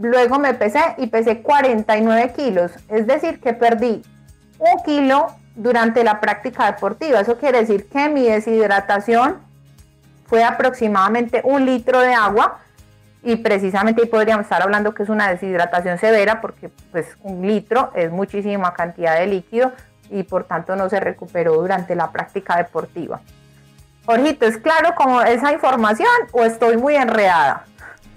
luego 0.01 0.39
me 0.39 0.53
pesé 0.53 0.81
y 0.97 1.07
pesé 1.07 1.41
49 1.41 2.33
kilos, 2.35 2.71
es 2.87 3.07
decir, 3.07 3.39
que 3.39 3.53
perdí 3.53 4.01
un 4.59 4.83
kilo 4.83 5.27
durante 5.55 6.03
la 6.03 6.19
práctica 6.19 6.65
deportiva. 6.65 7.19
Eso 7.19 7.37
quiere 7.37 7.59
decir 7.59 7.87
que 7.89 8.09
mi 8.09 8.25
deshidratación 8.25 9.37
fue 10.25 10.43
aproximadamente 10.43 11.41
un 11.43 11.65
litro 11.65 11.99
de 11.99 12.13
agua 12.13 12.59
y 13.23 13.35
precisamente 13.37 14.01
ahí 14.01 14.07
podríamos 14.07 14.43
estar 14.43 14.61
hablando 14.61 14.93
que 14.93 15.03
es 15.03 15.09
una 15.09 15.29
deshidratación 15.29 15.97
severa 15.97 16.39
porque 16.39 16.69
pues 16.91 17.07
un 17.23 17.45
litro 17.45 17.91
es 17.95 18.11
muchísima 18.11 18.73
cantidad 18.73 19.19
de 19.19 19.27
líquido 19.27 19.73
y 20.09 20.23
por 20.23 20.45
tanto 20.45 20.75
no 20.75 20.89
se 20.89 20.99
recuperó 20.99 21.55
durante 21.55 21.95
la 21.95 22.11
práctica 22.11 22.57
deportiva. 22.57 23.19
Jorgito, 24.05 24.45
¿es 24.45 24.57
claro 24.57 24.95
como 24.95 25.21
esa 25.21 25.51
información 25.51 26.09
o 26.31 26.43
estoy 26.43 26.77
muy 26.77 26.95
enredada? 26.95 27.65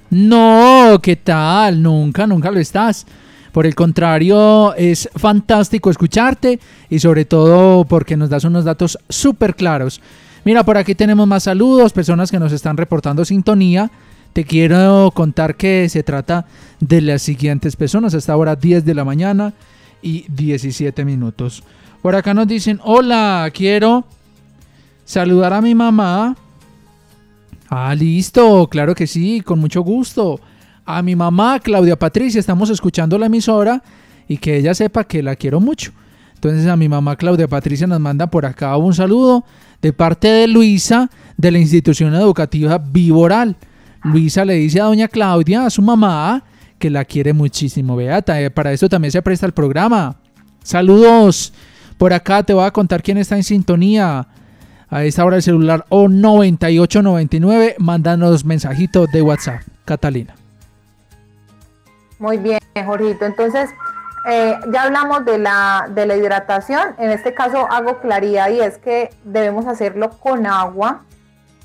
No, 0.09 0.99
¿qué 1.03 1.17
tal? 1.17 1.83
Nunca, 1.83 2.27
nunca 2.27 2.51
lo 2.51 2.61
estás. 2.61 3.07
Por 3.53 3.67
el 3.67 3.75
contrario, 3.75 4.75
es 4.75 5.11
fantástico 5.15 5.91
escucharte 5.91 6.59
y 6.89 6.99
sobre 6.99 7.27
todo 7.27 7.85
porque 7.85 8.17
nos 8.17 8.31
das 8.31 8.45
unos 8.45 8.65
datos 8.65 8.99
súper 9.11 9.55
claros. 9.55 10.01
Mira, 10.45 10.65
por 10.65 10.79
aquí 10.79 10.95
tenemos 10.95 11.29
más 11.29 11.43
saludos, 11.45 11.93
personas 11.93 12.31
que 12.31 12.39
nos 12.39 12.53
están 12.53 12.79
reportando 12.79 13.27
sintonía. 13.27 13.91
Te 14.33 14.45
quiero 14.45 15.13
contar 15.15 15.57
que 15.57 15.87
se 15.91 16.03
trata 16.03 16.47
de 16.81 17.03
las 17.03 17.21
siguientes 17.21 17.77
personas. 17.77 18.15
Hasta 18.15 18.33
ahora 18.33 18.57
10 18.57 18.87
de 18.87 18.95
la 18.95 19.05
mañana 19.05 19.53
y 20.01 20.25
17 20.31 21.05
minutos. 21.05 21.63
Por 22.01 22.17
acá 22.17 22.33
nos 22.33 22.49
dicen, 22.49 22.81
hola, 22.83 23.51
quiero 23.53 24.07
saludar 25.05 25.53
a 25.53 25.61
mi 25.61 25.75
mamá. 25.75 26.35
Ah, 27.69 27.95
listo, 27.95 28.67
claro 28.69 28.95
que 28.95 29.07
sí, 29.07 29.43
con 29.43 29.59
mucho 29.59 29.83
gusto 29.83 30.41
a 30.85 31.03
mi 31.03 31.17
mamá 31.17 31.61
Claudia 31.61 31.99
Patricia, 31.99 32.41
estamos 32.41 32.71
escuchando 32.71 33.19
la 33.19 33.27
emisora 33.27 33.83
y 34.29 34.39
que 34.39 34.57
ella 34.57 34.75
sepa 34.75 35.05
que 35.05 35.23
la 35.23 35.37
quiero 35.37 35.61
mucho. 35.61 35.93
Entonces 36.35 36.67
a 36.67 36.77
mi 36.77 36.89
mamá 36.89 37.17
Claudia 37.17 37.49
Patricia 37.49 37.87
nos 37.87 38.01
manda 38.01 38.27
por 38.27 38.47
acá 38.47 38.77
un 38.77 38.95
saludo 38.95 39.45
de 39.81 39.93
parte 39.93 40.29
de 40.29 40.49
Luisa 40.49 41.11
de 41.37 41.51
la 41.51 41.59
institución 41.59 42.15
educativa 42.15 42.79
Viboral. 42.79 43.57
Luisa 44.05 44.45
le 44.45 44.55
dice 44.55 44.81
a 44.81 44.85
doña 44.85 45.09
Claudia, 45.09 45.67
a 45.67 45.71
su 45.71 45.83
mamá, 45.83 46.43
que 46.79 46.91
la 46.91 47.05
quiere 47.05 47.33
muchísimo. 47.33 47.95
Beata, 47.95 48.41
eh, 48.41 48.51
para 48.51 48.73
eso 48.73 48.89
también 48.89 49.13
se 49.13 49.23
presta 49.23 49.47
el 49.47 49.53
programa. 49.53 50.17
Saludos. 50.65 51.53
Por 51.97 52.13
acá 52.13 52.43
te 52.43 52.53
voy 52.53 52.65
a 52.65 52.73
contar 52.73 53.03
quién 53.03 53.19
está 53.19 53.37
en 53.37 53.45
sintonía. 53.45 54.27
A 54.89 55.05
esta 55.05 55.25
hora 55.25 55.37
el 55.37 55.43
celular 55.43 55.87
O9899, 55.89 57.77
mándanos 57.79 58.45
mensajitos 58.45 59.11
de 59.13 59.23
WhatsApp. 59.23 59.63
Catalina. 59.85 60.42
Muy 62.23 62.39
bien, 62.39 62.61
Jorgito. 62.87 63.25
Entonces, 63.25 63.69
eh, 64.31 64.55
ya 64.71 64.85
hablamos 64.85 65.25
de 65.25 65.39
la, 65.39 65.89
de 65.91 66.07
la 66.07 66.17
hidratación. 66.17 66.95
En 66.99 67.11
este 67.11 67.35
caso 67.35 67.67
hago 67.69 67.99
claridad 67.99 68.49
y 68.51 68.61
es 68.61 68.79
que 68.79 69.11
debemos 69.25 69.67
hacerlo 69.67 70.11
con 70.21 70.47
agua. 70.47 71.03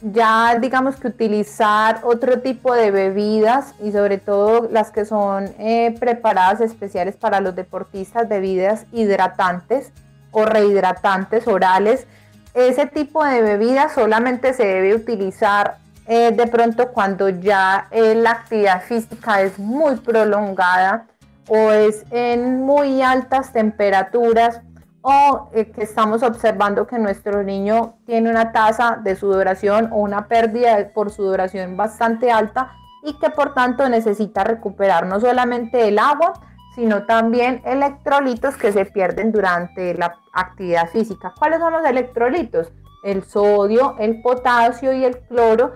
Ya 0.02 0.58
digamos 0.60 0.96
que 0.96 1.10
utilizar 1.10 2.00
otro 2.02 2.42
tipo 2.42 2.74
de 2.74 2.90
bebidas 2.90 3.76
y 3.84 3.92
sobre 3.92 4.18
todo 4.18 4.68
las 4.72 4.90
que 4.90 5.06
son 5.06 5.46
eh, 5.60 5.96
preparadas 6.00 6.60
especiales 6.62 7.16
para 7.16 7.40
los 7.40 7.56
deportistas, 7.56 8.28
bebidas 8.28 8.88
hidratantes 8.92 9.92
o 10.32 10.44
rehidratantes 10.44 11.48
orales. 11.48 12.08
Ese 12.56 12.88
tipo 12.88 13.24
de 13.24 13.44
bebidas 13.44 13.92
solamente 13.92 14.56
se 14.56 14.66
debe 14.66 14.96
utilizar 14.96 15.78
eh, 16.08 16.32
de 16.32 16.48
pronto 16.48 16.94
cuando 16.94 17.28
ya 17.28 17.88
eh, 17.92 18.16
la 18.16 18.32
actividad 18.32 18.82
física 18.82 19.42
es 19.42 19.60
muy 19.60 19.98
prolongada 19.98 21.06
o 21.50 21.72
es 21.72 22.06
en 22.12 22.62
muy 22.62 23.02
altas 23.02 23.52
temperaturas 23.52 24.62
o 25.02 25.50
eh, 25.54 25.70
que 25.72 25.84
estamos 25.84 26.24
observando 26.24 26.88
que 26.88 26.98
nuestro 26.98 27.44
niño 27.44 27.96
tiene 28.06 28.30
una 28.30 28.54
tasa 28.54 29.00
de 29.04 29.18
sudoración 29.18 29.90
o 29.92 29.98
una 29.98 30.28
pérdida 30.30 30.92
por 30.94 31.12
sudoración 31.12 31.76
bastante 31.76 32.32
alta 32.32 32.72
y 33.04 33.20
que 33.20 33.30
por 33.30 33.54
tanto 33.54 33.88
necesita 33.90 34.46
recuperar 34.46 35.08
no 35.08 35.20
solamente 35.20 35.90
el 35.90 36.00
agua, 36.00 36.34
sino 36.76 37.06
también 37.06 37.62
electrolitos 37.66 38.56
que 38.56 38.72
se 38.72 38.86
pierden 38.86 39.34
durante 39.34 39.94
la 39.94 40.18
actividad 40.32 40.88
física. 40.88 41.34
¿Cuáles 41.38 41.60
son 41.60 41.74
los 41.74 41.86
electrolitos? 41.86 42.72
El 43.04 43.24
sodio, 43.24 43.96
el 44.00 44.22
potasio 44.22 44.94
y 44.94 45.04
el 45.04 45.18
cloro 45.20 45.74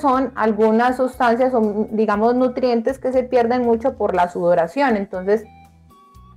son 0.00 0.32
algunas 0.34 0.96
sustancias 0.96 1.52
o 1.54 1.88
digamos 1.90 2.34
nutrientes 2.34 2.98
que 2.98 3.12
se 3.12 3.22
pierden 3.22 3.62
mucho 3.62 3.96
por 3.96 4.14
la 4.14 4.28
sudoración. 4.28 4.96
Entonces, 4.96 5.44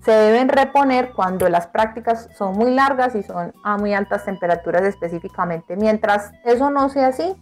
se 0.04 0.12
deben 0.12 0.50
reponer 0.50 1.14
cuando 1.14 1.50
las 1.50 1.68
prácticas 1.68 2.30
son 2.38 2.54
muy 2.54 2.72
largas 2.72 3.16
y 3.16 3.24
son 3.24 3.54
a 3.64 3.78
muy 3.78 3.94
altas 3.94 4.26
temperaturas 4.26 4.84
específicamente. 4.84 5.76
Mientras 5.76 6.32
eso 6.44 6.70
no 6.70 6.90
sea 6.90 7.08
así, 7.08 7.36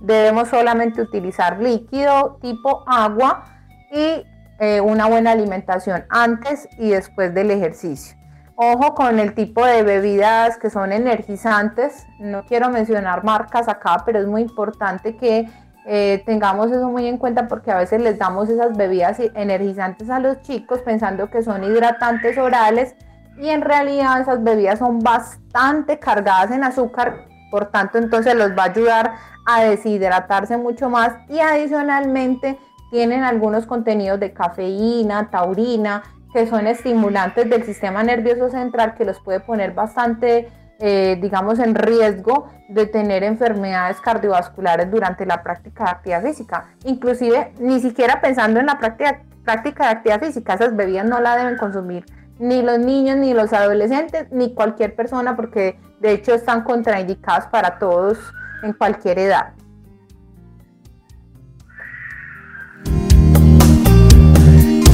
debemos 0.00 0.48
solamente 0.48 1.00
utilizar 1.00 1.60
líquido 1.60 2.38
tipo 2.42 2.84
agua 2.86 3.44
y 3.90 4.24
eh, 4.58 4.80
una 4.82 5.06
buena 5.06 5.30
alimentación 5.30 6.04
antes 6.10 6.68
y 6.78 6.90
después 6.90 7.32
del 7.32 7.50
ejercicio. 7.50 8.20
Ojo 8.62 8.94
con 8.94 9.18
el 9.18 9.32
tipo 9.32 9.64
de 9.64 9.82
bebidas 9.82 10.58
que 10.58 10.68
son 10.68 10.92
energizantes. 10.92 12.06
No 12.18 12.44
quiero 12.44 12.68
mencionar 12.68 13.24
marcas 13.24 13.68
acá, 13.68 14.02
pero 14.04 14.18
es 14.18 14.26
muy 14.26 14.42
importante 14.42 15.16
que 15.16 15.48
eh, 15.86 16.22
tengamos 16.26 16.70
eso 16.70 16.90
muy 16.90 17.06
en 17.06 17.16
cuenta 17.16 17.48
porque 17.48 17.70
a 17.70 17.76
veces 17.76 18.02
les 18.02 18.18
damos 18.18 18.48
esas 18.48 18.76
bebidas 18.76 19.18
energizantes 19.34 20.10
a 20.10 20.20
los 20.20 20.40
chicos 20.42 20.80
pensando 20.80 21.30
que 21.30 21.42
son 21.42 21.64
hidratantes 21.64 22.36
orales 22.38 22.94
y 23.38 23.48
en 23.48 23.62
realidad 23.62 24.20
esas 24.20 24.42
bebidas 24.44 24.78
son 24.78 24.98
bastante 24.98 25.98
cargadas 25.98 26.50
en 26.50 26.64
azúcar, 26.64 27.26
por 27.50 27.70
tanto 27.70 27.98
entonces 27.98 28.34
los 28.34 28.50
va 28.50 28.64
a 28.64 28.70
ayudar 28.70 29.14
a 29.46 29.64
deshidratarse 29.64 30.58
mucho 30.58 30.90
más 30.90 31.14
y 31.28 31.40
adicionalmente 31.40 32.58
tienen 32.90 33.24
algunos 33.24 33.66
contenidos 33.66 34.20
de 34.20 34.32
cafeína, 34.32 35.30
taurina, 35.30 36.02
que 36.32 36.46
son 36.46 36.66
estimulantes 36.66 37.48
del 37.48 37.64
sistema 37.64 38.02
nervioso 38.02 38.50
central 38.50 38.94
que 38.94 39.04
los 39.04 39.20
puede 39.20 39.40
poner 39.40 39.72
bastante 39.72 40.48
eh, 40.80 41.18
digamos, 41.20 41.58
en 41.58 41.74
riesgo 41.74 42.48
de 42.68 42.86
tener 42.86 43.22
enfermedades 43.22 44.00
cardiovasculares 44.00 44.90
durante 44.90 45.26
la 45.26 45.42
práctica 45.42 45.84
de 45.84 45.90
actividad 45.90 46.22
física. 46.22 46.64
Inclusive, 46.84 47.52
ni 47.60 47.80
siquiera 47.80 48.20
pensando 48.20 48.60
en 48.60 48.66
la 48.66 48.78
práctica, 48.78 49.22
práctica 49.44 49.84
de 49.84 49.90
actividad 49.90 50.20
física, 50.20 50.54
esas 50.54 50.74
bebidas 50.74 51.04
no 51.04 51.20
la 51.20 51.36
deben 51.36 51.56
consumir 51.58 52.04
ni 52.40 52.62
los 52.62 52.78
niños, 52.78 53.18
ni 53.18 53.34
los 53.34 53.52
adolescentes, 53.52 54.26
ni 54.32 54.54
cualquier 54.54 54.96
persona, 54.96 55.36
porque 55.36 55.78
de 56.00 56.12
hecho 56.12 56.34
están 56.34 56.62
contraindicadas 56.62 57.46
para 57.48 57.78
todos 57.78 58.18
en 58.62 58.72
cualquier 58.72 59.18
edad. 59.18 59.52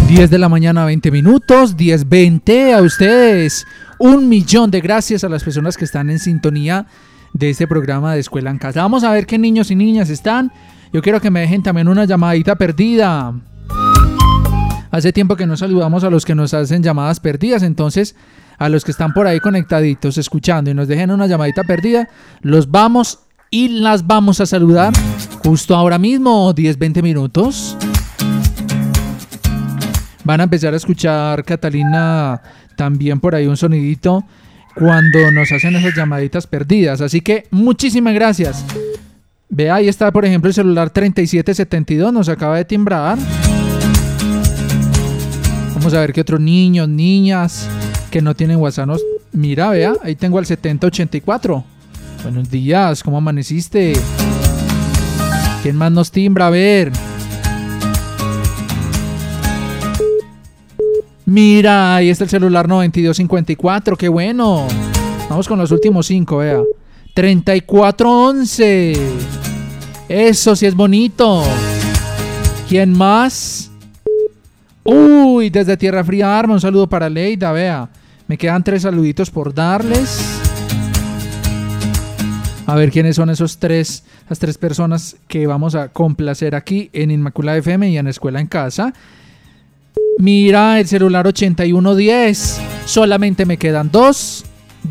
...10 0.08 0.28
de 0.28 0.38
la 0.38 0.48
mañana, 0.48 0.86
20 0.86 1.10
minutos, 1.10 1.76
10.20 1.76 2.74
a 2.74 2.80
ustedes 2.80 3.66
un 3.98 4.28
millón 4.28 4.70
de 4.70 4.80
gracias 4.80 5.24
a 5.24 5.28
las 5.28 5.42
personas 5.42 5.76
que 5.76 5.84
están 5.84 6.10
en 6.10 6.18
sintonía 6.18 6.86
de 7.32 7.50
este 7.50 7.66
programa 7.66 8.14
de 8.14 8.20
Escuela 8.20 8.50
en 8.50 8.58
Casa. 8.58 8.82
Vamos 8.82 9.04
a 9.04 9.12
ver 9.12 9.26
qué 9.26 9.38
niños 9.38 9.70
y 9.70 9.76
niñas 9.76 10.10
están. 10.10 10.52
Yo 10.92 11.02
quiero 11.02 11.20
que 11.20 11.30
me 11.30 11.40
dejen 11.40 11.62
también 11.62 11.88
una 11.88 12.04
llamadita 12.04 12.56
perdida. 12.56 13.34
Hace 14.90 15.12
tiempo 15.12 15.36
que 15.36 15.46
no 15.46 15.56
saludamos 15.56 16.04
a 16.04 16.10
los 16.10 16.24
que 16.24 16.34
nos 16.34 16.54
hacen 16.54 16.82
llamadas 16.82 17.20
perdidas, 17.20 17.62
entonces 17.62 18.16
a 18.58 18.68
los 18.68 18.84
que 18.84 18.92
están 18.92 19.12
por 19.12 19.26
ahí 19.26 19.40
conectaditos, 19.40 20.16
escuchando 20.16 20.70
y 20.70 20.74
nos 20.74 20.88
dejen 20.88 21.10
una 21.10 21.26
llamadita 21.26 21.64
perdida, 21.64 22.08
los 22.40 22.70
vamos 22.70 23.18
y 23.50 23.68
las 23.68 24.06
vamos 24.06 24.40
a 24.40 24.46
saludar 24.46 24.94
justo 25.44 25.76
ahora 25.76 25.98
mismo, 25.98 26.52
10, 26.52 26.78
20 26.78 27.02
minutos. 27.02 27.76
Van 30.24 30.40
a 30.40 30.44
empezar 30.44 30.72
a 30.72 30.76
escuchar 30.76 31.44
Catalina 31.44 32.40
también 32.76 33.18
por 33.20 33.34
ahí 33.34 33.46
un 33.46 33.56
sonidito 33.56 34.24
cuando 34.74 35.30
nos 35.30 35.50
hacen 35.50 35.74
esas 35.76 35.94
llamaditas 35.96 36.46
perdidas. 36.46 37.00
Así 37.00 37.20
que 37.20 37.46
muchísimas 37.50 38.14
gracias. 38.14 38.64
Ve, 39.48 39.70
ahí 39.70 39.88
está, 39.88 40.12
por 40.12 40.24
ejemplo, 40.24 40.48
el 40.48 40.54
celular 40.54 40.90
3772, 40.90 42.12
nos 42.12 42.28
acaba 42.28 42.56
de 42.56 42.64
timbrar. 42.64 43.18
Vamos 45.74 45.94
a 45.94 46.00
ver 46.00 46.12
qué 46.12 46.20
otros 46.20 46.40
niños, 46.40 46.88
niñas 46.88 47.68
que 48.10 48.20
no 48.20 48.34
tienen 48.34 48.56
WhatsApp 48.58 48.98
Mira, 49.32 49.70
vea, 49.70 49.92
ahí 50.02 50.16
tengo 50.16 50.38
al 50.38 50.46
7084. 50.46 51.64
Buenos 52.22 52.50
días, 52.50 53.02
¿cómo 53.02 53.18
amaneciste? 53.18 53.92
¿Quién 55.62 55.76
más 55.76 55.92
nos 55.92 56.10
timbra? 56.10 56.48
A 56.48 56.50
ver. 56.50 56.92
Mira, 61.26 61.96
ahí 61.96 62.08
está 62.08 62.22
el 62.22 62.30
celular 62.30 62.68
9254, 62.68 63.96
qué 63.96 64.08
bueno. 64.08 64.68
Vamos 65.28 65.48
con 65.48 65.58
los 65.58 65.72
últimos 65.72 66.06
cinco, 66.06 66.36
vea. 66.38 66.62
3411. 67.14 68.92
Eso 70.08 70.54
sí 70.54 70.66
es 70.66 70.74
bonito. 70.76 71.42
¿Quién 72.68 72.96
más? 72.96 73.72
Uy, 74.84 75.50
desde 75.50 75.76
Tierra 75.76 76.04
Fría 76.04 76.38
Arma, 76.38 76.54
un 76.54 76.60
saludo 76.60 76.88
para 76.88 77.10
Leida, 77.10 77.50
vea. 77.50 77.88
Me 78.28 78.38
quedan 78.38 78.62
tres 78.62 78.82
saluditos 78.82 79.28
por 79.28 79.52
darles. 79.52 80.20
A 82.66 82.76
ver 82.76 82.92
quiénes 82.92 83.16
son 83.16 83.30
esos 83.30 83.58
tres, 83.58 84.04
las 84.28 84.38
tres 84.38 84.58
personas 84.58 85.16
que 85.26 85.48
vamos 85.48 85.74
a 85.74 85.88
complacer 85.88 86.54
aquí 86.54 86.88
en 86.92 87.10
Inmaculada 87.10 87.58
FM 87.58 87.90
y 87.90 87.98
en 87.98 88.06
Escuela 88.06 88.40
en 88.40 88.46
Casa. 88.46 88.92
Mira 90.18 90.80
el 90.80 90.86
celular 90.86 91.26
8110. 91.26 92.58
Solamente 92.86 93.44
me 93.44 93.58
quedan 93.58 93.90
dos. 93.90 94.46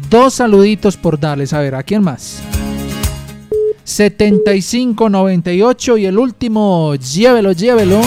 Dos 0.10 0.34
saluditos 0.36 0.98
por 0.98 1.20
darles. 1.20 1.54
A 1.54 1.62
ver, 1.62 1.74
¿a 1.76 1.84
quién 1.84 2.04
más? 2.04 2.42
7598 3.84 5.98
y 5.98 6.06
el 6.06 6.20
último. 6.20 6.96
Llévelo, 6.96 7.54
llévelo. 7.54 8.02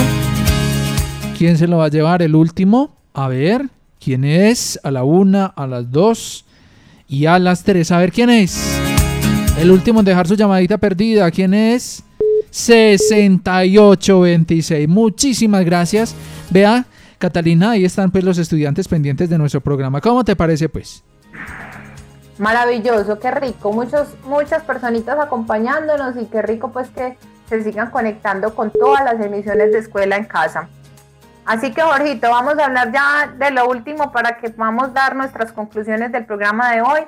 ¿Quién 1.37 1.57
se 1.57 1.67
lo 1.67 1.77
va 1.77 1.85
a 1.85 1.89
llevar? 1.89 2.21
El 2.21 2.35
último. 2.35 2.95
A 3.13 3.27
ver, 3.27 3.69
¿quién 3.99 4.23
es? 4.23 4.79
A 4.83 4.91
la 4.91 5.03
una, 5.03 5.45
a 5.45 5.67
las 5.67 5.91
dos 5.91 6.45
y 7.07 7.25
a 7.25 7.39
las 7.39 7.63
tres. 7.63 7.91
A 7.91 7.97
ver, 7.97 8.11
¿quién 8.11 8.29
es? 8.29 8.77
El 9.59 9.71
último 9.71 9.99
en 9.99 10.05
dejar 10.05 10.27
su 10.27 10.35
llamadita 10.35 10.77
perdida. 10.77 11.31
¿Quién 11.31 11.53
es? 11.53 12.03
6826. 12.51 14.87
Muchísimas 14.87 15.65
gracias. 15.65 16.15
Vea, 16.49 16.85
Catalina, 17.19 17.71
ahí 17.71 17.83
están 17.83 18.11
pues 18.11 18.23
los 18.23 18.37
estudiantes 18.37 18.87
pendientes 18.87 19.29
de 19.29 19.37
nuestro 19.37 19.59
programa. 19.59 19.99
¿Cómo 19.99 20.23
te 20.23 20.37
parece 20.37 20.69
pues? 20.69 21.03
Maravilloso, 22.37 23.19
qué 23.19 23.29
rico. 23.29 23.73
Muchos, 23.73 24.15
muchas 24.23 24.63
personitas 24.63 25.19
acompañándonos 25.19 26.15
y 26.15 26.25
qué 26.27 26.41
rico 26.41 26.71
pues 26.71 26.89
que 26.89 27.17
se 27.49 27.61
sigan 27.63 27.91
conectando 27.91 28.55
con 28.55 28.71
todas 28.71 29.03
las 29.03 29.19
emisiones 29.19 29.73
de 29.73 29.79
escuela 29.79 30.15
en 30.15 30.23
casa. 30.23 30.69
Así 31.45 31.73
que 31.73 31.81
Jorgito, 31.81 32.29
vamos 32.29 32.57
a 32.57 32.65
hablar 32.65 32.93
ya 32.93 33.33
de 33.37 33.51
lo 33.51 33.67
último 33.67 34.13
para 34.13 34.37
que 34.37 34.51
podamos 34.51 34.93
dar 34.93 35.17
nuestras 35.17 35.51
conclusiones 35.51 36.13
del 36.13 36.25
programa 36.25 36.71
de 36.71 36.81
hoy. 36.81 37.01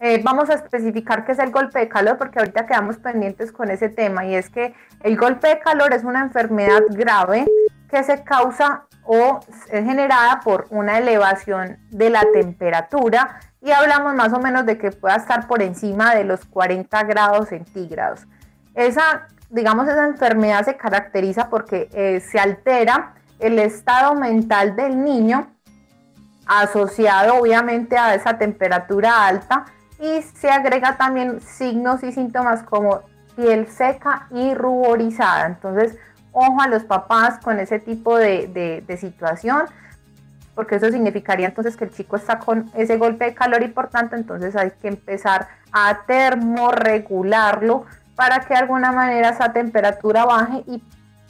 Eh, 0.00 0.22
vamos 0.24 0.48
a 0.48 0.54
especificar 0.54 1.26
qué 1.26 1.32
es 1.32 1.38
el 1.40 1.50
golpe 1.50 1.80
de 1.80 1.88
calor 1.88 2.16
porque 2.16 2.38
ahorita 2.38 2.66
quedamos 2.66 2.96
pendientes 2.96 3.52
con 3.52 3.70
ese 3.70 3.90
tema 3.90 4.24
y 4.24 4.34
es 4.34 4.48
que 4.48 4.72
el 5.02 5.18
golpe 5.18 5.48
de 5.48 5.58
calor 5.58 5.92
es 5.92 6.04
una 6.04 6.22
enfermedad 6.22 6.80
grave 6.90 7.44
que 7.90 8.02
se 8.04 8.22
causa 8.22 8.84
o 9.10 9.40
es 9.70 9.84
generada 9.86 10.40
por 10.40 10.66
una 10.68 10.98
elevación 10.98 11.78
de 11.90 12.10
la 12.10 12.22
temperatura 12.30 13.40
y 13.62 13.70
hablamos 13.70 14.14
más 14.14 14.34
o 14.34 14.38
menos 14.38 14.66
de 14.66 14.76
que 14.76 14.92
pueda 14.92 15.16
estar 15.16 15.46
por 15.46 15.62
encima 15.62 16.14
de 16.14 16.24
los 16.24 16.44
40 16.44 17.04
grados 17.04 17.48
centígrados. 17.48 18.26
Esa, 18.74 19.26
digamos, 19.48 19.88
esa 19.88 20.06
enfermedad 20.06 20.62
se 20.62 20.76
caracteriza 20.76 21.48
porque 21.48 21.88
eh, 21.94 22.20
se 22.20 22.38
altera 22.38 23.14
el 23.38 23.58
estado 23.58 24.14
mental 24.14 24.76
del 24.76 25.02
niño 25.02 25.48
asociado 26.46 27.36
obviamente 27.36 27.96
a 27.96 28.14
esa 28.14 28.36
temperatura 28.36 29.26
alta 29.26 29.64
y 29.98 30.20
se 30.20 30.50
agrega 30.50 30.98
también 30.98 31.40
signos 31.40 32.02
y 32.02 32.12
síntomas 32.12 32.62
como 32.62 33.00
piel 33.36 33.68
seca 33.68 34.26
y 34.30 34.52
ruborizada. 34.52 35.46
Entonces, 35.46 35.96
ojo 36.38 36.60
a 36.60 36.68
los 36.68 36.84
papás 36.84 37.38
con 37.38 37.58
ese 37.60 37.78
tipo 37.78 38.16
de, 38.18 38.84
situación, 38.98 39.64
porque 40.54 40.76
eso 40.76 40.90
significaría 40.90 41.48
entonces 41.48 41.76
que 41.76 41.84
el 41.84 41.92
chico 41.92 42.16
está 42.16 42.38
con 42.38 42.70
ese 42.74 42.96
golpe 42.96 43.26
de 43.26 43.34
calor 43.34 43.62
y 43.62 43.68
por 43.68 43.88
tanto 43.88 44.16
entonces 44.16 44.56
hay 44.56 44.72
que 44.72 44.88
empezar 44.88 45.48
a 45.72 46.00
termorregularlo 46.06 47.84
para 48.16 48.40
que 48.40 48.54
de 48.54 48.60
alguna 48.60 48.90
manera 48.90 49.30
esa 49.30 49.52
temperatura 49.52 50.24
baje 50.24 50.64
y 50.66 50.82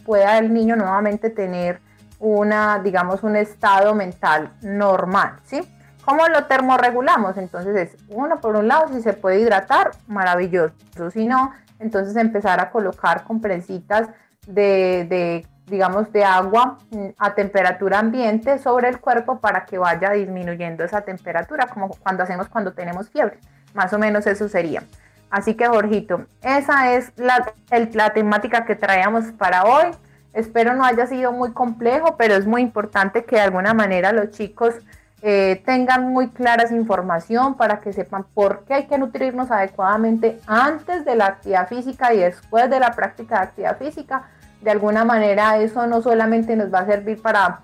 pueda 0.07 0.39
el 0.39 0.55
niño 0.55 0.77
nuevamente 0.77 1.29
tener 1.29 1.81
una, 2.19 2.79
digamos, 2.79 3.23
un 3.23 3.37
estado 3.37 3.95
mental 3.95 4.51
normal, 4.63 5.39
¿sí? 5.45 5.61
¿Cómo 6.05 6.27
lo 6.29 6.47
termorregulamos? 6.47 7.37
Entonces 7.37 7.77
es, 7.77 8.05
uno, 8.09 8.41
por 8.41 8.57
un 8.57 8.67
lado, 8.67 8.89
si 8.89 9.03
se 9.03 9.13
puede 9.13 9.41
hidratar, 9.41 9.91
maravilloso. 10.07 10.73
Si 11.13 11.27
no, 11.27 11.53
entonces 11.79 12.17
empezar 12.17 12.61
a 12.61 12.71
colocar 12.71 13.25
compresitas 13.25 14.09
de, 14.49 15.47
digamos, 15.67 16.11
de 16.13 16.25
agua 16.25 16.79
mm, 16.91 17.09
a 17.19 17.35
temperatura 17.35 17.99
ambiente 17.99 18.59
sobre 18.59 18.89
el 18.89 18.99
cuerpo 19.01 19.39
para 19.41 19.67
que 19.67 19.79
vaya 19.79 20.11
disminuyendo 20.13 20.85
esa 20.85 21.03
temperatura, 21.03 21.67
como 21.67 21.89
cuando 21.89 22.23
hacemos 22.23 22.49
cuando 22.49 22.73
tenemos 22.73 23.11
fiebre. 23.11 23.39
Más 23.75 23.93
o 23.93 23.99
menos 23.99 24.27
eso 24.27 24.49
sería. 24.49 24.83
Así 25.31 25.55
que, 25.55 25.67
Jorgito, 25.67 26.25
esa 26.43 26.95
es 26.95 27.13
la, 27.17 27.53
la 27.93 28.11
temática 28.15 28.65
que 28.65 28.75
traíamos 28.75 29.27
para 29.33 29.65
hoy. 29.65 29.91
Espero 30.33 30.75
no 30.75 30.85
haya 30.85 31.07
sido 31.07 31.33
muy 31.33 31.53
complejo, 31.53 32.17
pero 32.17 32.35
es 32.35 32.47
muy 32.47 32.63
importante 32.63 33.25
que 33.25 33.37
de 33.37 33.43
alguna 33.43 33.75
manera 33.75 34.13
los 34.13 34.31
chicos 34.31 34.75
eh, 35.21 35.63
tengan 35.67 36.09
muy 36.13 36.29
clara 36.29 36.63
esa 36.63 36.77
información 36.77 37.57
para 37.57 37.81
que 37.81 37.93
sepan 37.93 38.25
por 38.35 38.65
qué 38.65 38.75
hay 38.75 38.87
que 38.87 38.99
nutrirnos 38.99 39.51
adecuadamente 39.51 40.39
antes 40.47 41.05
de 41.05 41.17
la 41.17 41.27
actividad 41.27 41.69
física 41.69 42.15
y 42.15 42.19
después 42.19 42.71
de 42.71 42.79
la 42.79 42.93
práctica 42.93 43.37
de 43.37 43.43
actividad 43.43 43.79
física. 43.79 44.29
De 44.61 44.71
alguna 44.71 45.05
manera 45.05 45.59
eso 45.59 45.87
no 45.87 46.03
solamente 46.03 46.57
nos 46.57 46.73
va 46.73 46.81
a 46.81 46.87
servir 46.87 47.21
para 47.23 47.61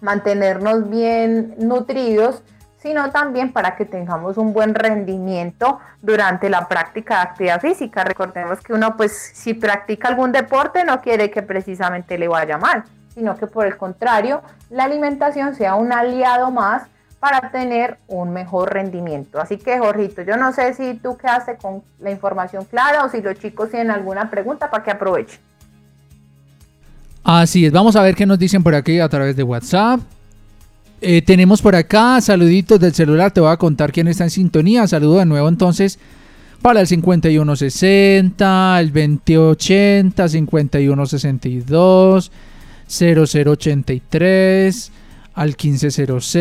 mantenernos 0.00 0.88
bien 0.90 1.54
nutridos, 1.58 2.42
sino 2.78 3.10
también 3.10 3.52
para 3.52 3.74
que 3.74 3.84
tengamos 3.84 4.36
un 4.36 4.52
buen 4.52 4.74
rendimiento 4.74 5.80
durante 6.02 6.48
la 6.48 6.68
práctica 6.68 7.16
de 7.16 7.20
actividad 7.22 7.60
física. 7.60 8.04
Recordemos 8.04 8.60
que 8.60 8.72
uno, 8.72 8.96
pues, 8.96 9.12
si 9.34 9.54
practica 9.54 10.08
algún 10.08 10.30
deporte, 10.30 10.84
no 10.84 11.00
quiere 11.00 11.30
que 11.30 11.42
precisamente 11.42 12.16
le 12.18 12.28
vaya 12.28 12.58
mal, 12.58 12.84
sino 13.14 13.36
que 13.36 13.46
por 13.46 13.66
el 13.66 13.76
contrario, 13.76 14.42
la 14.70 14.84
alimentación 14.84 15.54
sea 15.54 15.74
un 15.74 15.92
aliado 15.92 16.50
más 16.50 16.84
para 17.18 17.50
tener 17.50 17.98
un 18.06 18.32
mejor 18.32 18.72
rendimiento. 18.72 19.40
Así 19.40 19.58
que, 19.58 19.78
Jorgito, 19.78 20.22
yo 20.22 20.36
no 20.36 20.52
sé 20.52 20.74
si 20.74 20.94
tú 20.94 21.16
quedaste 21.16 21.56
con 21.56 21.82
la 21.98 22.10
información 22.10 22.64
clara 22.66 23.04
o 23.04 23.08
si 23.08 23.20
los 23.20 23.34
chicos 23.38 23.70
tienen 23.70 23.90
alguna 23.90 24.30
pregunta 24.30 24.70
para 24.70 24.84
que 24.84 24.92
aprovechen. 24.92 25.40
Así 27.28 27.66
es, 27.66 27.72
vamos 27.72 27.96
a 27.96 28.02
ver 28.02 28.14
qué 28.14 28.24
nos 28.24 28.38
dicen 28.38 28.62
por 28.62 28.76
aquí 28.76 29.00
a 29.00 29.08
través 29.08 29.34
de 29.34 29.42
WhatsApp. 29.42 30.00
Eh, 31.00 31.22
tenemos 31.22 31.60
por 31.60 31.74
acá 31.74 32.20
saluditos 32.20 32.78
del 32.78 32.94
celular, 32.94 33.32
te 33.32 33.40
voy 33.40 33.50
a 33.50 33.56
contar 33.56 33.90
quién 33.90 34.06
está 34.06 34.22
en 34.22 34.30
sintonía. 34.30 34.86
Saludo 34.86 35.18
de 35.18 35.26
nuevo 35.26 35.48
entonces 35.48 35.98
para 36.62 36.82
el 36.82 36.86
5160, 36.86 38.78
el 38.78 38.92
2080, 38.92 40.28
5162, 40.28 42.30
0083, 42.86 44.92
al 45.34 45.48
1500, 45.48 46.36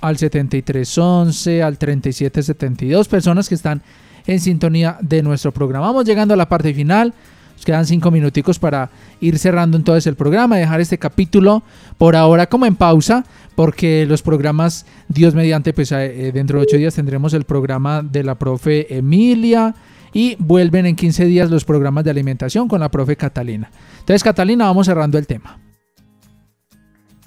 al 0.00 0.18
7311, 0.18 1.62
al 1.64 1.78
3772. 1.78 3.08
Personas 3.08 3.48
que 3.48 3.56
están 3.56 3.82
en 4.24 4.38
sintonía 4.38 4.98
de 5.00 5.24
nuestro 5.24 5.50
programa. 5.50 5.88
Vamos 5.88 6.04
llegando 6.04 6.34
a 6.34 6.36
la 6.36 6.48
parte 6.48 6.72
final. 6.72 7.12
Nos 7.60 7.66
quedan 7.66 7.84
cinco 7.84 8.10
minuticos 8.10 8.58
para 8.58 8.88
ir 9.20 9.38
cerrando 9.38 9.76
entonces 9.76 10.06
el 10.06 10.14
programa, 10.14 10.56
dejar 10.56 10.80
este 10.80 10.96
capítulo 10.96 11.62
por 11.98 12.16
ahora 12.16 12.46
como 12.46 12.64
en 12.64 12.74
pausa, 12.74 13.22
porque 13.54 14.06
los 14.06 14.22
programas, 14.22 14.86
Dios 15.08 15.34
mediante, 15.34 15.74
pues 15.74 15.92
eh, 15.92 16.30
dentro 16.32 16.58
de 16.58 16.62
ocho 16.62 16.78
días 16.78 16.94
tendremos 16.94 17.34
el 17.34 17.44
programa 17.44 18.00
de 18.00 18.24
la 18.24 18.36
profe 18.36 18.96
Emilia 18.96 19.74
y 20.14 20.36
vuelven 20.38 20.86
en 20.86 20.96
15 20.96 21.26
días 21.26 21.50
los 21.50 21.66
programas 21.66 22.02
de 22.04 22.12
alimentación 22.12 22.66
con 22.66 22.80
la 22.80 22.88
profe 22.88 23.14
Catalina. 23.14 23.70
Entonces, 23.98 24.24
Catalina, 24.24 24.64
vamos 24.64 24.86
cerrando 24.86 25.18
el 25.18 25.26
tema. 25.26 25.58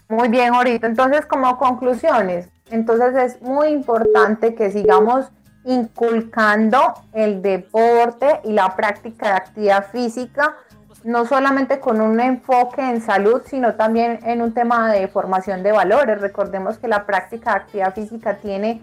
Muy 0.10 0.30
bien, 0.30 0.52
ahorita. 0.56 0.88
Entonces, 0.88 1.28
como 1.28 1.60
conclusiones, 1.60 2.50
entonces 2.72 3.36
es 3.36 3.42
muy 3.44 3.68
importante 3.68 4.56
que 4.56 4.72
sigamos 4.72 5.28
inculcando 5.66 6.94
el 7.14 7.42
deporte 7.42 8.42
y 8.44 8.54
la 8.54 8.76
práctica 8.76 9.28
de 9.28 9.34
actividad 9.34 9.88
física, 9.92 10.56
no 11.04 11.26
solamente 11.26 11.80
con 11.80 12.02
un 12.02 12.20
enfoque 12.20 12.82
en 12.82 13.02
salud, 13.02 13.42
sino 13.46 13.76
también 13.76 14.20
en 14.24 14.42
un 14.42 14.54
tema 14.54 14.92
de 14.92 15.08
formación 15.08 15.64
de 15.64 15.72
valores. 15.72 16.22
Recordemos 16.22 16.78
que 16.78 16.88
la 16.88 17.06
práctica 17.06 17.52
de 17.52 17.58
actividad 17.58 17.94
física 17.94 18.38
tiene 18.38 18.82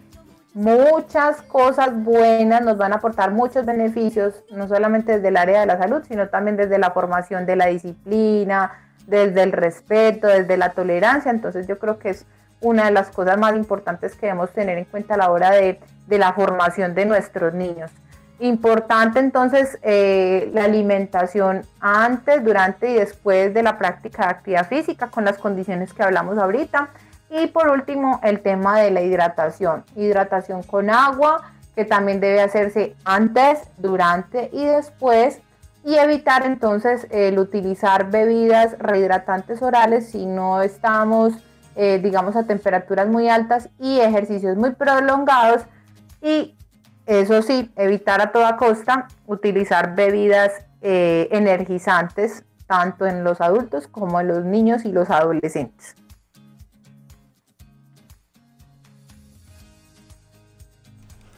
muchas 0.52 1.42
cosas 1.42 1.94
buenas, 2.02 2.62
nos 2.62 2.76
van 2.76 2.92
a 2.92 2.96
aportar 2.96 3.30
muchos 3.30 3.64
beneficios, 3.64 4.42
no 4.50 4.68
solamente 4.68 5.12
desde 5.12 5.28
el 5.28 5.36
área 5.36 5.60
de 5.60 5.66
la 5.66 5.78
salud, 5.78 6.02
sino 6.06 6.28
también 6.28 6.56
desde 6.56 6.78
la 6.78 6.90
formación 6.90 7.46
de 7.46 7.56
la 7.56 7.66
disciplina, 7.66 8.72
desde 9.06 9.42
el 9.42 9.52
respeto, 9.52 10.26
desde 10.26 10.56
la 10.56 10.70
tolerancia. 10.70 11.30
Entonces 11.30 11.66
yo 11.66 11.78
creo 11.78 11.98
que 11.98 12.10
es 12.10 12.26
una 12.60 12.86
de 12.86 12.90
las 12.90 13.10
cosas 13.10 13.38
más 13.38 13.56
importantes 13.56 14.14
que 14.16 14.26
debemos 14.26 14.50
tener 14.50 14.76
en 14.78 14.84
cuenta 14.84 15.14
a 15.14 15.16
la 15.16 15.30
hora 15.30 15.50
de, 15.50 15.80
la 16.18 16.32
formación 16.32 16.94
de 16.94 17.06
nuestros 17.06 17.54
niños. 17.54 17.90
Importante 18.38 19.18
entonces 19.18 19.78
eh, 19.82 20.50
la 20.54 20.64
alimentación 20.64 21.62
antes, 21.80 22.42
durante 22.42 22.90
y 22.90 22.94
después 22.94 23.52
de 23.52 23.62
la 23.62 23.76
práctica 23.76 24.24
de 24.24 24.30
actividad 24.30 24.66
física 24.66 25.08
con 25.08 25.24
las 25.24 25.36
condiciones 25.36 25.92
que 25.92 26.02
hablamos 26.02 26.38
ahorita. 26.38 26.88
Y 27.28 27.48
por 27.48 27.68
último, 27.68 28.18
el 28.22 28.40
tema 28.40 28.80
de 28.80 28.90
la 28.90 29.02
hidratación. 29.02 29.84
Hidratación 29.94 30.62
con 30.62 30.88
agua, 30.88 31.52
que 31.74 31.84
también 31.84 32.18
debe 32.18 32.40
hacerse 32.40 32.94
antes, 33.04 33.60
durante 33.76 34.48
y 34.52 34.64
después. 34.64 35.40
Y 35.84 35.96
evitar 35.96 36.44
entonces 36.44 37.06
el 37.10 37.38
utilizar 37.38 38.10
bebidas 38.10 38.78
rehidratantes 38.78 39.62
orales 39.62 40.10
si 40.10 40.26
no 40.26 40.62
estamos 40.62 41.34
eh, 41.76 42.00
digamos, 42.02 42.34
a 42.36 42.44
temperaturas 42.44 43.08
muy 43.08 43.28
altas 43.28 43.68
y 43.78 44.00
ejercicios 44.00 44.56
muy 44.56 44.72
prolongados. 44.72 45.62
Y 46.22 46.54
eso 47.06 47.42
sí, 47.42 47.70
evitar 47.76 48.20
a 48.20 48.32
toda 48.32 48.56
costa 48.56 49.08
utilizar 49.26 49.94
bebidas 49.94 50.52
eh, 50.82 51.28
energizantes, 51.32 52.44
tanto 52.66 53.06
en 53.06 53.24
los 53.24 53.40
adultos 53.40 53.88
como 53.88 54.20
en 54.20 54.28
los 54.28 54.44
niños 54.44 54.84
y 54.84 54.92
los 54.92 55.10
adolescentes. 55.10 55.94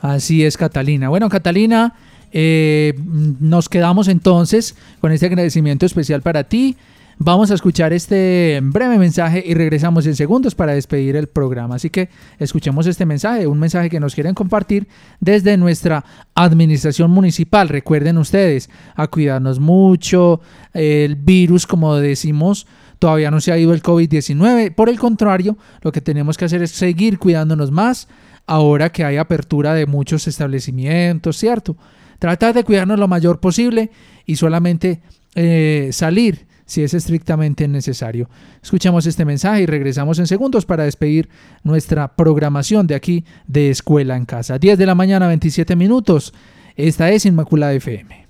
Así 0.00 0.44
es, 0.44 0.56
Catalina. 0.56 1.08
Bueno, 1.08 1.28
Catalina, 1.28 1.94
eh, 2.32 2.94
nos 3.40 3.68
quedamos 3.68 4.08
entonces 4.08 4.76
con 5.00 5.12
este 5.12 5.26
agradecimiento 5.26 5.86
especial 5.86 6.22
para 6.22 6.44
ti. 6.44 6.76
Vamos 7.18 7.50
a 7.50 7.54
escuchar 7.54 7.92
este 7.92 8.60
breve 8.62 8.98
mensaje 8.98 9.42
y 9.46 9.54
regresamos 9.54 10.06
en 10.06 10.16
segundos 10.16 10.54
para 10.54 10.74
despedir 10.74 11.16
el 11.16 11.28
programa. 11.28 11.76
Así 11.76 11.90
que 11.90 12.08
escuchemos 12.38 12.86
este 12.86 13.06
mensaje, 13.06 13.46
un 13.46 13.58
mensaje 13.58 13.90
que 13.90 14.00
nos 14.00 14.14
quieren 14.14 14.34
compartir 14.34 14.88
desde 15.20 15.56
nuestra 15.56 16.04
administración 16.34 17.10
municipal. 17.10 17.68
Recuerden 17.68 18.18
ustedes 18.18 18.70
a 18.96 19.06
cuidarnos 19.06 19.60
mucho. 19.60 20.40
El 20.72 21.16
virus, 21.16 21.66
como 21.66 21.96
decimos, 21.96 22.66
todavía 22.98 23.30
no 23.30 23.40
se 23.40 23.52
ha 23.52 23.58
ido 23.58 23.72
el 23.74 23.82
COVID-19. 23.82 24.74
Por 24.74 24.88
el 24.88 24.98
contrario, 24.98 25.56
lo 25.82 25.92
que 25.92 26.00
tenemos 26.00 26.36
que 26.36 26.46
hacer 26.46 26.62
es 26.62 26.70
seguir 26.70 27.18
cuidándonos 27.18 27.70
más 27.70 28.08
ahora 28.46 28.90
que 28.90 29.04
hay 29.04 29.18
apertura 29.18 29.74
de 29.74 29.86
muchos 29.86 30.26
establecimientos, 30.26 31.36
¿cierto? 31.36 31.76
Tratar 32.18 32.54
de 32.54 32.64
cuidarnos 32.64 32.98
lo 32.98 33.06
mayor 33.06 33.38
posible 33.38 33.90
y 34.26 34.36
solamente 34.36 35.02
eh, 35.34 35.90
salir 35.92 36.46
si 36.66 36.82
es 36.82 36.94
estrictamente 36.94 37.68
necesario. 37.68 38.28
Escuchamos 38.62 39.06
este 39.06 39.24
mensaje 39.24 39.62
y 39.62 39.66
regresamos 39.66 40.18
en 40.18 40.26
segundos 40.26 40.66
para 40.66 40.84
despedir 40.84 41.28
nuestra 41.62 42.14
programación 42.16 42.86
de 42.86 42.94
aquí 42.94 43.24
de 43.46 43.70
Escuela 43.70 44.16
en 44.16 44.24
Casa. 44.24 44.58
10 44.58 44.78
de 44.78 44.86
la 44.86 44.94
mañana, 44.94 45.26
27 45.26 45.76
minutos. 45.76 46.32
Esta 46.76 47.10
es 47.10 47.26
Inmaculada 47.26 47.72
FM. 47.74 48.26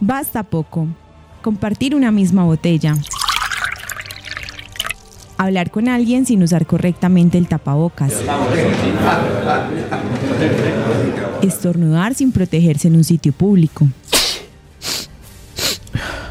Basta 0.00 0.42
poco. 0.42 0.88
Compartir 1.42 1.94
una 1.94 2.10
misma 2.10 2.44
botella. 2.44 2.94
Hablar 5.38 5.70
con 5.70 5.88
alguien 5.88 6.26
sin 6.26 6.42
usar 6.42 6.66
correctamente 6.66 7.38
el 7.38 7.46
tapabocas. 7.46 8.12
Estornudar 11.42 12.14
sin 12.16 12.32
protegerse 12.32 12.88
en 12.88 12.96
un 12.96 13.04
sitio 13.04 13.32
público. 13.32 13.86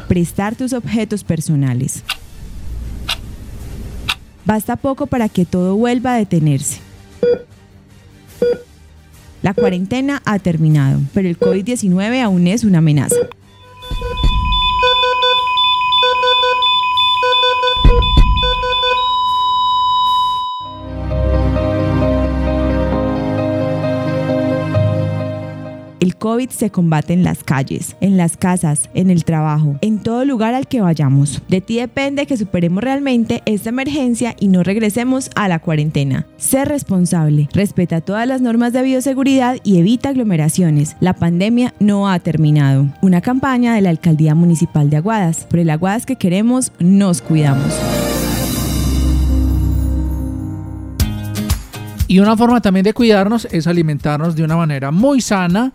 Prestar 0.08 0.56
tus 0.56 0.74
objetos 0.74 1.24
personales. 1.24 2.02
Basta 4.44 4.76
poco 4.76 5.06
para 5.06 5.30
que 5.30 5.46
todo 5.46 5.74
vuelva 5.74 6.14
a 6.14 6.18
detenerse. 6.18 6.80
La 9.40 9.54
cuarentena 9.54 10.20
ha 10.26 10.38
terminado, 10.38 11.00
pero 11.14 11.28
el 11.28 11.38
COVID-19 11.38 12.22
aún 12.22 12.46
es 12.46 12.62
una 12.64 12.78
amenaza. 12.78 13.16
El 26.00 26.14
COVID 26.14 26.50
se 26.50 26.70
combate 26.70 27.12
en 27.12 27.24
las 27.24 27.42
calles, 27.42 27.96
en 28.00 28.16
las 28.16 28.36
casas, 28.36 28.88
en 28.94 29.10
el 29.10 29.24
trabajo, 29.24 29.76
en 29.80 29.98
todo 29.98 30.24
lugar 30.24 30.54
al 30.54 30.68
que 30.68 30.80
vayamos. 30.80 31.42
De 31.48 31.60
ti 31.60 31.76
depende 31.76 32.26
que 32.26 32.36
superemos 32.36 32.84
realmente 32.84 33.42
esta 33.46 33.70
emergencia 33.70 34.36
y 34.38 34.46
no 34.46 34.62
regresemos 34.62 35.30
a 35.34 35.48
la 35.48 35.58
cuarentena. 35.58 36.26
Sé 36.36 36.64
responsable, 36.64 37.48
respeta 37.52 38.00
todas 38.00 38.28
las 38.28 38.40
normas 38.40 38.72
de 38.72 38.82
bioseguridad 38.82 39.56
y 39.64 39.78
evita 39.78 40.10
aglomeraciones. 40.10 40.96
La 41.00 41.14
pandemia 41.14 41.74
no 41.80 42.08
ha 42.08 42.20
terminado. 42.20 42.86
Una 43.02 43.20
campaña 43.20 43.74
de 43.74 43.80
la 43.80 43.90
Alcaldía 43.90 44.36
Municipal 44.36 44.90
de 44.90 44.98
Aguadas. 44.98 45.46
Por 45.50 45.58
el 45.58 45.70
Aguadas 45.70 46.06
que 46.06 46.16
queremos, 46.16 46.72
nos 46.78 47.22
cuidamos. 47.22 47.74
Y 52.06 52.20
una 52.20 52.36
forma 52.38 52.62
también 52.62 52.84
de 52.84 52.94
cuidarnos 52.94 53.46
es 53.50 53.66
alimentarnos 53.66 54.34
de 54.34 54.42
una 54.42 54.56
manera 54.56 54.90
muy 54.90 55.20
sana, 55.20 55.72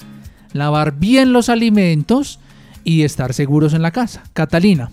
lavar 0.54 0.94
bien 0.94 1.34
los 1.34 1.50
alimentos 1.50 2.40
y 2.84 3.04
estar 3.04 3.34
seguros 3.34 3.74
en 3.74 3.82
la 3.82 3.92
casa. 3.92 4.24
Catalina. 4.34 4.90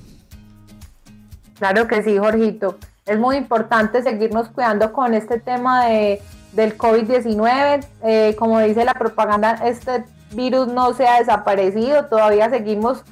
Claro 1.59 1.87
que 1.87 2.03
sí, 2.03 2.17
Jorgito. 2.19 2.79
Es 3.07 3.19
muy 3.19 3.37
importante 3.37 4.03
seguirnos 4.03 4.49
cuidando 4.49 4.93
con 4.93 5.15
este 5.15 5.39
tema 5.39 5.87
de, 5.87 6.21
del 6.53 6.77
COVID-19. 6.77 7.85
Eh, 8.03 8.37
como 8.39 8.61
dice 8.61 8.85
la 8.85 8.95
propaganda, 8.95 9.61
este 9.65 10.05
virus 10.33 10.69
no 10.69 10.95
se 10.95 11.07
ha 11.07 11.19
desaparecido, 11.19 12.07
todavía 12.07 12.49
seguimos 12.51 13.03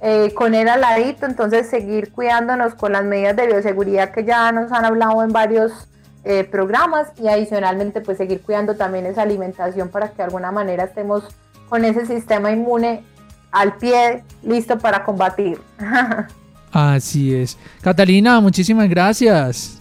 eh, 0.00 0.32
con 0.34 0.54
él 0.54 0.68
al 0.68 0.80
ladito, 0.80 1.26
entonces 1.26 1.68
seguir 1.68 2.12
cuidándonos 2.12 2.74
con 2.74 2.92
las 2.92 3.04
medidas 3.04 3.34
de 3.34 3.46
bioseguridad 3.46 4.12
que 4.12 4.24
ya 4.24 4.52
nos 4.52 4.70
han 4.70 4.84
hablado 4.84 5.22
en 5.24 5.32
varios 5.32 5.88
eh, 6.24 6.44
programas 6.44 7.08
y 7.20 7.28
adicionalmente 7.28 8.00
pues 8.00 8.18
seguir 8.18 8.42
cuidando 8.42 8.76
también 8.76 9.06
esa 9.06 9.22
alimentación 9.22 9.88
para 9.88 10.10
que 10.10 10.18
de 10.18 10.24
alguna 10.24 10.52
manera 10.52 10.84
estemos 10.84 11.24
con 11.68 11.84
ese 11.84 12.06
sistema 12.06 12.50
inmune 12.50 13.04
al 13.50 13.76
pie, 13.76 14.24
listo 14.42 14.78
para 14.78 15.04
combatir. 15.04 15.60
Así 16.72 17.34
es. 17.34 17.56
Catalina, 17.82 18.40
muchísimas 18.40 18.88
gracias. 18.88 19.78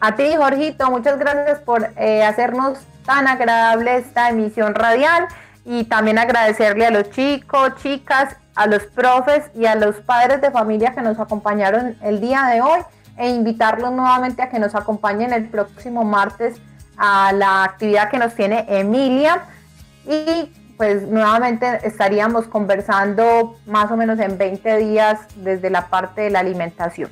A 0.00 0.14
ti, 0.14 0.24
Jorgito, 0.36 0.90
muchas 0.90 1.18
gracias 1.18 1.58
por 1.60 1.88
eh, 1.96 2.22
hacernos 2.22 2.78
tan 3.04 3.26
agradable 3.26 3.96
esta 3.96 4.30
emisión 4.30 4.74
radial 4.74 5.26
y 5.64 5.84
también 5.84 6.18
agradecerle 6.18 6.86
a 6.86 6.90
los 6.90 7.10
chicos, 7.10 7.72
chicas, 7.82 8.36
a 8.54 8.66
los 8.66 8.84
profes 8.84 9.50
y 9.54 9.66
a 9.66 9.74
los 9.74 9.96
padres 9.96 10.40
de 10.40 10.50
familia 10.50 10.94
que 10.94 11.02
nos 11.02 11.18
acompañaron 11.18 11.96
el 12.02 12.20
día 12.20 12.44
de 12.44 12.60
hoy 12.60 12.80
e 13.16 13.28
invitarlos 13.28 13.92
nuevamente 13.92 14.42
a 14.42 14.48
que 14.48 14.58
nos 14.58 14.74
acompañen 14.74 15.32
el 15.32 15.48
próximo 15.48 16.04
martes 16.04 16.56
a 16.96 17.32
la 17.32 17.64
actividad 17.64 18.10
que 18.10 18.18
nos 18.18 18.34
tiene 18.34 18.64
Emilia 18.68 19.42
y 20.08 20.50
pues 20.76 21.06
nuevamente 21.08 21.66
estaríamos 21.84 22.46
conversando 22.46 23.56
más 23.66 23.90
o 23.90 23.96
menos 23.96 24.18
en 24.20 24.38
20 24.38 24.78
días 24.78 25.20
desde 25.36 25.70
la 25.70 25.88
parte 25.88 26.22
de 26.22 26.30
la 26.30 26.40
alimentación. 26.40 27.10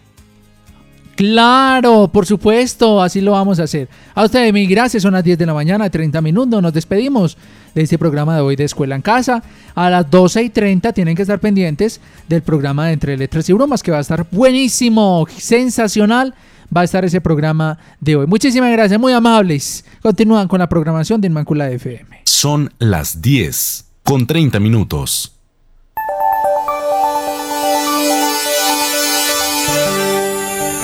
Claro, 1.16 2.10
por 2.12 2.26
supuesto, 2.26 3.02
así 3.02 3.22
lo 3.22 3.32
vamos 3.32 3.58
a 3.58 3.62
hacer. 3.62 3.88
A 4.14 4.24
ustedes 4.24 4.52
mil 4.52 4.68
gracias, 4.68 5.02
son 5.02 5.14
las 5.14 5.24
10 5.24 5.38
de 5.38 5.46
la 5.46 5.54
mañana, 5.54 5.88
30 5.88 6.20
minutos, 6.20 6.62
nos 6.62 6.74
despedimos 6.74 7.38
de 7.74 7.82
este 7.82 7.96
programa 7.96 8.36
de 8.36 8.42
hoy 8.42 8.54
de 8.54 8.64
Escuela 8.64 8.94
en 8.94 9.02
Casa. 9.02 9.42
A 9.74 9.88
las 9.88 10.10
12 10.10 10.42
y 10.42 10.50
30 10.50 10.92
tienen 10.92 11.16
que 11.16 11.22
estar 11.22 11.40
pendientes 11.40 12.02
del 12.28 12.42
programa 12.42 12.86
de 12.86 12.92
Entre 12.92 13.16
Letras 13.16 13.48
y 13.48 13.54
Bromas, 13.54 13.82
que 13.82 13.90
va 13.90 13.98
a 13.98 14.02
estar 14.02 14.26
buenísimo, 14.30 15.26
sensacional. 15.38 16.34
Va 16.74 16.82
a 16.82 16.84
estar 16.84 17.04
ese 17.04 17.20
programa 17.20 17.78
de 18.00 18.16
hoy. 18.16 18.26
Muchísimas 18.26 18.70
gracias, 18.72 18.98
muy 19.00 19.12
amables. 19.12 19.84
Continúan 20.02 20.48
con 20.48 20.58
la 20.58 20.68
programación 20.68 21.20
de 21.20 21.28
Inmaculada 21.28 21.70
FM. 21.70 22.22
Son 22.24 22.72
las 22.78 23.20
10 23.20 23.84
con 24.02 24.26
30 24.26 24.60
minutos. 24.60 25.32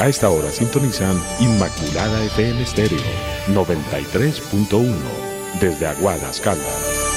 A 0.02 0.08
esta 0.08 0.28
hora 0.30 0.50
sintonizan 0.50 1.16
Inmaculada 1.38 2.24
FM 2.24 2.66
Stereo 2.66 2.98
93.1 3.48 4.84
desde 5.60 5.86
Aguadas, 5.86 6.40
Caldas. 6.40 7.11